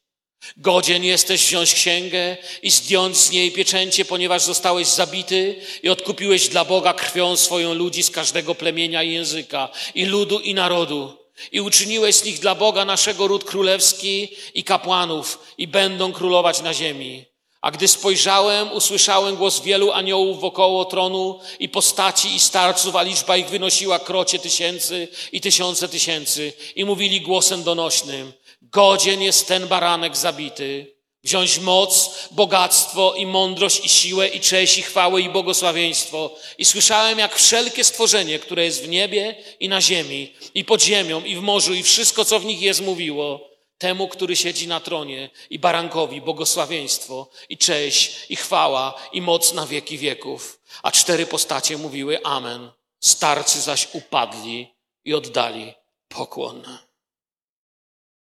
Godzien 0.57 1.03
jesteś 1.03 1.45
wziąć 1.45 1.73
księgę 1.73 2.37
i 2.61 2.71
zdjąć 2.71 3.17
z 3.17 3.31
niej 3.31 3.51
pieczęcie, 3.51 4.05
ponieważ 4.05 4.41
zostałeś 4.41 4.87
zabity 4.87 5.61
i 5.83 5.89
odkupiłeś 5.89 6.49
dla 6.49 6.65
Boga 6.65 6.93
krwią 6.93 7.35
swoją 7.37 7.73
ludzi 7.73 8.03
z 8.03 8.11
każdego 8.11 8.55
plemienia 8.55 9.03
i 9.03 9.13
języka, 9.13 9.69
i 9.95 10.05
ludu, 10.05 10.39
i 10.39 10.53
narodu. 10.53 11.24
I 11.51 11.61
uczyniłeś 11.61 12.15
z 12.15 12.23
nich 12.23 12.39
dla 12.39 12.55
Boga 12.55 12.85
naszego 12.85 13.27
ród 13.27 13.43
królewski 13.43 14.29
i 14.53 14.63
kapłanów, 14.63 15.39
i 15.57 15.67
będą 15.67 16.13
królować 16.13 16.61
na 16.61 16.73
ziemi. 16.73 17.25
A 17.61 17.71
gdy 17.71 17.87
spojrzałem, 17.87 18.71
usłyszałem 18.71 19.35
głos 19.35 19.61
wielu 19.61 19.91
aniołów 19.91 20.39
wokoło 20.39 20.85
tronu 20.85 21.39
i 21.59 21.69
postaci 21.69 22.35
i 22.35 22.39
starców, 22.39 22.95
a 22.95 23.01
liczba 23.01 23.37
ich 23.37 23.49
wynosiła 23.49 23.99
krocie 23.99 24.39
tysięcy 24.39 25.07
i 25.31 25.41
tysiące 25.41 25.89
tysięcy. 25.89 26.53
I 26.75 26.85
mówili 26.85 27.21
głosem 27.21 27.63
donośnym, 27.63 28.33
godzien 28.61 29.21
jest 29.21 29.47
ten 29.47 29.67
baranek 29.67 30.17
zabity, 30.17 30.94
wziąć 31.25 31.59
moc, 31.59 32.09
bogactwo 32.31 33.13
i 33.13 33.25
mądrość 33.25 33.85
i 33.85 33.89
siłę 33.89 34.27
i 34.27 34.39
cześć 34.39 34.77
i 34.77 34.81
chwałę 34.81 35.21
i 35.21 35.29
błogosławieństwo. 35.29 36.35
I 36.57 36.65
słyszałem, 36.65 37.19
jak 37.19 37.35
wszelkie 37.35 37.83
stworzenie, 37.83 38.39
które 38.39 38.65
jest 38.65 38.83
w 38.83 38.87
niebie 38.87 39.35
i 39.59 39.69
na 39.69 39.81
ziemi 39.81 40.33
i 40.55 40.65
pod 40.65 40.81
ziemią 40.81 41.23
i 41.23 41.35
w 41.35 41.41
morzu 41.41 41.73
i 41.73 41.83
wszystko, 41.83 42.25
co 42.25 42.39
w 42.39 42.45
nich 42.45 42.61
jest, 42.61 42.81
mówiło, 42.81 43.49
temu, 43.77 44.07
który 44.07 44.35
siedzi 44.35 44.67
na 44.67 44.79
tronie 44.79 45.29
i 45.49 45.59
barankowi 45.59 46.21
błogosławieństwo 46.21 47.29
i 47.49 47.57
cześć 47.57 48.25
i 48.29 48.35
chwała 48.35 49.01
i 49.13 49.21
moc 49.21 49.53
na 49.53 49.67
wieki 49.67 49.97
wieków. 49.97 50.61
A 50.83 50.91
cztery 50.91 51.25
postacie 51.25 51.77
mówiły 51.77 52.23
amen. 52.23 52.71
Starcy 52.99 53.61
zaś 53.61 53.87
upadli 53.93 54.75
i 55.05 55.13
oddali 55.13 55.73
pokłon. 56.07 56.77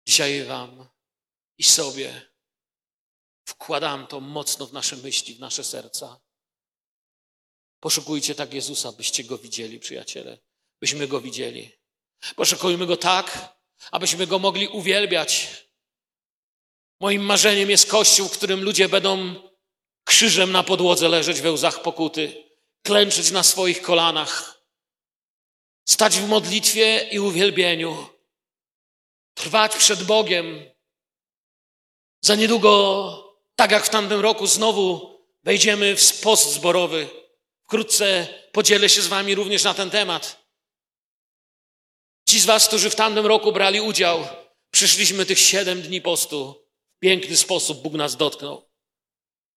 Dzisiaj 0.06 0.44
wam 0.44 0.88
i 1.58 1.62
sobie 1.62 2.33
wkładam 3.44 4.06
to 4.06 4.20
mocno 4.20 4.66
w 4.66 4.72
nasze 4.72 4.96
myśli, 4.96 5.34
w 5.34 5.40
nasze 5.40 5.64
serca. 5.64 6.20
Poszukujcie 7.80 8.34
tak 8.34 8.54
Jezusa, 8.54 8.92
byście 8.92 9.24
Go 9.24 9.38
widzieli, 9.38 9.80
przyjaciele. 9.80 10.38
Byśmy 10.80 11.08
Go 11.08 11.20
widzieli. 11.20 11.72
Poszukujmy 12.36 12.86
Go 12.86 12.96
tak, 12.96 13.56
abyśmy 13.90 14.26
Go 14.26 14.38
mogli 14.38 14.68
uwielbiać. 14.68 15.64
Moim 17.00 17.22
marzeniem 17.22 17.70
jest 17.70 17.90
kościół, 17.90 18.28
w 18.28 18.32
którym 18.32 18.62
ludzie 18.62 18.88
będą 18.88 19.34
krzyżem 20.04 20.52
na 20.52 20.62
podłodze 20.62 21.08
leżeć 21.08 21.40
we 21.40 21.52
łzach 21.52 21.82
pokuty, 21.82 22.44
klęczyć 22.82 23.30
na 23.30 23.42
swoich 23.42 23.82
kolanach, 23.82 24.62
stać 25.88 26.18
w 26.18 26.28
modlitwie 26.28 27.08
i 27.12 27.18
uwielbieniu, 27.18 28.08
trwać 29.34 29.76
przed 29.76 30.02
Bogiem. 30.02 30.70
Za 32.20 32.34
niedługo, 32.34 33.23
tak 33.56 33.70
jak 33.70 33.86
w 33.86 33.88
tamtym 33.88 34.20
roku, 34.20 34.46
znowu 34.46 35.18
wejdziemy 35.44 35.96
w 35.96 36.20
post 36.20 36.52
zborowy. 36.52 37.08
Wkrótce 37.64 38.28
podzielę 38.52 38.88
się 38.88 39.02
z 39.02 39.06
Wami 39.06 39.34
również 39.34 39.64
na 39.64 39.74
ten 39.74 39.90
temat. 39.90 40.44
Ci 42.28 42.40
z 42.40 42.44
Was, 42.44 42.68
którzy 42.68 42.90
w 42.90 42.94
tamtym 42.94 43.26
roku 43.26 43.52
brali 43.52 43.80
udział, 43.80 44.26
przyszliśmy 44.70 45.26
tych 45.26 45.38
siedem 45.38 45.82
dni 45.82 46.00
postu. 46.00 46.64
W 46.96 46.98
piękny 46.98 47.36
sposób 47.36 47.82
Bóg 47.82 47.92
nas 47.92 48.16
dotknął. 48.16 48.70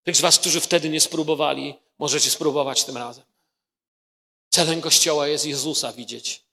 Tych 0.04 0.16
z 0.18 0.22
Was, 0.22 0.40
którzy 0.40 0.62
wtedy 0.62 0.90
nie 0.90 1.02
spróbowali, 1.02 1.76
możecie 2.00 2.30
spróbować 2.30 2.84
tym 2.84 2.98
razem. 2.98 3.24
Celem 4.50 4.82
Kościoła 4.82 5.28
jest 5.28 5.46
Jezusa 5.46 5.94
widzieć. 5.94 6.46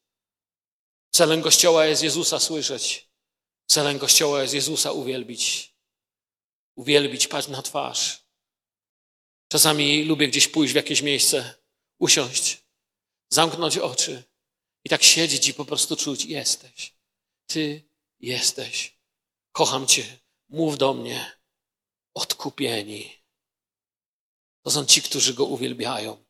Celem 1.11 1.43
Kościoła 1.43 1.87
jest 1.87 2.03
Jezusa 2.03 2.41
słyszeć. 2.41 3.09
Celem 3.67 3.99
Kościoła 3.99 4.43
jest 4.43 4.55
Jezusa 4.55 4.93
uwielbić. 4.93 5.74
Uwielbić, 6.77 7.29
paść 7.29 7.49
na 7.49 7.63
twarz. 7.63 8.25
Czasami 9.49 10.05
lubię 10.05 10.29
gdzieś 10.29 10.49
pójść 10.49 10.73
w 10.73 10.77
jakieś 10.77 11.03
miejsce, 11.03 11.55
usiąść, 11.99 12.65
zamknąć 13.33 13.79
oczy 13.79 14.23
i 14.85 14.89
tak 14.89 15.03
siedzieć 15.03 15.49
i 15.49 15.55
po 15.55 15.65
prostu 15.65 15.97
czuć, 15.97 16.25
jesteś. 16.25 16.95
Ty 17.47 17.83
jesteś. 18.21 18.99
Kocham 19.53 19.87
Cię. 19.87 20.19
Mów 20.49 20.79
do 20.79 20.95
mnie. 20.95 21.33
Odkupieni. 22.15 23.23
To 24.63 24.71
są 24.71 24.85
ci, 24.85 25.03
którzy 25.03 25.35
Go 25.35 25.45
uwielbiają. 25.45 26.25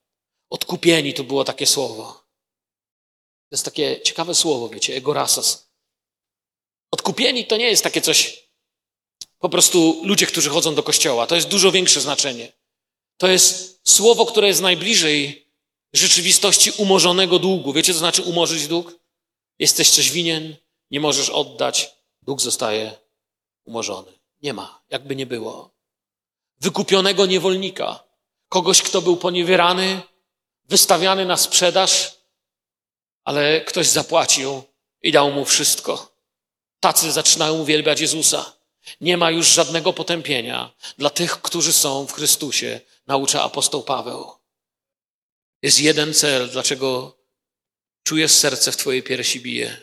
Odkupieni 0.51 1.15
to 1.15 1.25
było 1.25 1.45
takie 1.45 1.67
słowo. 1.67 2.13
To 3.49 3.57
jest 3.57 3.65
takie 3.65 4.01
ciekawe 4.03 4.35
słowo, 4.35 4.69
wiecie, 4.69 4.97
egorasas. 4.97 5.71
Odkupieni 6.91 7.47
to 7.47 7.57
nie 7.57 7.71
jest 7.71 7.85
takie 7.85 8.01
coś, 8.01 8.44
po 9.45 9.49
prostu 9.49 10.01
ludzie, 10.05 10.27
którzy 10.27 10.51
chodzą 10.51 10.75
do 10.75 10.83
kościoła. 10.83 11.27
To 11.27 11.35
jest 11.35 11.49
dużo 11.49 11.73
większe 11.73 12.01
znaczenie. 12.01 12.53
To 13.17 13.29
jest 13.29 13.81
słowo, 13.85 14.27
które 14.27 14.49
jest 14.49 14.61
najbliżej 14.61 15.47
rzeczywistości 15.93 16.71
umorzonego 16.77 17.39
długu. 17.39 17.73
Wiecie, 17.73 17.93
co 17.93 17.99
znaczy 17.99 18.23
umorzyć 18.23 18.67
dług? 18.67 18.99
Jesteś 19.59 19.91
coś 19.91 20.11
winien, 20.11 20.57
nie 20.91 21.01
możesz 21.01 21.31
oddać, 21.31 21.91
dług 22.23 22.41
zostaje 22.41 22.93
umorzony. 23.65 24.13
Nie 24.43 24.55
ma, 24.55 24.83
jakby 24.91 25.17
nie 25.17 25.27
było. 25.27 25.71
Wykupionego 26.61 27.27
niewolnika, 27.27 28.05
kogoś, 28.49 28.83
kto 28.83 29.03
był 29.03 29.17
poniewierany, 29.17 30.03
wystawiany 30.65 31.27
na 31.27 31.37
sprzedaż, 31.37 32.19
ale 33.25 33.61
ktoś 33.61 33.87
zapłacił 33.87 34.63
i 35.03 35.13
dał 35.13 35.31
mu 35.31 35.45
wszystko. 35.45 36.13
Tacy 36.81 37.13
zaczynają 37.13 37.55
uwielbiać 37.55 38.01
Jezusa. 38.01 38.64
Nie 39.01 39.17
ma 39.17 39.31
już 39.31 39.47
żadnego 39.47 39.93
potępienia 39.93 40.75
dla 40.99 41.11
tych, 41.11 41.43
którzy 41.43 41.73
są 41.73 42.07
w 42.07 42.13
Chrystusie, 42.13 42.81
naucza 43.07 43.43
apostoł 43.43 43.83
Paweł. 43.83 44.33
Jest 45.63 45.81
jeden 45.81 46.15
cel, 46.15 46.51
dlaczego 46.51 47.19
czujesz 48.03 48.33
serce 48.33 48.73
w 48.73 48.77
Twojej 48.77 49.03
piersi 49.03 49.41
bije. 49.41 49.77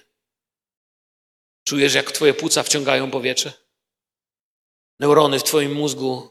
Czujesz, 1.63 1.93
jak 1.93 2.11
Twoje 2.11 2.33
płuca 2.33 2.63
wciągają 2.63 3.11
powietrze. 3.11 3.53
Neurony 4.99 5.39
w 5.39 5.43
Twoim 5.43 5.73
mózgu 5.73 6.29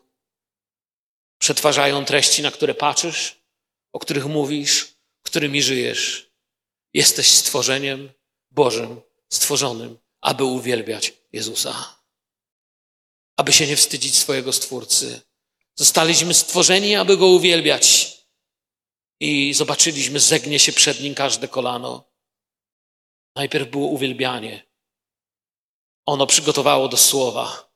przetwarzają 1.39 2.05
treści, 2.05 2.43
na 2.43 2.51
które 2.51 2.75
patrzysz, 2.75 3.37
o 3.93 3.99
których 3.99 4.27
mówisz, 4.27 4.89
którymi 5.23 5.63
żyjesz. 5.63 6.31
Jesteś 6.95 7.31
stworzeniem 7.31 8.11
Bożym, 8.51 9.01
stworzonym, 9.29 9.99
aby 10.21 10.45
uwielbiać 10.45 11.13
Jezusa. 11.33 12.00
Aby 13.41 13.53
się 13.53 13.67
nie 13.67 13.77
wstydzić 13.77 14.19
swojego 14.19 14.53
Stwórcy. 14.53 15.21
Zostaliśmy 15.77 16.35
stworzeni, 16.35 16.97
aby 16.97 17.17
Go 17.17 17.27
uwielbiać 17.27 18.17
i 19.21 19.55
zobaczyliśmy, 19.55 20.21
zegnie 20.21 20.59
się 20.59 20.73
przed 20.73 21.01
nim 21.01 21.15
każde 21.15 21.49
kolano. 21.49 22.05
Najpierw 23.37 23.71
było 23.71 23.87
uwielbianie. 23.87 24.67
Ono 26.07 26.27
przygotowało 26.27 26.89
do 26.89 26.97
słowa, 26.97 27.73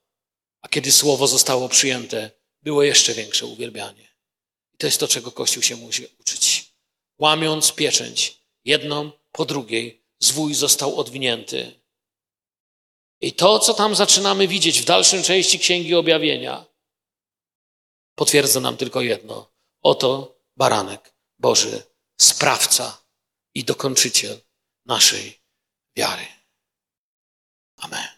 a 0.62 0.68
kiedy 0.68 0.92
słowo 0.92 1.26
zostało 1.26 1.68
przyjęte, 1.68 2.30
było 2.62 2.82
jeszcze 2.82 3.14
większe 3.14 3.46
uwielbianie. 3.46 4.08
I 4.74 4.76
to 4.76 4.86
jest 4.86 5.00
to, 5.00 5.08
czego 5.08 5.32
Kościół 5.32 5.62
się 5.62 5.76
musi 5.76 6.06
uczyć. 6.20 6.72
Łamiąc 7.18 7.72
pieczęć, 7.72 8.38
jedną 8.64 9.12
po 9.32 9.44
drugiej, 9.44 10.04
zwój 10.18 10.54
został 10.54 11.00
odwinięty. 11.00 11.83
I 13.24 13.32
to, 13.32 13.58
co 13.58 13.74
tam 13.74 13.94
zaczynamy 13.94 14.48
widzieć 14.48 14.80
w 14.80 14.84
dalszym 14.84 15.22
części 15.22 15.58
Księgi 15.58 15.94
Objawienia, 15.94 16.64
potwierdza 18.14 18.60
nam 18.60 18.76
tylko 18.76 19.00
jedno. 19.00 19.52
Oto 19.82 20.38
baranek 20.56 21.14
Boży, 21.38 21.82
sprawca 22.20 23.02
i 23.54 23.64
dokończyciel 23.64 24.40
naszej 24.86 25.40
wiary. 25.96 26.26
Amen. 27.76 28.13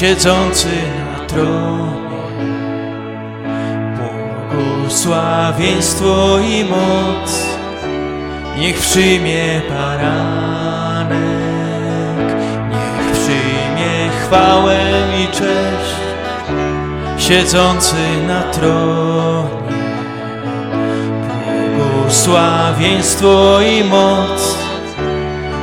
Siedzący 0.00 0.68
na 1.12 1.18
tronie. 1.26 1.96
Błogosławieństwo 4.52 6.38
i 6.38 6.64
moc 6.64 7.46
niech 8.58 8.78
przyjmie 8.78 9.60
baranek, 9.70 11.16
niech 12.70 13.12
przyjmie 13.12 14.10
chwałę 14.20 14.78
i 15.22 15.26
cześć 15.26 15.96
siedzący 17.28 17.96
na 18.28 18.42
tronie. 18.42 19.76
Błogosławieństwo 21.76 23.60
i 23.60 23.84
moc 23.84 24.56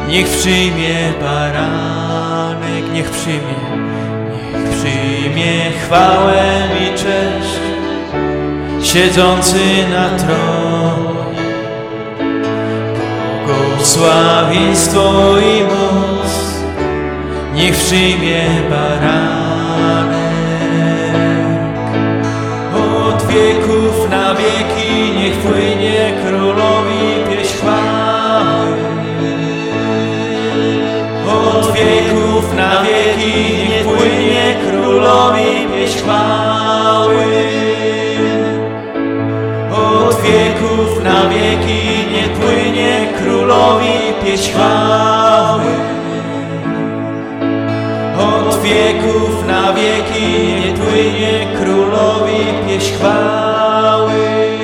niech 0.10 0.28
przyjmie 0.28 1.14
baranek 1.22 2.34
niech 2.94 3.10
przyjmie, 3.10 3.83
przyjmie 4.94 5.72
chwałę 5.86 6.44
i 6.82 6.98
cześć, 6.98 7.60
siedzący 8.94 9.60
na 9.90 10.10
tronie. 10.10 11.44
Błogosławieństwo 13.46 15.36
i 15.40 15.64
moc, 15.64 16.32
niech 17.56 17.76
przyjmie 17.76 18.44
baranek. 18.70 20.18
Od 22.76 23.28
wieków 23.28 24.10
na 24.10 24.36
wieki 24.36 25.20
niech 25.20 25.38
płynie 25.38 26.14
królowi 26.26 27.24
pieśń 27.30 27.54
chwały. 27.54 28.78
Od 31.28 31.72
wieków 31.74 32.56
na 32.56 32.84
wieki 32.84 33.68
niech 33.70 33.84
płynie 33.84 34.56
królowi 34.62 34.73
pieśń 35.84 35.98
chwały. 35.98 37.26
Od 39.72 40.22
wieków 40.22 41.04
na 41.04 41.30
wieki 41.30 42.12
niech 42.12 42.32
płynie 42.32 43.08
królowi 43.18 44.00
pieśń 44.26 44.52
chwały. 44.52 45.66
Od 48.18 48.62
wieków 48.62 49.48
na 49.48 49.74
wieki 49.74 50.54
niech 50.62 50.74
płynie 50.74 51.48
królowi 51.58 52.68
pieśń 52.68 52.94
chwały. 52.94 54.63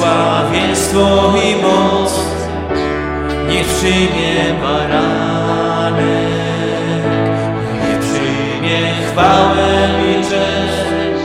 Błogosławieństwo 0.00 1.32
i 1.44 1.62
moc 1.62 2.12
niech 3.48 3.66
przyjmie 3.66 4.54
baranek, 4.62 6.04
niech 7.82 8.00
przyjmie 8.00 8.80
chwałę 9.10 9.68
i 10.10 10.14
cześć 10.24 11.20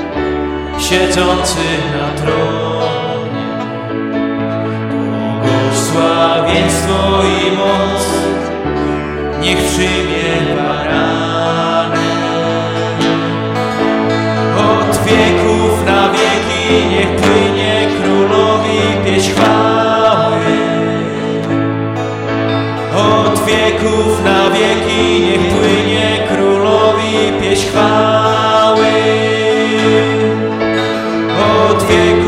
siedzący 0.90 1.66
na 1.94 2.08
tronie. 2.22 3.46
Błogosławieństwo 5.42 7.00
i 7.24 7.52
moc 7.58 8.04
niech 9.42 9.58
przyjmie 9.58 10.56
baranek. 10.56 11.06
wieków 15.06 15.86
na 15.86 16.10
wieki 16.10 16.88
niech 16.90 17.16
płynie 17.16 17.45
chwały. 19.30 20.46
Od 22.98 23.46
wieków 23.46 24.24
na 24.24 24.50
wieki 24.50 25.20
niech 25.22 25.54
płynie 25.54 26.28
królowi 26.30 27.42
pieśń. 27.42 27.68
Od 31.70 31.84
wieków 31.84 32.25